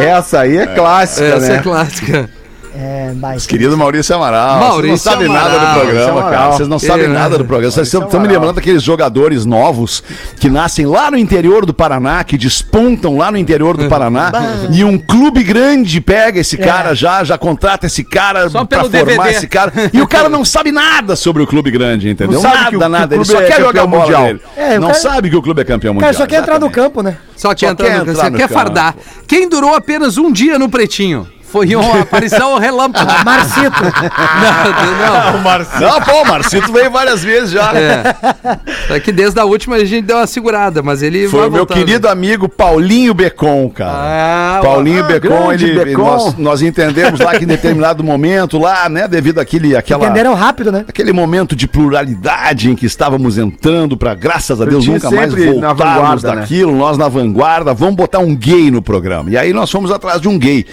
Essa 0.00 0.40
aí 0.40 0.56
é 0.56 0.66
clássica, 0.66 1.26
Essa 1.26 1.48
né? 1.48 1.56
é 1.56 1.62
clássica. 1.62 2.30
É, 2.74 3.12
baita. 3.14 3.46
Querido 3.46 3.76
Maurício 3.76 4.14
Amaral, 4.16 4.58
Maurício 4.58 4.96
vocês 4.96 5.04
não 5.04 5.12
sabem 5.12 5.28
Amaral, 5.28 5.48
nada 5.50 5.58
do 5.58 5.74
programa, 5.74 5.82
Maurício 5.84 6.14
cara. 6.14 6.26
Amaral. 6.36 6.52
Vocês 6.52 6.68
não 6.68 6.78
sabem 6.78 7.04
É, 7.04 7.08
nada 7.08 7.38
do 7.38 7.44
programa. 7.44 7.70
Vocês 7.70 7.92
estão 7.92 8.20
me 8.20 8.28
lembrando 8.28 8.54
daqueles 8.54 8.82
jogadores 8.82 9.44
novos 9.44 10.02
que 10.40 10.48
nascem 10.48 10.86
lá 10.86 11.10
no 11.10 11.18
interior 11.18 11.66
do 11.66 11.74
Paraná, 11.74 12.24
que 12.24 12.38
despontam 12.38 13.18
lá 13.18 13.30
no 13.30 13.36
interior 13.36 13.76
do 13.76 13.88
Paraná, 13.88 14.32
e 14.70 14.82
um 14.84 14.96
clube 14.98 15.42
grande 15.42 16.00
pega 16.00 16.40
esse 16.40 16.56
cara 16.56 16.94
já, 16.94 17.22
já 17.24 17.36
contrata 17.36 17.86
esse 17.86 18.02
cara 18.04 18.48
Só 18.48 18.64
pra 18.64 18.84
formar 18.84 19.04
DVD. 19.04 19.30
esse 19.30 19.46
cara. 19.46 19.72
E 19.92 20.00
o 20.00 20.08
cara 20.08 20.28
não 20.30 20.44
sabe 20.44 20.72
nada 20.72 21.14
sobre 21.14 21.42
o 21.42 21.46
clube 21.46 21.70
grande, 21.70 22.08
entendeu? 22.08 22.40
Não 22.40 22.40
sabe 22.40 22.56
nada, 22.56 22.70
que 22.70 22.76
o- 22.76 22.78
que 22.78 22.84
o 22.84 22.88
nada. 22.88 23.14
Ele 23.14 23.24
clube 23.24 23.38
só 23.38 23.42
é 23.44 23.46
quer 23.50 23.60
jogar 23.60 23.86
mundial. 23.86 24.26
É, 24.56 24.78
o 24.78 24.80
não 24.80 24.88
cara- 24.88 24.98
sabe 25.00 25.28
que 25.28 25.36
o 25.36 25.42
clube 25.42 25.60
é 25.60 25.64
campeão 25.64 25.92
mundial. 25.92 26.10
Cara, 26.12 26.22
só 26.22 26.26
quer 26.26 26.40
entrar 26.40 26.58
no 26.58 26.66
exatamente. 26.66 26.74
campo, 26.90 27.02
né? 27.02 27.16
Só 27.36 27.48
Só 27.48 27.54
quer 27.54 27.66
no, 27.66 27.72
entrar 27.72 28.30
no 28.30 28.36
quer 28.38 28.42
campo. 28.48 28.54
fardar. 28.54 28.94
Quem 29.26 29.46
durou 29.48 29.74
apenas 29.74 30.16
um 30.16 30.32
dia 30.32 30.58
no 30.58 30.68
Pretinho? 30.70 31.26
Foi 31.52 31.76
uma 31.76 32.00
aparição 32.00 32.58
relâmpago. 32.58 33.12
Marcito. 33.24 33.82
Não, 33.84 35.42
não. 35.42 35.80
Não, 35.80 36.00
pô, 36.00 36.22
o 36.22 36.24
Marcito 36.24 36.72
veio 36.72 36.90
várias 36.90 37.22
vezes 37.22 37.50
já. 37.50 37.72
É. 37.74 38.94
é 38.94 39.00
que 39.00 39.12
desde 39.12 39.38
a 39.38 39.44
última 39.44 39.76
a 39.76 39.84
gente 39.84 40.06
deu 40.06 40.16
uma 40.16 40.26
segurada, 40.26 40.82
mas 40.82 41.02
ele 41.02 41.28
Foi 41.28 41.40
o 41.40 41.42
meu 41.50 41.58
voltando. 41.58 41.76
querido 41.76 42.08
amigo 42.08 42.48
Paulinho 42.48 43.12
Becon, 43.12 43.68
cara. 43.68 43.92
Ah, 43.92 44.60
Paulinho 44.62 45.04
ah, 45.04 45.08
Becon, 45.08 45.52
ele, 45.52 45.84
Becon. 45.84 46.02
Nós, 46.02 46.38
nós 46.38 46.62
entendemos 46.62 47.20
lá 47.20 47.36
que 47.36 47.44
em 47.44 47.46
determinado 47.46 48.02
momento, 48.02 48.58
lá, 48.58 48.88
né, 48.88 49.06
devido 49.06 49.38
àquele, 49.38 49.76
àquela, 49.76 50.04
Entenderam 50.06 50.34
rápido, 50.34 50.72
né? 50.72 50.86
aquele 50.88 51.12
momento 51.12 51.54
de 51.54 51.68
pluralidade 51.68 52.70
em 52.70 52.74
que 52.74 52.86
estávamos 52.86 53.36
entrando 53.36 53.94
para, 53.94 54.14
graças 54.14 54.58
a 54.58 54.64
Deus, 54.64 54.86
nunca 54.86 55.10
mais 55.10 55.34
voltarmos 55.34 56.22
né? 56.22 56.34
daquilo, 56.34 56.74
nós 56.74 56.96
na 56.96 57.08
vanguarda, 57.08 57.74
vamos 57.74 57.96
botar 57.96 58.20
um 58.20 58.34
gay 58.34 58.70
no 58.70 58.80
programa. 58.80 59.28
E 59.28 59.36
aí 59.36 59.52
nós 59.52 59.70
fomos 59.70 59.90
atrás 59.90 60.20
de 60.20 60.28
um 60.28 60.38
gay. 60.38 60.64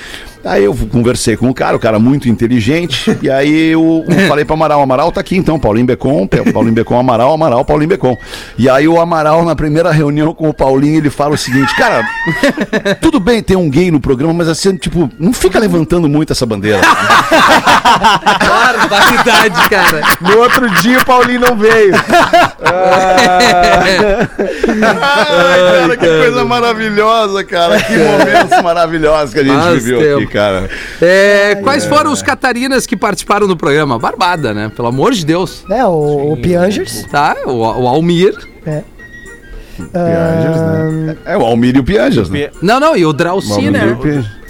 Aí 0.44 0.64
eu 0.64 0.74
conversei 0.92 1.36
com 1.36 1.50
o 1.50 1.54
cara, 1.54 1.76
o 1.76 1.80
cara 1.80 2.00
muito 2.00 2.30
inteligente, 2.30 3.18
e 3.22 3.30
aí 3.30 3.72
eu, 3.72 4.06
eu 4.08 4.28
falei 4.28 4.46
para 4.46 4.54
Amaral, 4.54 4.82
Amaral 4.82 5.12
tá 5.12 5.20
aqui 5.20 5.36
então, 5.36 5.60
Paulinho 5.60 5.86
Becon, 5.86 6.28
Paulinho 6.28 6.74
Becon, 6.74 6.98
Amaral, 6.98 7.34
Amaral, 7.34 7.66
Paulinho 7.66 7.90
Becon. 7.90 8.18
E 8.58 8.70
aí 8.70 8.88
o 8.88 9.00
Amaral, 9.02 9.44
na 9.44 9.56
primeira 9.56 9.92
reunião 9.92 10.34
com 10.34 10.48
o 10.48 10.54
Paulinho, 10.54 10.98
ele 10.98 11.10
fala 11.10 11.36
o 11.36 11.38
seguinte, 11.38 11.76
cara, 11.76 12.08
tudo 13.02 13.20
bem 13.20 13.44
ter 13.44 13.58
um 13.58 13.70
gay 13.70 13.92
no 13.92 14.00
programa, 14.00 14.34
mas 14.34 14.48
assim, 14.48 14.78
tipo, 14.78 15.10
não 15.20 15.34
fica 15.34 15.60
levantando 15.60 16.08
muito 16.08 16.32
essa 16.32 16.46
bandeira. 16.46 16.80
Barbaridade, 18.40 19.70
cara. 19.70 20.02
No 20.22 20.38
outro 20.38 20.70
dia 20.82 21.00
o 21.00 21.06
Paulinho 21.06 21.42
não 21.42 21.58
veio. 21.58 21.94
Ai, 25.02 25.88
cara, 25.88 25.98
que 25.98 26.08
coisa 26.08 26.46
maravilhosa, 26.46 27.44
cara. 27.44 27.82
Que 27.82 27.98
momentos 27.98 28.62
maravilhosos 28.64 29.34
que 29.34 29.40
a 29.40 29.44
gente 29.44 29.80
viveu 29.80 30.18
aqui, 30.18 30.29
cara. 30.30 30.70
É, 31.02 31.56
quais 31.56 31.86
foram 31.86 32.12
os 32.12 32.22
catarinas 32.22 32.86
que 32.86 32.96
participaram 32.96 33.48
do 33.48 33.58
programa? 33.58 34.00
Barbada, 34.00 34.54
né? 34.54 34.72
Pelo 34.76 34.88
amor 34.88 35.14
de 35.14 35.26
Deus. 35.26 35.64
É, 35.70 35.84
o, 35.86 36.34
o 36.34 36.38
Piangers. 36.38 37.06
Tá? 37.12 37.36
O, 37.46 37.52
o 37.52 37.88
Almir. 37.88 38.36
É. 38.66 38.84
Né? 39.80 41.16
É 41.26 41.38
o 41.38 41.42
Almir 41.42 41.76
e 41.76 41.80
o 41.80 41.84
Pianjas, 41.84 42.30
né? 42.30 42.50
Não, 42.62 42.80
não, 42.80 42.96
e 42.96 43.06
o 43.06 43.14
Drauci, 43.14 43.70
né? 43.70 43.98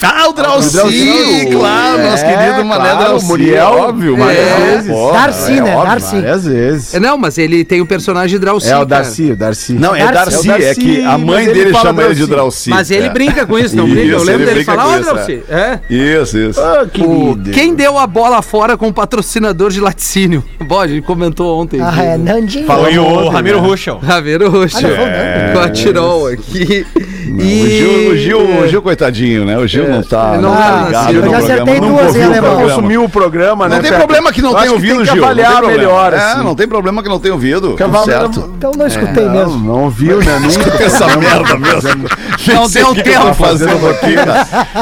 Ah, 0.01 0.29
o 0.29 0.33
Drauci, 0.33 0.71
Drauci, 0.77 1.47
claro, 1.51 2.01
nosso 2.03 2.23
querido 2.23 2.63
Mané 2.63 2.89
claro, 2.91 2.99
Drauci, 2.99 3.25
Muriel. 3.25 3.65
óbvio, 3.67 4.15
várias 4.15 4.39
É. 4.47 4.55
vezes. 4.75 4.91
Pô, 4.91 5.11
Darcy, 5.11 5.51
é 5.51 5.61
né? 5.61 5.75
óbvio, 5.75 5.89
Darcy. 5.89 6.15
Várias 6.15 6.45
vezes. 6.45 6.93
É, 6.95 6.99
Não, 7.01 7.17
mas 7.17 7.37
ele 7.37 7.65
tem 7.65 7.81
o 7.81 7.85
personagem 7.85 8.39
Drauci. 8.39 8.67
É 8.69 8.75
o 8.77 8.87
cara. 8.87 9.03
Darcy, 9.03 9.31
o 9.31 9.35
Darcy. 9.35 9.73
Não, 9.73 9.93
é 9.93 10.09
Darcy. 10.09 10.47
Darcy, 10.47 10.49
É 10.49 10.53
o 10.53 10.71
é 10.71 10.75
que 10.75 11.03
a 11.03 11.17
mãe 11.17 11.27
mas 11.39 11.47
ele 11.49 11.63
dele 11.65 11.77
chama 11.77 12.03
ele 12.03 12.15
de 12.15 12.25
Drauci. 12.27 12.69
Mas 12.69 12.91
ele 12.91 13.07
é. 13.07 13.09
brinca 13.09 13.45
com 13.45 13.59
isso, 13.59 13.75
não 13.75 13.85
Isso, 13.87 13.95
brinca? 13.95 14.11
Eu 14.13 14.23
lembro 14.23 14.41
ele 14.43 14.51
dele 14.53 14.63
falar, 14.63 14.87
ó, 14.87 14.95
isso, 14.97 15.13
Drauci. 15.13 15.43
É. 15.49 15.79
Isso, 15.89 16.37
isso. 16.37 16.61
Ah, 16.61 16.83
O- 16.83 16.87
querido. 16.87 17.51
Quem 17.51 17.75
deu 17.75 17.97
a 17.97 18.07
bola 18.07 18.41
fora 18.41 18.77
com 18.77 18.87
o 18.87 18.93
patrocinador 18.93 19.69
de 19.69 19.81
laticínio? 19.81 20.41
Bom, 20.65 20.79
a 20.79 20.87
gente 20.87 21.03
comentou 21.03 21.59
ontem. 21.61 21.81
Ah, 21.81 22.01
é 22.01 22.17
Nandinho. 22.17 22.67
Foi 22.67 22.97
o 22.97 23.27
Ramiro 23.27 23.61
né? 23.61 23.67
Ruschel. 23.67 23.99
Raveiro 25.19 25.53
Roxo. 25.63 25.81
Ah, 26.55 27.18
não, 27.31 27.39
foi 27.39 27.47
o 27.47 27.63
aqui. 27.63 27.77
Gil, 27.77 28.09
o, 28.11 28.17
Gil, 28.17 28.59
o 28.63 28.67
Gil, 28.67 28.81
coitadinho, 28.81 29.45
né? 29.45 29.57
O 29.57 29.67
Gil 29.67 29.87
não 29.89 30.03
tá, 30.03 30.33
Ele 30.33 30.41
não 30.41 30.49
não 30.51 30.57
tá 30.57 30.63
tá 30.63 30.85
ligado 30.85 30.91
nascido. 30.91 31.13
no 31.13 31.25
Eu 31.27 31.31
já 31.31 31.37
programa. 31.37 31.53
acertei 31.53 31.79
Não 31.81 31.87
duas, 31.89 32.05
ouviu 32.07 32.21
hein, 32.21 32.27
o 32.27 32.31
alemão? 32.31 32.49
programa. 32.49 32.73
Consumiu 32.75 33.03
o 33.03 33.09
programa, 33.09 33.67
né? 33.69 33.75
Não 33.75 33.81
tem 33.83 33.93
problema 33.93 34.31
que 34.33 34.41
não 34.41 34.55
tenha 34.55 34.71
ouvido, 34.71 34.95
tem 34.97 35.05
que 35.05 35.11
Gil. 35.11 35.15
não 35.15 35.21
tem 35.21 35.29
avaliar 35.43 35.51
problema. 35.57 35.77
melhor, 35.77 36.13
É, 36.13 36.17
assim. 36.17 36.43
não 36.43 36.55
tem 36.55 36.67
problema 36.67 37.03
que 37.03 37.09
não 37.09 37.19
tenha 37.19 37.33
ouvido. 37.33 37.75
Certo. 38.05 38.53
Então 38.57 38.71
não 38.77 38.87
escutei 38.87 39.25
Não, 39.25 39.31
mesmo. 39.33 39.73
não 39.73 39.89
viu, 39.89 40.17
né? 40.23 40.39
Nunca 40.39 40.83
Essa 40.83 41.07
merda 41.17 41.57
mesmo. 41.57 42.07
Não 42.53 42.67
sei 42.69 42.83
deu 42.83 42.95
tempo. 43.03 43.33
fazendo 43.33 43.77
roteiro. 43.77 44.21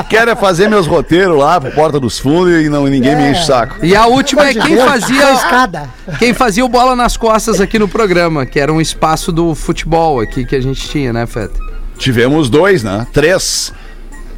Quero 0.09 0.31
é 0.31 0.35
fazer 0.35 0.69
meus 0.69 0.87
roteiros 0.87 1.37
lá 1.37 1.59
pro 1.59 1.71
Porta 1.71 1.99
dos 1.99 2.17
Fundos 2.19 2.61
e 2.63 2.69
não, 2.69 2.85
ninguém 2.87 3.15
me 3.15 3.29
enche 3.31 3.41
o 3.41 3.45
saco. 3.45 3.75
E 3.83 3.95
a 3.95 4.05
última 4.05 4.47
é 4.47 4.53
quem 4.53 4.77
só 4.77 4.85
fazia, 4.87 5.33
escada. 5.33 5.89
quem 6.19 6.33
fazia 6.33 6.63
o 6.65 6.69
bola 6.69 6.95
nas 6.95 7.17
costas 7.17 7.59
aqui 7.61 7.77
no 7.79 7.87
programa, 7.87 8.45
que 8.45 8.59
era 8.59 8.71
um 8.71 8.79
espaço 8.81 9.31
do 9.31 9.53
futebol 9.55 10.19
aqui 10.19 10.45
que 10.45 10.55
a 10.55 10.61
gente 10.61 10.87
tinha, 10.87 11.11
né, 11.13 11.25
Feta? 11.25 11.59
Tivemos 11.97 12.49
dois, 12.49 12.83
né? 12.83 13.05
Três. 13.11 13.73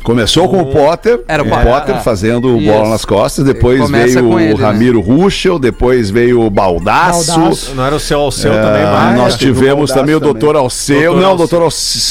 Começou 0.04 0.48
com 0.48 0.62
o 0.62 0.68
Potter, 0.68 1.22
Era 1.28 1.44
o 1.44 1.46
o 1.46 1.50
Potter. 1.50 1.66
Potter 1.68 1.96
É. 1.98 2.00
fazendo 2.00 2.56
o 2.56 2.58
Isso. 2.62 2.72
bola 2.72 2.90
nas 2.90 3.04
costas, 3.04 3.44
depois 3.46 3.82
Começa 3.82 4.14
veio 4.22 4.30
com 4.30 4.36
o 4.36 4.40
ele, 4.40 4.54
né? 4.56 4.62
Ramiro 4.64 5.02
Ruschel, 5.02 5.60
depois 5.60 6.10
veio 6.10 6.42
o 6.42 6.50
Baldaço. 6.50 7.36
Baldaço. 7.38 7.76
Não 7.76 7.86
era 7.86 7.96
o 7.96 8.00
seu 8.00 8.20
ao 8.22 8.32
seu 8.32 8.54
É, 8.54 8.62
também, 8.62 8.84
mas. 8.86 9.18
nós 9.18 9.36
o 9.36 9.38
tivemos 9.38 9.66
Baldasso 9.76 9.94
também 9.94 10.16
o 10.16 10.20
doutor 10.22 10.56
Alceu. 10.56 10.96
Doutor 11.02 11.16
Não, 11.22 11.28
o 11.28 11.32
Alceu. 11.32 11.38
doutor 11.48 11.62
Alceu, 11.64 12.02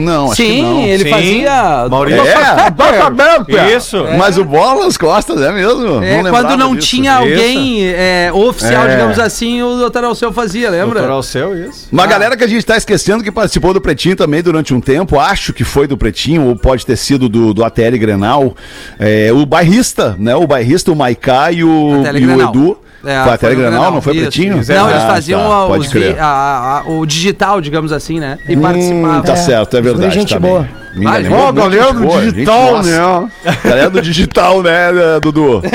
não, 0.00 0.26
acho 0.26 0.36
que 0.36 0.48
Sim, 0.48 0.62
não. 0.62 0.80
ele 0.82 1.04
Sim. 1.04 1.10
fazia. 1.10 1.88
Maurício. 1.88 2.26
É, 2.26 2.70
Bota 2.70 3.04
aberta. 3.06 3.70
Isso. 3.70 4.04
mas 4.18 4.38
o 4.38 4.44
bola 4.44 4.84
nas 4.84 4.96
costas, 4.96 5.40
é 5.40 5.52
mesmo? 5.52 6.02
É, 6.02 6.22
lembrava 6.22 6.48
quando 6.48 6.58
não 6.58 6.74
disso. 6.74 6.88
tinha 6.88 7.14
alguém 7.14 7.86
é, 7.86 8.30
oficial, 8.32 8.86
É. 8.86 8.90
digamos 8.90 9.18
assim, 9.18 9.62
o 9.62 9.76
doutor 9.76 10.04
Alceu 10.04 10.32
fazia, 10.32 10.70
lembra? 10.70 11.00
Doutor 11.00 11.10
ao 11.10 11.22
seu, 11.22 11.56
isso. 11.68 11.88
Uma 11.92 12.06
galera 12.06 12.36
que 12.36 12.44
a 12.44 12.48
gente 12.48 12.64
tá 12.64 12.76
esquecendo 12.76 13.22
que 13.22 13.30
participou 13.30 13.72
do 13.74 13.80
Pretinho 13.80 14.16
também 14.16 14.42
durante 14.42 14.72
um 14.74 14.80
tempo, 14.80 15.18
acho 15.18 15.52
que 15.52 15.64
foi 15.64 15.86
do 15.86 15.96
Pretinho, 15.96 16.46
ou 16.46 16.56
pode 16.56 16.84
ter 16.86 16.96
sido 16.96 17.28
do, 17.28 17.52
do 17.54 17.64
ATL 17.64 17.96
Grenal, 17.98 18.54
é, 18.98 19.30
o 19.32 19.44
bairrista, 19.46 20.16
né? 20.18 20.34
O 20.34 20.46
bairrista, 20.46 20.90
o 20.92 20.96
Maiká 20.96 21.52
e 21.52 21.62
o, 21.64 21.68
e 21.68 22.08
o 22.08 22.12
Grenal. 22.12 22.50
Edu. 22.50 22.78
É, 23.04 23.36
foi 23.38 23.48
a 23.52 23.54
no 23.54 23.60
Grenal, 23.60 23.92
não 23.92 24.02
foi 24.02 24.12
Isso, 24.14 24.22
Pretinho? 24.22 24.60
isso. 24.60 24.72
Não, 24.72 24.90
eles 24.90 25.02
Ah, 25.02 25.06
faziam 25.06 25.40
tá, 25.40 25.46
a- 25.46 25.66
pode 25.66 25.86
os 25.88 26.18
a- 26.18 26.24
a- 26.24 26.82
o 26.90 27.06
digital, 27.06 27.60
digamos 27.60 27.92
assim, 27.92 28.20
né? 28.20 28.38
E 28.48 28.56
participavam. 28.56 29.22
Tá 29.22 29.36
certo, 29.36 29.76
é 29.76 29.80
verdade. 29.80 30.14
gente 30.14 30.34
tá 30.34 30.38
bem. 30.40 30.50
boa. 30.50 30.68
Me 30.94 31.04
Vai, 31.04 31.20
enganei. 31.20 31.38
Ó, 31.38 31.52
galera 31.52 31.82
gente 31.84 31.94
do 31.94 32.00
boa, 32.02 32.20
gente 32.20 32.32
digital, 32.34 32.72
nossa. 32.72 33.20
né? 33.44 33.56
Galera 33.64 33.90
do 33.90 34.02
digital, 34.02 34.62
né, 34.62 34.88
Dudu? 35.22 35.62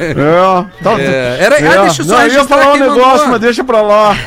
É. 0.00 0.14
Tá, 0.84 1.00
É, 1.00 1.36
era, 1.40 1.58
é. 1.60 1.66
ah, 1.78 1.82
deixa 1.82 2.02
eu 2.02 2.06
só 2.06 2.14
Não, 2.18 2.22
eu 2.26 2.32
ia 2.32 2.44
falar 2.44 2.72
um 2.74 2.76
negócio, 2.76 3.28
mas 3.28 3.40
deixa 3.40 3.64
pra 3.64 3.82
lá. 3.82 4.16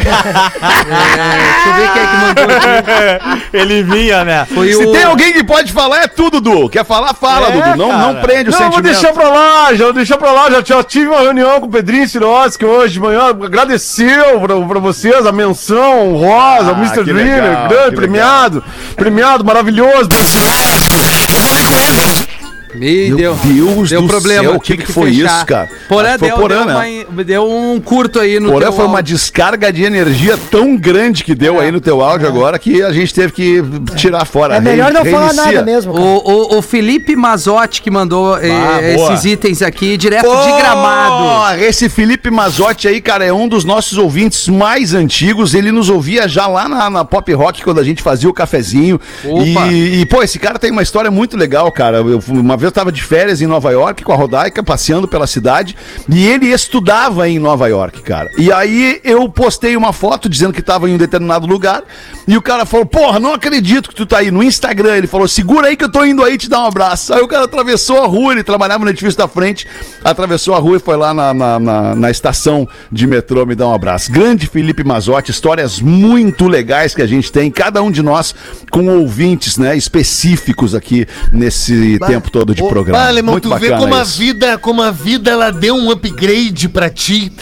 É, 0.00 1.38
deixa 1.38 1.68
eu 1.68 1.74
ver 1.74 1.92
quem 1.92 2.02
é 2.02 2.06
que 2.06 2.16
mandou 2.16 2.44
aqui. 2.56 3.46
Ele 3.52 3.82
vinha, 3.82 4.24
né? 4.24 4.46
Foi 4.46 4.72
Se 4.72 4.84
o... 4.84 4.92
tem 4.92 5.04
alguém 5.04 5.32
que 5.32 5.44
pode 5.44 5.72
falar, 5.72 6.02
é 6.02 6.08
tu, 6.08 6.30
Dudu. 6.30 6.68
Quer 6.68 6.84
falar, 6.84 7.14
fala, 7.14 7.48
É, 7.48 7.52
Dudu. 7.52 7.76
Não, 7.76 7.98
não 8.14 8.20
prende 8.20 8.50
o 8.50 8.52
Não, 8.52 8.58
vou 8.58 8.72
sentimento. 8.72 8.92
deixar 8.92 9.12
pra 9.12 9.28
lá, 9.28 9.74
já 9.74 9.84
vou 9.84 9.92
deixar 9.92 10.16
pra 10.18 10.32
lá. 10.32 10.50
Já, 10.50 10.62
já 10.62 10.82
tive 10.90 11.06
uma 11.06 11.20
reunião 11.20 11.60
com 11.60 11.66
o 11.66 11.70
Pedrinho 11.70 12.06
Sirotsky 12.08 12.64
hoje 12.64 12.94
de 12.94 13.00
manhã. 13.00 13.28
Agradeceu 13.28 14.40
pra, 14.40 14.60
pra 14.60 14.80
vocês 14.80 15.24
a 15.24 15.32
menção 15.32 16.08
honrosa, 16.10 16.70
Ah, 16.70 16.72
o 16.72 16.76
Mr. 16.78 17.12
legal, 17.12 17.68
grande, 17.68 17.96
premiado. 17.96 18.64
Premiado, 18.96 19.44
maravilhoso, 19.44 20.08
Sirotsky. 20.10 21.32
Eu 21.32 21.40
falei 21.40 21.64
com 21.64 21.78
ele. 21.78 22.49
Me 22.74 23.08
Meu 23.08 23.16
deu, 23.16 23.34
Deus 23.42 23.90
deu 23.90 24.02
do 24.02 24.08
problema. 24.08 24.42
céu, 24.44 24.54
o 24.54 24.60
que 24.60 24.72
tive 24.74 24.84
que 24.84 24.92
foi 24.92 25.12
fechar. 25.12 25.36
isso, 25.38 25.46
cara? 25.46 25.68
Porã 25.88 26.12
que 26.12 26.18
foi 26.20 26.28
deu, 26.28 26.36
Porã, 26.38 26.56
deu, 26.58 26.66
né? 26.66 27.04
uma- 27.10 27.24
deu 27.24 27.50
um 27.50 27.80
curto 27.80 28.20
aí 28.20 28.38
no 28.38 28.50
Porém, 28.52 28.68
teu 28.68 28.72
foi 28.76 28.84
uma 28.86 28.98
áudio. 28.98 29.14
descarga 29.14 29.72
de 29.72 29.82
energia 29.82 30.38
tão 30.50 30.76
grande 30.76 31.24
que 31.24 31.34
deu 31.34 31.58
aí 31.58 31.72
no 31.72 31.80
teu 31.80 32.00
áudio 32.00 32.28
agora 32.28 32.58
que 32.58 32.82
a 32.82 32.92
gente 32.92 33.12
teve 33.12 33.32
que 33.32 33.62
tirar 33.96 34.24
fora. 34.24 34.56
É 34.56 34.60
melhor 34.60 34.92
não 34.92 35.04
falar 35.04 35.32
nada 35.32 35.62
mesmo. 35.62 35.92
O, 35.92 36.54
o, 36.54 36.58
o 36.58 36.62
Felipe 36.62 37.16
Mazotti 37.16 37.82
que 37.82 37.90
mandou 37.90 38.38
eh, 38.38 38.50
Ah, 38.50 38.96
boa. 38.96 39.12
esses 39.14 39.24
itens 39.24 39.62
aqui 39.62 39.96
direto 39.96 40.24
Pô, 40.26 40.36
de 40.36 40.52
gramado. 40.56 41.60
Esse 41.62 41.88
Felipe 41.88 42.30
Mazotti 42.30 42.86
aí, 42.88 43.00
cara, 43.00 43.24
é 43.24 43.32
um 43.32 43.48
dos 43.48 43.64
nossos 43.64 43.98
ouvintes 43.98 44.48
mais 44.48 44.94
antigos. 44.94 45.54
Ele 45.54 45.72
nos 45.72 45.88
ouvia 45.90 46.28
já 46.28 46.46
lá 46.46 46.68
na, 46.68 46.88
na 46.90 47.04
Pop 47.04 47.32
Rock, 47.32 47.62
quando 47.62 47.80
a 47.80 47.84
gente 47.84 48.02
fazia 48.02 48.28
o 48.28 48.32
cafezinho. 48.32 49.00
E, 49.24 50.00
e, 50.02 50.06
pô, 50.06 50.22
esse 50.22 50.38
cara 50.38 50.58
tem 50.58 50.70
uma 50.70 50.82
história 50.82 51.10
muito 51.10 51.36
legal, 51.36 51.70
cara. 51.72 51.98
Eu, 51.98 52.22
uma 52.28 52.56
vez 52.60 52.68
eu 52.68 52.72
tava 52.72 52.92
de 52.92 53.02
férias 53.02 53.40
em 53.42 53.46
Nova 53.46 53.70
York 53.72 54.04
com 54.04 54.12
a 54.12 54.16
Rodaica, 54.16 54.62
passeando 54.62 55.08
pela 55.08 55.26
cidade, 55.26 55.76
e 56.08 56.26
ele 56.26 56.46
estudava 56.48 57.28
em 57.28 57.38
Nova 57.38 57.68
York, 57.68 58.02
cara. 58.02 58.30
E 58.38 58.52
aí 58.52 59.00
eu 59.04 59.28
postei 59.28 59.76
uma 59.76 59.92
foto 59.92 60.28
dizendo 60.28 60.52
que 60.52 60.62
tava 60.62 60.88
em 60.88 60.94
um 60.94 60.98
determinado 60.98 61.46
lugar, 61.46 61.82
e 62.28 62.36
o 62.36 62.42
cara 62.42 62.64
falou: 62.64 62.86
Porra, 62.86 63.18
não 63.18 63.34
acredito 63.34 63.88
que 63.88 63.94
tu 63.94 64.06
tá 64.06 64.18
aí 64.18 64.30
no 64.30 64.42
Instagram. 64.42 64.96
Ele 64.96 65.06
falou: 65.06 65.26
Segura 65.26 65.68
aí 65.68 65.76
que 65.76 65.84
eu 65.84 65.90
tô 65.90 66.04
indo 66.04 66.22
aí 66.22 66.36
te 66.38 66.48
dar 66.48 66.60
um 66.62 66.66
abraço. 66.66 67.12
Aí 67.12 67.20
o 67.22 67.28
cara 67.28 67.44
atravessou 67.44 68.02
a 68.02 68.06
rua, 68.06 68.32
ele 68.32 68.44
trabalhava 68.44 68.84
no 68.84 68.90
edifício 68.90 69.18
da 69.18 69.26
frente, 69.26 69.66
atravessou 70.04 70.54
a 70.54 70.58
rua 70.58 70.76
e 70.76 70.80
foi 70.80 70.96
lá 70.96 71.12
na, 71.14 71.34
na, 71.34 71.58
na- 71.58 71.94
na 71.96 72.10
estação 72.10 72.68
de 72.90 73.06
metrô 73.06 73.44
me 73.46 73.54
dar 73.54 73.68
um 73.68 73.74
abraço. 73.74 74.10
Grande 74.12 74.46
Felipe 74.46 74.84
Mazotti, 74.84 75.30
histórias 75.30 75.80
muito 75.80 76.46
legais 76.46 76.94
que 76.94 77.02
a 77.02 77.06
gente 77.06 77.30
tem, 77.32 77.50
cada 77.50 77.82
um 77.82 77.90
de 77.90 78.02
nós 78.02 78.34
com 78.70 78.86
ouvintes, 78.88 79.56
né, 79.58 79.76
específicos 79.76 80.74
aqui 80.74 81.06
nesse 81.32 81.98
tempo 82.06 82.30
todo 82.30 82.49
de 82.54 82.62
programa. 82.66 82.98
bah, 82.98 83.08
Alemão, 83.08 83.32
muito 83.34 83.48
tu 83.48 83.54
vê 83.56 83.70
bacana 83.70 83.80
como 83.80 83.94
a 83.94 84.02
isso. 84.02 84.18
vida, 84.18 84.58
como 84.58 84.82
a 84.82 84.90
vida 84.90 85.30
ela 85.30 85.50
deu 85.50 85.74
um 85.74 85.90
upgrade 85.90 86.68
pra 86.68 86.88
ti. 86.90 87.32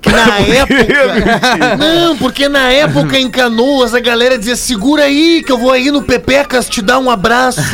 Que 0.00 0.10
na 0.10 0.38
época. 0.54 1.76
Não, 1.80 2.16
porque 2.18 2.46
na 2.48 2.70
época 2.70 3.18
em 3.18 3.30
Canoas 3.30 3.94
a 3.94 4.00
galera 4.00 4.36
dizia: 4.38 4.54
segura 4.56 5.04
aí, 5.04 5.42
que 5.44 5.50
eu 5.50 5.56
vou 5.56 5.70
aí 5.72 5.90
no 5.90 6.02
Pepecas 6.02 6.68
te 6.68 6.82
dar 6.82 6.98
um 6.98 7.10
abraço. 7.10 7.60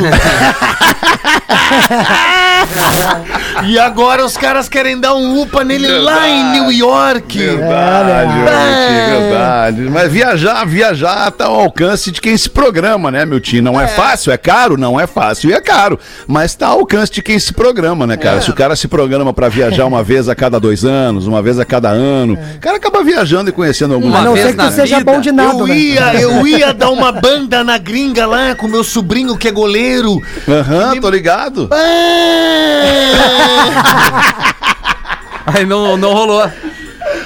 e 3.65 3.77
agora 3.79 4.25
os 4.25 4.37
caras 4.37 4.67
querem 4.69 4.99
dar 4.99 5.13
um 5.13 5.41
upa 5.41 5.63
nele 5.63 5.87
lá 5.99 6.27
em 6.29 6.51
New 6.51 6.71
York. 6.71 7.37
Verdade, 7.37 8.31
É. 8.31 9.07
Milton, 9.09 9.21
verdade. 9.29 9.81
Mas 9.89 10.11
viajar, 10.11 10.65
viajar 10.65 11.31
tá 11.31 11.45
ao 11.45 11.59
alcance 11.61 12.11
de 12.11 12.21
quem 12.21 12.37
se 12.37 12.49
programa, 12.49 13.11
né, 13.11 13.25
meu 13.25 13.39
tio? 13.39 13.61
Não 13.61 13.79
é. 13.79 13.87
fácil, 13.87 14.31
é 14.31 14.37
caro? 14.37 14.77
Não 14.77 14.99
é 14.99 15.05
fácil 15.07 15.49
e 15.49 15.53
é 15.53 15.61
caro. 15.61 15.99
Mas 16.27 16.55
tá 16.55 16.67
ao 16.67 16.79
alcance 16.79 17.11
de 17.11 17.21
quem 17.21 17.37
se 17.39 17.53
programa, 17.53 18.05
né, 18.07 18.17
cara? 18.17 18.41
Se 18.41 18.49
o 18.49 18.53
cara 18.53 18.75
se 18.75 18.87
programa 18.87 19.33
pra 19.33 19.49
viajar 19.49 19.85
uma 19.85 20.03
vez 20.03 20.29
a 20.29 20.35
cada 20.35 20.59
dois 20.59 20.83
anos, 20.85 21.27
uma 21.27 21.41
vez 21.41 21.59
a 21.59 21.65
cada 21.65 21.89
ano, 21.89 22.33
o 22.55 22.59
cara 22.59 22.77
acaba 22.77 23.03
viajando 23.03 23.49
e 23.49 23.53
conhecendo 23.53 23.93
alguns 23.93 24.09
Uma 24.09 24.19
A 24.19 24.23
não 24.23 24.35
ser 24.35 24.55
que 24.55 24.63
tu 24.63 24.71
seja 24.71 24.97
vida, 24.99 25.11
bom 25.11 25.19
de 25.19 25.31
nada, 25.31 25.59
Eu 25.59 25.67
né? 25.67 25.75
ia, 25.77 26.13
eu 26.21 26.47
ia 26.47 26.73
dar 26.73 26.89
uma 26.89 27.11
banda 27.11 27.63
na 27.63 27.77
gringa 27.77 28.25
lá 28.25 28.55
com 28.55 28.67
meu 28.67 28.83
sobrinho 28.83 29.37
que 29.37 29.47
é 29.47 29.51
goleiro. 29.51 30.21
Aham, 30.47 30.99
tô 30.99 31.09
ligado. 31.09 31.69
Ah! 31.71 33.40
Aí 35.45 35.65
não, 35.65 35.97
não 35.97 36.13
rolou. 36.13 36.49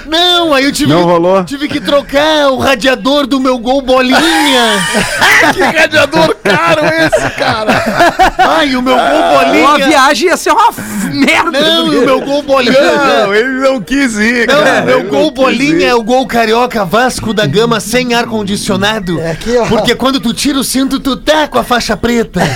Não, 0.07 0.53
aí 0.53 0.63
eu 0.65 0.71
tive, 0.71 0.91
Não 0.91 0.99
que, 0.99 1.05
rolou? 1.05 1.43
tive 1.43 1.67
que 1.67 1.79
trocar 1.79 2.49
o 2.51 2.57
radiador 2.57 3.25
do 3.27 3.39
meu 3.39 3.57
gol 3.57 3.81
bolinha. 3.81 4.15
que 5.53 5.61
radiador 5.61 6.35
caro 6.43 6.81
esse, 6.85 7.29
cara! 7.31 8.33
Ai, 8.37 8.75
o 8.75 8.81
meu 8.81 8.95
gol 8.95 9.03
Ou 9.03 9.39
a 9.39 9.45
bolinha. 9.45 9.87
viagem 9.87 10.27
ia 10.29 10.37
ser 10.37 10.51
uma 10.51 10.67
f- 10.71 10.81
merda. 11.11 11.59
Não, 11.59 11.93
e 11.93 11.97
o 11.97 12.05
meu 12.05 12.21
gol 12.21 12.43
bolinha. 12.43 12.73
Não, 12.81 13.33
ele 13.33 13.49
não 13.61 13.81
quis 13.81 14.15
ir, 14.15 14.47
Não, 14.47 14.55
cara. 14.63 14.81
meu 14.81 14.99
Ele 14.99 15.09
gol 15.09 15.31
quis 15.31 15.43
bolinha 15.43 15.85
ir. 15.87 15.89
é 15.89 15.95
o 15.95 16.03
gol 16.03 16.25
carioca 16.27 16.85
Vasco 16.85 17.33
da 17.33 17.45
Gama 17.45 17.79
sem 17.79 18.13
ar-condicionado. 18.13 19.19
É 19.19 19.31
aqui, 19.31 19.57
ó. 19.57 19.65
Porque 19.65 19.95
quando 19.95 20.19
tu 20.19 20.33
tira 20.33 20.59
o 20.59 20.63
cinto, 20.63 20.99
tu 20.99 21.15
tá 21.17 21.47
com 21.47 21.57
a 21.57 21.63
faixa 21.63 21.95
preta. 21.97 22.41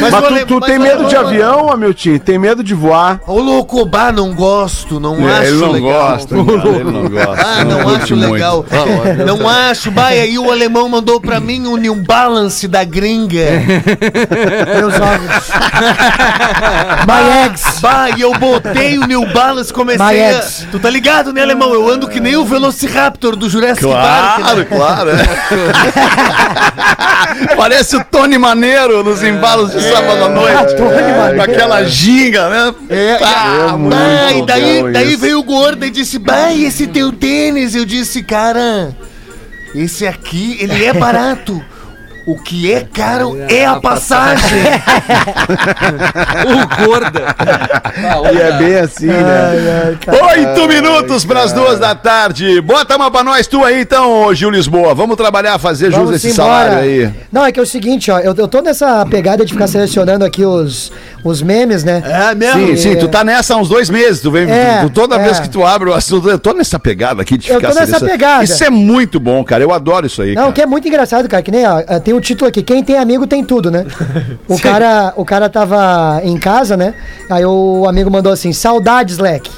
Mas 0.00 0.12
o 0.14 0.22
tu, 0.22 0.46
tu 0.46 0.60
mas 0.60 0.66
tem 0.70 0.78
o 0.78 0.82
medo 0.82 1.04
de 1.06 1.16
avião, 1.16 1.70
Hamilton? 1.70 2.18
Tem 2.24 2.38
medo 2.38 2.62
de 2.62 2.74
voar? 2.74 3.20
Ô, 3.26 3.40
louco, 3.40 3.84
bah, 3.86 4.12
não 4.12 4.34
gosto, 4.34 4.75
não 5.00 5.28
É, 5.28 5.32
acho 5.38 5.42
ele 5.48 5.56
não 5.56 5.72
legal. 5.72 6.10
gosta, 6.10 6.36
cara, 6.36 6.68
ele 6.68 6.84
não 6.90 7.08
gosta. 7.08 7.46
Ah, 7.46 7.64
não, 7.64 7.82
curte 7.82 8.02
acho 8.02 8.16
muito. 8.16 8.32
legal. 8.32 8.64
não 9.26 9.48
acho. 9.48 9.90
E 9.90 10.20
aí 10.20 10.38
o 10.38 10.50
alemão 10.50 10.88
mandou 10.88 11.20
pra 11.20 11.40
mim 11.40 11.66
um 11.66 11.76
New 11.76 11.94
Balance 11.96 12.66
da 12.68 12.84
gringa. 12.84 13.36
Meus 14.76 14.94
ovos. 14.94 15.50
My 17.06 17.44
eggs. 17.44 17.80
Bah, 17.80 18.10
e 18.16 18.20
eu 18.20 18.32
botei 18.34 18.98
o 18.98 19.06
New 19.06 19.26
Balance, 19.32 19.72
comecei 19.72 20.30
a... 20.30 20.40
Tu 20.70 20.78
tá 20.78 20.90
ligado, 20.90 21.32
né, 21.32 21.42
alemão? 21.42 21.72
Eu 21.72 21.88
ando 21.88 22.08
que 22.08 22.20
nem 22.20 22.36
o 22.36 22.44
Velociraptor 22.44 23.36
do 23.36 23.48
Jurassic 23.48 23.86
Park. 23.86 24.40
Claro, 24.40 24.58
né? 24.58 24.64
claro. 24.64 25.10
Parece 27.56 27.96
o 27.96 28.04
Tony 28.04 28.38
Maneiro 28.38 29.02
nos 29.04 29.22
embalos 29.22 29.72
de 29.72 29.80
sábado 29.82 30.24
à 30.24 30.28
noite. 30.28 30.56
Ah, 30.56 30.64
Tony 30.64 30.90
Maneiro. 31.12 31.36
Com 31.36 31.42
aquela 31.42 31.84
ginga, 31.84 32.48
né? 32.48 32.74
É, 32.90 33.18
Ah, 33.22 33.68
e- 33.68 33.72
muito 33.78 33.90
bah, 33.96 34.32
e 34.32 34.46
daí, 34.46 34.92
daí 34.92 35.08
isso. 35.12 35.18
veio 35.18 35.38
o 35.38 35.42
gordo 35.42 35.84
e 35.84 35.90
disse, 35.90 36.18
bah, 36.18 36.52
e 36.52 36.64
esse 36.64 36.86
teu 36.86 37.12
tênis? 37.12 37.74
Eu 37.74 37.84
disse, 37.84 38.22
cara, 38.22 38.94
esse 39.74 40.06
aqui, 40.06 40.56
ele 40.60 40.84
é 40.84 40.92
barato. 40.92 41.62
O 42.26 42.36
que 42.36 42.72
é 42.72 42.80
caro 42.80 43.38
é 43.48 43.64
a 43.64 43.76
passagem. 43.76 44.62
O 46.46 46.84
gorda. 46.86 47.22
E 48.32 48.38
é 48.38 48.52
bem 48.58 48.76
assim, 48.76 49.06
né? 49.06 49.96
Oito 50.36 50.68
minutos 50.68 51.24
para 51.24 51.42
as 51.42 51.52
duas 51.52 51.78
da 51.78 51.94
tarde. 51.94 52.60
Bota 52.60 52.96
uma 52.96 53.10
pra 53.10 53.22
nós 53.22 53.46
tu 53.46 53.64
aí 53.64 53.80
então, 53.80 54.32
Gil 54.34 54.50
Lisboa. 54.50 54.94
Vamos 54.94 55.16
trabalhar, 55.16 55.58
fazer 55.58 55.92
jus 55.92 56.10
esse 56.10 56.32
salário 56.32 56.78
aí. 56.78 57.10
Não, 57.32 57.44
é 57.44 57.52
que 57.52 57.60
é 57.60 57.62
o 57.62 57.66
seguinte, 57.66 58.10
ó. 58.10 58.18
Eu, 58.18 58.34
eu 58.36 58.48
tô 58.48 58.60
nessa 58.60 59.04
pegada 59.06 59.44
de 59.44 59.52
ficar 59.52 59.66
selecionando 59.66 60.24
aqui 60.24 60.44
os, 60.44 60.92
os 61.24 61.42
memes, 61.42 61.84
né? 61.84 62.02
É 62.04 62.34
mesmo? 62.34 62.66
Sim, 62.68 62.76
sim, 62.76 62.96
tu 62.96 63.08
tá 63.08 63.22
nessa 63.24 63.54
há 63.54 63.56
uns 63.56 63.68
dois 63.68 63.88
meses. 63.90 64.20
Tu 64.20 64.30
vem, 64.30 64.50
É, 64.50 64.80
tu- 64.82 64.90
toda 64.90 65.16
é. 65.16 65.18
vez 65.22 65.38
que 65.40 65.48
tu 65.48 65.64
abre 65.64 65.88
o 65.90 65.94
assunto, 65.94 66.28
eu 66.28 66.38
tô 66.38 66.52
nessa 66.52 66.78
pegada 66.78 67.22
aqui 67.22 67.36
de 67.38 67.48
Eu 67.50 67.56
ficar 67.56 67.68
tô 67.68 67.74
nessa 67.74 67.86
selecionando. 67.86 68.18
pegada. 68.18 68.44
Isso 68.44 68.64
é 68.64 68.70
muito 68.70 69.18
bom, 69.20 69.42
cara. 69.44 69.62
Eu 69.62 69.72
adoro 69.72 70.06
isso 70.06 70.22
aí. 70.22 70.34
Não, 70.34 70.42
cara. 70.44 70.52
que 70.52 70.62
é 70.62 70.66
muito 70.66 70.86
engraçado, 70.88 71.28
cara, 71.28 71.42
que 71.42 71.50
nem, 71.50 71.66
ó, 71.66 71.80
tem 72.02 72.14
um 72.16 72.20
título 72.20 72.48
aqui, 72.48 72.62
quem 72.62 72.82
tem 72.82 72.98
amigo 72.98 73.26
tem 73.26 73.44
tudo, 73.44 73.70
né? 73.70 73.84
O 74.48 74.58
cara, 74.58 75.12
o 75.16 75.24
cara 75.24 75.48
tava 75.48 76.20
em 76.22 76.38
casa, 76.38 76.76
né? 76.76 76.94
Aí 77.28 77.44
o 77.44 77.84
amigo 77.88 78.10
mandou 78.10 78.32
assim, 78.32 78.52
saudades, 78.52 79.18
leque. 79.18 79.50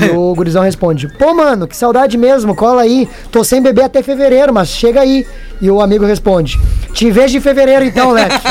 E 0.00 0.10
o 0.10 0.34
gurizão 0.36 0.62
responde, 0.62 1.08
pô, 1.08 1.34
mano, 1.34 1.66
que 1.68 1.76
saudade 1.76 2.16
mesmo, 2.16 2.54
cola 2.54 2.82
aí. 2.82 3.08
Tô 3.30 3.44
sem 3.44 3.62
beber 3.62 3.84
até 3.84 4.02
fevereiro, 4.02 4.52
mas 4.52 4.68
chega 4.68 5.00
aí. 5.00 5.26
E 5.60 5.70
o 5.70 5.80
amigo 5.80 6.04
responde, 6.04 6.60
te 6.92 7.10
vejo 7.10 7.38
em 7.38 7.40
fevereiro 7.40 7.84
então, 7.84 8.10
leque. 8.10 8.34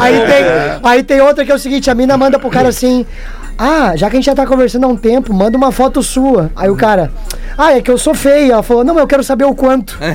aí, 0.00 0.20
tem, 0.20 0.44
aí 0.82 1.02
tem 1.02 1.20
outra 1.20 1.44
que 1.44 1.50
é 1.50 1.54
o 1.54 1.58
seguinte, 1.58 1.90
a 1.90 1.94
mina 1.94 2.16
manda 2.16 2.38
pro 2.38 2.48
cara 2.48 2.68
assim, 2.68 3.04
ah, 3.58 3.96
já 3.96 4.10
que 4.10 4.16
a 4.16 4.18
gente 4.18 4.26
já 4.26 4.34
tá 4.34 4.46
conversando 4.46 4.84
há 4.84 4.88
um 4.88 4.96
tempo, 4.96 5.32
manda 5.32 5.56
uma 5.56 5.72
foto 5.72 6.02
sua. 6.02 6.50
Aí 6.54 6.68
o 6.68 6.76
cara, 6.76 7.10
ah, 7.56 7.72
é 7.76 7.80
que 7.80 7.90
eu 7.90 7.96
sou 7.96 8.14
feia. 8.14 8.52
Ela 8.52 8.62
falou, 8.62 8.84
não, 8.84 8.94
mas 8.94 9.02
eu 9.02 9.06
quero 9.06 9.24
saber 9.24 9.44
o 9.44 9.54
quanto. 9.54 9.98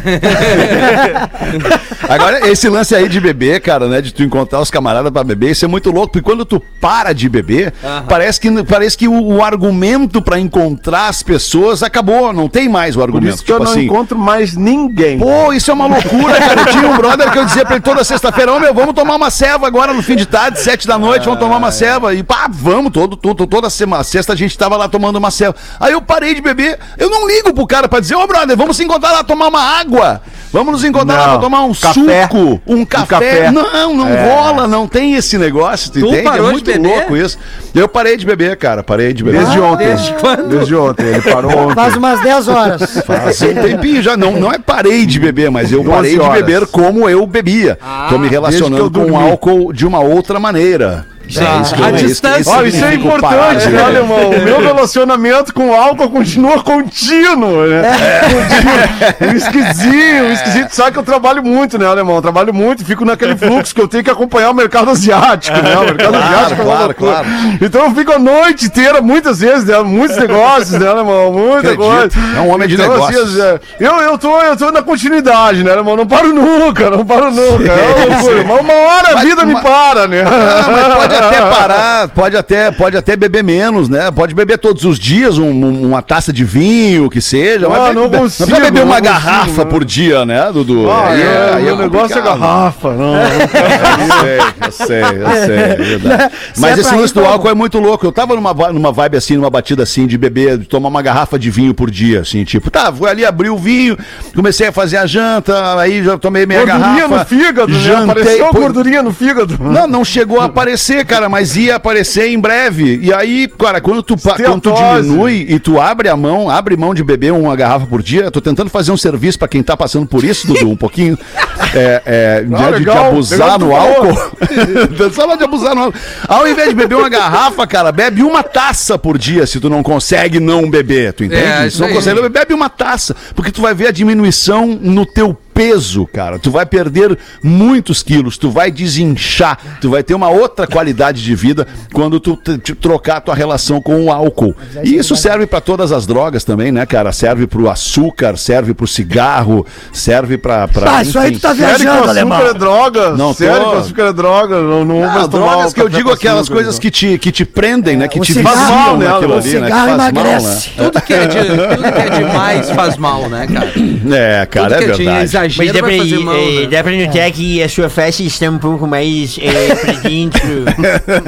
Agora, 2.08 2.48
esse 2.50 2.70
lance 2.70 2.94
aí 2.94 3.10
de 3.10 3.20
beber, 3.20 3.62
cara, 3.62 3.88
né? 3.88 4.02
De 4.02 4.14
tu 4.14 4.22
encontrar 4.24 4.60
os 4.60 4.70
camaradas 4.70 5.12
pra 5.12 5.24
beber, 5.24 5.52
isso 5.52 5.66
é 5.66 5.68
muito 5.68 5.90
louco, 5.92 6.14
porque 6.14 6.22
quando 6.30 6.46
tu 6.46 6.62
para 6.80 7.14
de 7.14 7.28
beber, 7.30 7.74
parece 8.08 8.40
que, 8.40 8.64
parece 8.64 8.98
que 8.98 9.08
o, 9.08 9.36
o 9.36 9.44
argumento 9.44 10.22
pra 10.22 10.40
encontrar 10.40 11.08
as 11.08 11.24
pessoas 11.24 11.82
acabou, 11.82 12.32
não 12.34 12.48
tem 12.48 12.68
mais 12.70 12.96
o 12.96 13.00
Por 13.00 13.06
argumento. 13.06 13.36
isso 13.36 13.46
que 13.46 13.52
eu 13.52 13.56
tipo 13.56 13.66
não 13.66 13.72
assim, 13.72 13.86
encontro 13.86 14.18
mais 14.18 14.56
ninguém. 14.56 15.18
Pô, 15.20 15.54
isso 15.54 15.72
é 15.72 15.74
uma 15.74 15.88
loucura, 15.88 16.36
cara. 16.36 16.62
Eu 16.62 16.66
tinha 16.68 16.88
um 16.88 16.98
brother 16.98 17.32
que 17.32 17.40
eu 17.40 17.46
dizia 17.46 17.66
pra 17.66 17.76
ele 17.76 17.84
toda 17.84 18.04
sexta-feira, 18.04 18.54
ô 18.54 18.60
meu, 18.60 18.74
vamos 18.74 18.94
tomar 18.94 19.16
uma 19.16 19.30
ceva 19.30 19.66
agora 19.68 19.94
no 19.94 20.04
fim 20.04 20.16
de 20.16 20.26
tarde, 20.26 20.60
sete 20.60 20.88
da 20.88 20.98
noite, 21.00 21.26
vamos 21.26 21.40
tomar 21.40 21.58
uma 21.58 21.72
ceva. 21.72 22.14
E 22.14 22.24
pá, 22.24 22.48
vamos, 22.50 22.92
todo, 22.92 23.16
todo, 23.16 23.31
toda 23.36 23.70
semana, 23.70 24.04
sexta 24.04 24.34
a 24.34 24.36
gente 24.36 24.58
tava 24.58 24.78
lá 24.78 24.88
tomando 24.88 25.16
uma 25.18 25.32
ceva. 25.32 25.56
Aí 25.80 25.94
eu 25.94 26.02
parei 26.02 26.34
de 26.36 26.42
beber, 26.42 26.78
eu 26.98 27.10
não 27.10 27.28
ligo 27.28 27.54
pro 27.54 27.66
cara 27.68 27.88
pra 27.90 28.00
dizer, 28.00 28.16
ô 28.16 28.26
brother, 28.28 28.56
vamos 28.58 28.78
se 28.78 28.84
encontrar 28.84 29.12
lá 29.12 29.24
tomar 29.24 29.48
uma 29.48 29.62
água. 29.80 30.22
Vamos 30.54 30.74
nos 30.74 30.84
encontrar 30.84 31.14
lá 31.16 31.24
Não, 31.28 31.32
pra 31.36 31.42
tomar 31.44 31.64
um 31.64 31.74
café. 31.74 32.24
suco, 32.24 32.62
um 32.68 32.84
café. 32.84 33.06
café. 33.06 33.52
Não, 33.52 33.94
não 33.96 34.08
É. 34.10 34.28
rola, 34.36 34.68
não 34.68 34.86
tem 34.86 35.14
esse 35.16 35.38
negócio, 35.38 35.90
tu, 35.94 36.02
Tu 36.02 36.08
entende? 36.08 36.24
parou 36.24 36.48
é 36.48 36.48
de 36.48 36.52
muito 36.52 36.66
beber? 36.66 36.88
louco 36.90 37.16
isso. 37.16 37.38
Eu 37.74 37.88
parei 37.88 38.18
de 38.18 38.26
beber, 38.26 38.58
cara, 38.58 38.84
parei 38.84 39.14
de 39.14 39.24
beber. 39.24 39.40
Desde 39.40 39.60
ontem. 39.62 39.88
desde 39.88 40.14
quando? 40.16 40.50
Desde 40.50 40.76
ontem. 40.76 41.06
Ele 41.06 41.22
parou 41.22 41.52
ontem. 41.58 41.76
Faz 41.76 41.96
umas 41.96 42.20
10 42.20 42.48
horas. 42.50 42.82
Faz 43.06 43.42
um 43.44 43.54
tempinho 43.54 44.02
já, 44.02 44.18
não, 44.18 44.34
não 44.34 44.52
é 44.52 44.60
parei 44.60 45.06
de 45.06 45.22
beber, 45.22 45.50
mas 45.50 45.72
eu 45.72 45.84
12 45.84 45.90
parei 45.96 46.12
de 46.16 46.20
horas. 46.20 46.44
beber 46.44 46.68
como 46.68 47.10
eu 47.10 47.26
bebia. 47.26 47.80
Tô 48.10 48.16
me 48.16 48.28
desde 48.28 48.34
relacionando 48.36 48.92
com 48.92 49.06
dormi. 49.06 49.16
álcool 49.16 49.72
de 49.72 49.88
uma 49.88 50.00
outra 50.02 50.38
maneira. 50.38 51.06
É 51.28 51.62
isso 51.62 51.76
que 51.76 51.82
eu- 51.82 51.86
A 51.86 51.90
é 51.90 51.96
isso 51.96 52.06
distância. 52.08 52.52
Ó, 52.54 52.62
isso 52.64 52.84
é 52.86 52.94
importante, 52.96 53.66
né, 53.66 53.72
beber. 53.72 53.84
alemão? 53.86 54.30
O 54.32 54.42
meu 54.44 54.60
relacionamento 54.62 55.54
com 55.54 55.70
o 55.70 55.74
álcool 55.76 56.10
continua 56.10 56.62
contínuo, 56.64 57.66
né? 57.68 57.82
Contínuo. 58.22 58.82
Um 59.32 59.36
esquisinho, 59.36 60.26
um 60.26 60.32
esquisito. 60.32 60.72
Sabe 60.72 60.92
que 60.92 61.00
eu 61.00 61.04
trabalho 61.04 61.44
muito, 61.44 61.78
né, 61.78 61.86
alemão? 61.88 62.16
Eu 62.18 62.22
trabalho 62.22 62.54
muito, 62.54 62.84
fico 62.86 63.06
naquele 63.06 63.36
fluxo 63.38 63.74
que 63.74 63.82
eu 63.82 63.88
tenho 63.88 64.04
que 64.04 64.10
acompanhar 64.10 64.50
o 64.50 64.54
mercado 64.54 64.90
asiático, 64.90 65.58
né? 65.62 65.78
O 65.78 65.82
mercado 65.84 66.12
Claro, 66.12 66.24
asiático 66.34 66.62
é 66.62 66.66
claro, 66.66 66.96
claro. 66.96 67.28
Então 67.62 67.86
eu 67.86 67.96
fico 67.96 68.12
a 68.12 68.20
noite 68.20 68.66
inteira, 68.66 69.02
muitas 69.02 69.40
vezes, 69.40 69.66
né? 69.66 69.80
Muitos 69.80 70.18
negócios, 70.18 70.72
né, 70.72 70.88
alemão? 70.88 71.32
Muita 71.32 71.72
Acredito. 71.72 71.78
coisa. 71.78 72.12
É 72.38 72.40
um 72.42 72.50
homem 72.54 72.68
de 72.68 72.74
Então, 72.76 72.90
negócios. 72.90 73.40
assim, 73.40 73.42
é, 73.42 73.60
eu, 73.88 73.96
eu, 74.02 74.18
tô, 74.18 74.40
eu 74.42 74.58
tô 74.58 74.72
na 74.72 74.82
continuidade, 74.82 75.64
né, 75.64 75.72
alemão? 75.72 75.96
Não 75.96 76.08
paro 76.08 76.34
nunca, 76.34 76.90
não 76.90 77.06
paro 77.06 77.32
nunca. 77.32 77.72
É 77.72 78.42
uma 78.44 78.60
uma 78.62 78.74
hora 78.74 79.10
a 79.12 79.14
Mas- 79.16 79.24
vida 79.24 79.46
me 79.46 79.54
mas- 79.54 79.64
para, 79.64 80.08
né? 80.08 80.24
Ah, 80.26 80.70
mas 80.72 80.94
pode 80.96 81.11
até 81.18 81.42
parar, 81.42 82.08
pode 82.10 82.38
até, 82.38 82.72
pode 82.72 82.98
até 82.98 83.16
beber 83.16 83.44
menos, 83.44 83.90
né? 83.90 84.10
Pode 84.12 84.34
beber 84.34 84.58
todos 84.58 84.84
os 84.86 84.98
dias 85.00 85.38
um- 85.38 85.50
um- 85.52 85.88
uma 85.88 86.02
taça 86.02 86.32
de 86.34 86.44
vinho, 86.44 87.10
que 87.10 87.22
seja. 87.22 87.68
Ah, 87.68 87.70
mas 87.70 87.96
não 87.96 88.04
bebe- 88.10 88.18
consigo, 88.24 88.50
precisa 88.50 88.66
beber 88.72 88.84
uma 88.86 89.00
não 89.00 89.02
consigo, 89.08 89.26
garrafa 89.26 89.64
né? 89.66 89.70
por 89.72 89.86
dia, 89.86 90.26
né, 90.26 90.50
Dudu? 90.54 90.90
Ah, 90.90 91.08
Aí 91.10 91.22
é, 91.22 91.52
aí 91.56 91.64
meu 91.66 91.78
negócio 91.78 92.18
é 92.18 92.22
garrafa. 92.22 92.90
Não, 92.94 93.14
não 93.14 93.22
Eu 94.62 94.72
sei, 94.72 95.02
eu 95.02 95.12
sei, 95.12 95.22
eu 95.22 95.46
sei, 95.46 95.58
é 95.58 95.76
verdade. 95.76 96.34
Se 96.54 96.62
Mas 96.62 96.78
é 96.78 96.82
esse 96.82 96.96
lance 96.96 97.14
do 97.14 97.22
tá 97.22 97.28
álcool 97.30 97.50
é 97.50 97.54
muito 97.54 97.80
louco. 97.80 98.06
Eu 98.06 98.12
tava 98.12 98.36
numa, 98.36 98.54
numa 98.72 98.92
vibe 98.92 99.18
assim, 99.18 99.36
numa 99.36 99.50
batida 99.50 99.84
assim, 99.84 100.06
de 100.08 100.18
beber, 100.18 100.58
de 100.58 100.66
tomar 100.66 100.90
uma 100.90 101.02
garrafa 101.02 101.38
de 101.38 101.50
vinho 101.50 101.74
por 101.74 101.90
dia, 101.92 102.22
assim, 102.22 102.44
tipo, 102.44 102.70
tá, 102.70 102.92
fui 102.92 103.10
ali 103.10 103.26
abrir 103.26 103.50
o 103.50 103.58
vinho, 103.58 103.98
comecei 104.36 104.68
a 104.68 104.72
fazer 104.72 104.98
a 104.98 105.06
janta, 105.06 105.80
aí 105.80 106.04
já 106.04 106.18
tomei 106.18 106.46
meia 106.46 106.66
Gordurinha 106.66 107.08
garrafa. 107.08 107.18
no 107.18 107.26
fígado, 107.26 107.74
né? 107.74 107.80
jantei, 107.80 108.12
Apareceu 108.12 108.48
pô, 108.48 108.60
gordurinha 108.60 109.04
no 109.04 109.14
fígado. 109.14 109.58
Não, 109.60 109.88
não 109.88 110.06
chegou 110.06 110.40
a 110.40 110.46
aparecer, 110.46 111.01
cara, 111.06 111.28
mas 111.30 111.56
ia 111.56 111.76
aparecer 111.76 112.28
em 112.30 112.40
breve. 112.40 113.00
E 113.02 113.14
aí, 113.14 113.48
cara, 113.48 113.80
quando 113.82 114.02
tu, 114.04 114.16
quando 114.18 114.62
tu 114.62 114.72
diminui 115.02 115.46
e 115.50 115.60
tu 115.60 115.80
abre 115.80 116.10
a 116.10 116.16
mão, 116.18 116.50
abre 116.50 116.76
mão 116.78 116.94
de 116.94 117.04
beber 117.04 117.32
uma 117.34 117.56
garrafa 117.56 117.86
por 117.86 118.02
dia, 118.02 118.24
eu 118.24 118.32
tô 118.32 118.42
tentando 118.42 118.70
fazer 118.70 118.92
um 118.92 118.98
serviço 118.98 119.38
pra 119.40 119.48
quem 119.48 119.62
tá 119.64 119.76
passando 119.78 120.06
por 120.06 120.24
isso, 120.24 120.48
Dudu, 120.48 120.70
um 120.70 120.78
pouquinho. 120.78 121.18
É, 121.74 122.02
é, 122.06 122.42
de- 122.42 122.50
de, 122.50 122.56
Ah, 122.56 122.70
legal, 122.70 123.06
abusar 123.12 123.40
legal 123.40 123.60
que 123.60 123.66
no 123.66 123.76
álcool. 123.76 124.32
Só 125.14 125.36
de 125.38 125.44
abusar 125.44 125.74
no 125.74 125.84
álcool. 125.84 125.98
Ao 126.28 126.46
invés 126.46 126.68
de 126.68 126.76
beber 126.76 126.96
uma 126.96 127.08
garrafa, 127.08 127.66
cara, 127.66 127.94
bebe 127.94 128.24
uma 128.24 128.44
taça 128.44 128.98
por 128.98 129.18
dia 129.18 129.46
se 129.48 129.58
tu 129.58 129.70
não 129.70 129.82
consegue 129.82 130.38
não 130.40 130.70
beber, 130.70 131.14
tu 131.14 131.24
entende? 131.24 131.42
É, 131.42 131.70
se 131.70 131.80
não 131.80 131.88
consegue 131.94 132.16
beber, 132.22 132.30
bebe 132.42 132.54
uma 132.54 132.68
taça, 132.70 133.16
porque 133.36 133.52
tu 133.54 133.62
vai 133.62 133.74
ver 133.74 133.88
a 133.88 133.92
diminuição 133.92 134.68
no 134.82 135.06
teu 135.06 135.34
peso, 135.54 136.08
cara. 136.08 136.40
Tu 136.40 136.50
vai 136.52 136.66
perder 136.66 137.18
muitos 137.44 138.02
quilos, 138.04 138.38
tu 138.38 138.50
vai 138.50 138.72
desinchar, 138.72 139.58
tu 139.80 139.90
vai 139.90 140.04
ter 140.04 140.14
uma 140.14 140.30
outra 140.30 140.66
qualidade 140.68 141.24
de 141.24 141.36
vida 141.36 141.68
quando 141.94 142.20
tu 142.20 142.38
trocar 142.80 143.18
a 143.18 143.22
tua 143.22 143.36
relação 143.36 143.82
com 143.82 144.06
o 144.06 144.12
álcool. 144.12 144.56
E 144.84 144.96
isso 144.96 145.16
serve 145.16 145.46
pra 145.46 145.62
todas 145.62 145.92
as 145.92 146.06
drogas 146.06 146.44
também, 146.44 146.72
né, 146.72 146.86
cara? 146.86 147.12
Serve 147.12 147.48
pro 147.48 147.70
açúcar, 147.70 148.38
serve 148.38 148.74
pro 148.74 148.88
cigarro, 148.88 149.66
serve 149.92 150.38
pra. 150.38 150.68
pra 150.68 150.98
Ah, 150.98 151.02
isso 151.02 151.18
aí 151.20 151.32
tu 151.32 151.40
tá 151.40 151.54
Sério 151.56 151.76
que 151.76 151.84
viajando, 151.84 152.08
o 152.08 152.10
alemão. 152.10 152.38
açúcar 152.38 152.50
é 152.50 152.60
droga? 152.60 153.10
Não 153.12 153.34
Sério 153.34 153.64
tô. 153.64 153.70
que 153.72 153.76
o 153.76 153.80
açúcar 153.80 154.04
é 154.04 154.14
droga? 154.14 154.62
Não, 154.62 154.86
não, 154.86 155.00
Não, 155.02 155.28
drogas 155.28 155.74
que 155.74 155.82
eu 155.82 155.90
digo 155.90 156.12
aquelas 156.12 156.42
açúcar, 156.42 156.56
coisas 156.56 156.80
que 156.80 156.90
te, 156.92 157.18
que 157.18 157.32
te 157.32 157.46
prendem, 157.46 157.98
né? 157.98 158.08
Que 158.08 158.20
te 158.20 158.34
cigarro- 158.34 158.58
viciam 158.58 158.98
né, 158.98 159.08
naquilo 159.08 159.34
o 159.34 159.38
ali, 159.38 159.60
né? 159.60 159.70
Faz 159.70 159.86
mal, 159.86 159.94
emagrece. 159.96 160.70
né? 160.78 160.86
Tudo 160.86 161.02
que, 161.02 161.14
é 161.14 161.28
de, 161.28 161.38
tudo 161.46 161.92
que 161.92 162.00
é 162.00 162.10
demais 162.10 162.70
faz 162.72 162.98
mal, 162.98 163.30
né, 163.30 163.48
cara? 163.48 163.72
É, 164.12 164.46
cara, 164.46 164.66
tudo 164.70 164.74
é 164.76 164.78
que 164.78 164.84
é 164.84 164.92
de 164.94 165.04
verdade. 165.04 165.20
Exagero 165.46 165.66
Mas 165.66 165.74
dá 165.74 165.80
pra, 165.80 165.88
vai 165.90 165.98
fazer 166.00 166.20
mal, 166.20 166.36
eh, 166.36 166.62
né? 166.62 166.68
dá 166.68 166.84
pra 166.84 166.92
notar 166.94 167.32
que 167.32 167.64
a 167.64 167.70
sua 167.70 167.90
face 167.90 168.26
está 168.26 168.50
um 168.50 168.58
pouco 168.58 168.88
mais 168.88 169.38
eh, 169.42 169.76
pra 169.76 169.94
dentro. 169.94 170.66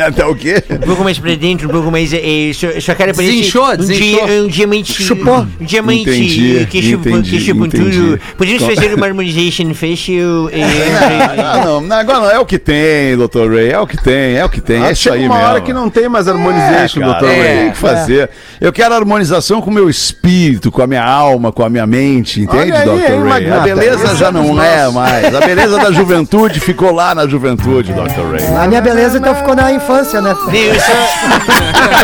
Até 0.06 0.26
o 0.26 0.36
quê? 0.36 0.64
Um 0.70 0.78
pouco 0.88 1.04
mais 1.04 1.20
pra 1.20 1.36
dentro, 1.36 1.68
um 1.68 1.72
pouco 1.72 1.92
mais. 1.92 2.12
Eh, 2.14 2.52
sua, 2.54 2.80
sua 2.82 2.96
cara 2.96 3.14
parece 3.14 3.34
Desinchou, 3.36 3.66
um, 3.72 3.78
desinchou. 3.78 4.26
dia- 4.28 4.42
um 4.44 4.48
diamante. 4.48 5.04
Chupou. 5.04 5.48
Um 5.60 5.66
diamante 5.66 6.02
Entendi, 6.02 6.68
que 6.70 6.82
chupa, 6.82 7.10
entendi, 7.10 7.40
que 7.44 7.52
entendi. 7.52 7.78
tudo. 8.00 8.20
Podemos 8.38 8.64
fazer 8.64 8.94
uma 8.94 9.06
harmonization 9.08 9.74
facial. 9.74 10.50
Ah, 11.46 11.62
não, 11.66 11.82
não, 11.82 11.96
agora 11.98 12.20
não 12.20 12.30
é 12.32 12.40
o 12.40 12.46
que 12.46 12.58
tem, 12.58 13.16
Dr. 13.18 13.50
Ray, 13.54 13.70
é 13.70 13.80
o 13.80 13.88
que 13.88 14.02
tem, 14.02 14.36
é 14.36 14.46
o 14.46 14.50
que 14.50 14.62
tem, 14.62 14.82
é 14.82 14.88
Ah, 14.88 14.92
isso 14.92 15.04
chega 15.04 15.16
aí 15.16 15.26
uma 15.26 15.36
mesmo. 15.36 15.50
hora 15.50 15.62
que 15.62 15.74
não 15.74 15.90
tem 15.90 16.08
mais 16.10 16.28
É, 16.28 16.32
harmonization, 16.32 17.00
cara, 17.02 17.12
doutor 17.14 17.30
Ray. 17.30 17.58
tem 17.58 17.72
que 17.72 17.78
fazer. 17.78 18.30
Eu 18.62 18.72
quero 18.74 18.94
harmonização 18.94 19.62
com 19.62 19.70
o 19.70 19.74
meu 19.74 19.90
espírito, 19.90 20.72
com 20.72 20.82
a 20.82 20.88
minha 20.88 21.04
alma, 21.04 21.52
com 21.52 21.64
a 21.64 21.70
minha 21.70 21.86
mente, 21.86 22.42
entende, 22.42 22.72
hein, 22.72 22.72
Ray? 22.72 23.20
Magnata? 23.20 23.62
A 23.62 23.76
beleza 23.76 24.03
beleza 24.04 24.16
já 24.18 24.32
não 24.32 24.62
é 24.62 24.90
mais. 24.90 25.34
A 25.34 25.40
beleza 25.40 25.78
da 25.78 25.92
juventude 25.92 26.60
ficou 26.60 26.92
lá 26.94 27.16
na 27.16 27.28
juventude, 27.28 27.94
Dr. 27.94 28.32
Ray. 28.32 28.64
A 28.64 28.68
minha 28.68 28.82
beleza 28.82 29.18
então 29.18 29.34
ficou 29.36 29.56
na 29.56 29.72
infância, 29.72 30.22
né? 30.22 30.34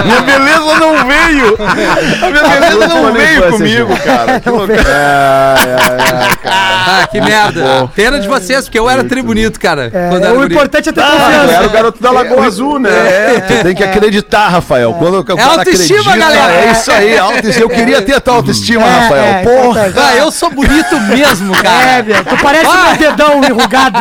Minha 0.05 0.21
beleza 0.21 0.79
não 0.79 1.05
veio. 1.07 1.57
A 1.59 2.29
minha 2.29 2.43
beleza 2.47 2.87
não 2.87 3.13
veio 3.13 3.49
comigo, 3.51 3.97
cara. 4.03 4.39
Que 4.39 4.49
loucura. 4.49 4.81
É, 4.81 5.55
é, 5.59 6.31
é, 6.31 6.35
cara. 6.41 6.55
Ah, 7.01 7.07
que 7.07 7.19
merda. 7.21 7.89
Pena 7.95 8.19
de 8.19 8.27
vocês, 8.27 8.65
porque 8.65 8.79
eu 8.79 8.89
era 8.89 9.03
tribunito, 9.03 9.59
cara. 9.59 9.91
É, 9.93 10.09
quando 10.09 10.23
era 10.23 10.33
o 10.33 10.37
guri. 10.37 10.53
importante 10.53 10.89
é 10.89 10.91
ter 10.91 11.01
era 11.01 11.09
confiança. 11.11 11.65
o 11.65 11.69
garoto 11.69 12.01
da 12.01 12.11
Lagoa 12.11 12.45
Azul, 12.45 12.79
né? 12.79 12.89
É, 12.89 13.39
tu 13.41 13.63
tem 13.63 13.75
que 13.75 13.83
acreditar, 13.83 14.47
Rafael. 14.49 14.93
Quando 14.93 15.19
o 15.19 15.23
cara 15.23 15.43
autoestima, 15.43 15.99
acredita, 15.99 16.17
galera. 16.17 16.53
É 16.53 16.71
isso 16.71 16.91
aí, 16.91 17.17
autoestima. 17.17 17.65
Eu 17.65 17.69
queria 17.69 18.01
ter 18.01 18.13
a 18.15 18.19
tua 18.21 18.35
autoestima, 18.35 18.85
É, 18.85 18.89
Rafael. 18.99 19.23
é, 19.23 19.43
Porra. 19.43 19.93
Ah, 19.97 20.15
eu 20.15 20.31
sou 20.31 20.49
bonito 20.49 20.99
mesmo, 21.01 21.53
cara. 21.55 21.88
É, 21.89 22.03
meu, 22.03 22.23
tu 22.23 22.37
parece 22.43 22.77
meu 22.77 22.97
dedão 22.97 23.43
enrugado. 23.43 23.99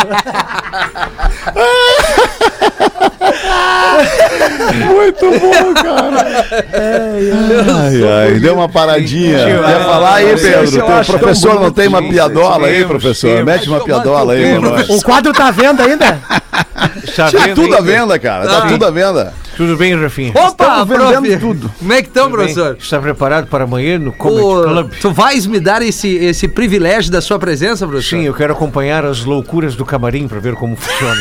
Muito 4.87 5.31
bom, 5.41 5.75
cara. 5.75 6.47
Ai, 6.75 8.29
ai, 8.33 8.39
deu 8.41 8.55
uma 8.55 8.69
paradinha. 8.69 9.39
Quer 9.45 9.85
falar 9.85 10.15
aí, 10.17 10.37
Pedro? 10.37 10.83
tão 10.87 11.05
professor 11.05 11.61
não 11.61 11.71
tem 11.71 11.89
uma 11.89 12.03
piadola 12.03 12.67
aí, 12.67 12.85
professor? 12.85 13.45
Mete 13.45 13.69
uma 13.69 13.81
piadola 13.83 14.35
aí, 14.35 14.59
mano. 14.59 14.85
O 14.89 15.03
quadro 15.03 15.33
tá 15.33 15.51
vendo 15.51 15.83
ainda? 15.83 16.19
Está 17.05 17.31
Tá 17.31 17.39
vendo 17.39 17.55
tudo 17.55 17.75
à 17.75 17.79
ainda? 17.79 17.93
venda, 17.93 18.19
cara. 18.19 18.47
Tá 18.47 18.61
tudo 18.63 18.87
à 18.87 18.91
venda. 18.91 19.33
Tudo 19.59 19.77
bem, 19.77 20.01
Rafinha? 20.01 20.33
Opa, 20.37 20.85
vendendo 20.85 21.21
prof. 21.23 21.37
tudo. 21.39 21.73
Como 21.81 21.93
é 21.93 22.01
que 22.01 22.07
estão, 22.09 22.31
Tudo 22.31 22.37
bem? 22.39 22.47
professor? 22.55 22.77
Está 22.81 22.99
preparado 23.01 23.49
para 23.49 23.65
amanhã 23.65 23.99
no 23.99 24.13
Comedy 24.13 24.41
Ô, 24.41 24.63
Club? 24.63 24.93
tu 25.01 25.11
vais 25.13 25.47
me 25.47 25.59
dar 25.59 25.83
esse, 25.83 26.09
esse 26.15 26.47
privilégio 26.47 27.11
da 27.11 27.21
sua 27.21 27.41
presença, 27.41 27.85
professor? 27.87 28.17
Sim, 28.19 28.23
eu 28.25 28.33
quero 28.35 28.53
acompanhar 28.53 29.05
as 29.05 29.25
loucuras 29.25 29.75
do 29.75 29.85
camarim 29.85 30.29
para 30.29 30.39
ver 30.39 30.55
como 30.55 30.77
funciona. 30.77 31.21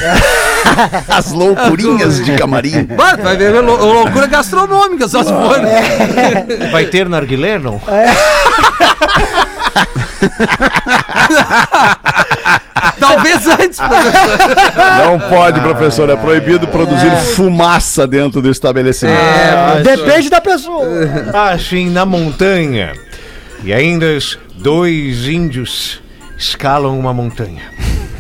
As 1.07 1.31
loucurinhas 1.31 2.23
de 2.25 2.35
camarim. 2.35 2.88
Mano, 2.95 3.23
vai 3.23 3.38
ver 3.38 3.51
lou- 3.61 3.77
loucura 4.03 4.27
gastronômica, 4.27 5.07
só 5.07 5.23
se 5.23 5.29
for. 5.29 5.57
Vai 6.71 6.85
ter 6.85 7.07
narguilé, 7.09 7.57
não? 7.57 7.79
Talvez 12.99 13.47
antes, 13.47 13.80
professor. 13.80 15.05
Não 15.05 15.19
pode, 15.19 15.59
professor. 15.61 16.09
É 16.09 16.15
proibido 16.15 16.67
produzir 16.67 17.11
fumaça 17.36 18.07
dentro 18.07 18.41
do 18.41 18.49
estabelecimento. 18.49 19.19
É, 19.19 19.82
Depende 19.84 20.30
da 20.30 20.41
pessoa. 20.41 20.86
Assim, 21.51 21.89
na 21.89 22.05
montanha. 22.05 22.93
E 23.63 23.73
ainda 23.73 24.05
os 24.05 24.38
dois 24.55 25.28
índios 25.28 26.01
escalam 26.38 26.97
uma 26.97 27.13
montanha. 27.13 27.63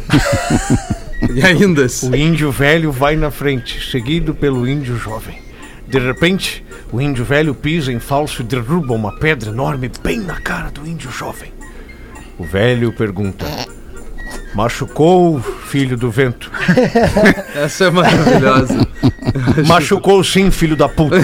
E 1.33 1.43
ainda. 1.43 1.85
O 2.03 2.15
índio 2.15 2.51
velho 2.51 2.91
vai 2.91 3.15
na 3.15 3.31
frente, 3.31 3.89
seguido 3.89 4.33
pelo 4.33 4.67
índio 4.67 4.97
jovem. 4.97 5.39
De 5.87 5.99
repente, 5.99 6.63
o 6.91 7.01
índio 7.01 7.25
velho 7.25 7.53
pisa 7.53 7.91
em 7.91 7.99
falso 7.99 8.41
e 8.41 8.45
derruba 8.45 8.93
uma 8.93 9.11
pedra 9.17 9.49
enorme 9.49 9.91
bem 10.01 10.19
na 10.19 10.39
cara 10.39 10.71
do 10.71 10.87
índio 10.87 11.11
jovem. 11.11 11.51
O 12.37 12.43
velho 12.43 12.93
pergunta: 12.93 13.45
Machucou, 14.53 15.39
filho 15.39 15.97
do 15.97 16.09
vento? 16.09 16.51
Essa 17.55 17.85
é 17.85 17.89
maravilhosa. 17.89 18.87
Machucou 19.67 20.23
sim, 20.23 20.49
filho 20.51 20.75
da 20.75 20.87
puta. 20.87 21.17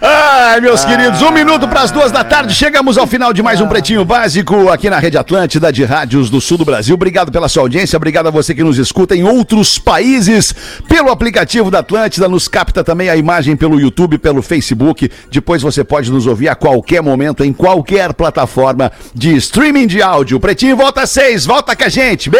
Ai, 0.00 0.60
meus 0.60 0.84
queridos, 0.84 1.20
um 1.22 1.30
minuto 1.30 1.68
para 1.68 1.82
as 1.82 1.90
duas 1.90 2.10
da 2.10 2.24
tarde. 2.24 2.54
Chegamos 2.54 2.96
ao 2.96 3.06
final 3.06 3.32
de 3.32 3.42
mais 3.42 3.60
um 3.60 3.68
Pretinho 3.68 4.04
Básico 4.04 4.68
aqui 4.70 4.88
na 4.88 4.98
Rede 4.98 5.18
Atlântida 5.18 5.72
de 5.72 5.84
Rádios 5.84 6.30
do 6.30 6.40
Sul 6.40 6.58
do 6.58 6.64
Brasil. 6.64 6.94
Obrigado 6.94 7.30
pela 7.30 7.48
sua 7.48 7.62
audiência, 7.62 7.96
obrigado 7.96 8.26
a 8.28 8.30
você 8.30 8.54
que 8.54 8.62
nos 8.62 8.78
escuta 8.78 9.14
em 9.14 9.22
outros 9.22 9.78
países 9.78 10.54
pelo 10.88 11.10
aplicativo 11.10 11.70
da 11.70 11.80
Atlântida. 11.80 12.28
Nos 12.28 12.48
capta 12.48 12.82
também 12.82 13.08
a 13.08 13.16
imagem 13.16 13.56
pelo 13.56 13.80
YouTube, 13.80 14.18
pelo 14.18 14.42
Facebook. 14.42 15.10
Depois 15.30 15.62
você 15.62 15.84
pode 15.84 16.10
nos 16.10 16.26
ouvir 16.26 16.48
a 16.48 16.54
qualquer 16.54 17.02
momento, 17.02 17.44
em 17.44 17.52
qualquer 17.52 18.12
plataforma 18.14 18.90
de 19.14 19.36
streaming 19.36 19.86
de 19.86 20.02
áudio. 20.02 20.40
Pretinho 20.40 20.76
volta 20.76 21.02
às 21.02 21.10
seis, 21.10 21.44
volta 21.44 21.76
com 21.76 21.84
a 21.84 21.88
gente. 21.88 22.30
Beijo, 22.30 22.39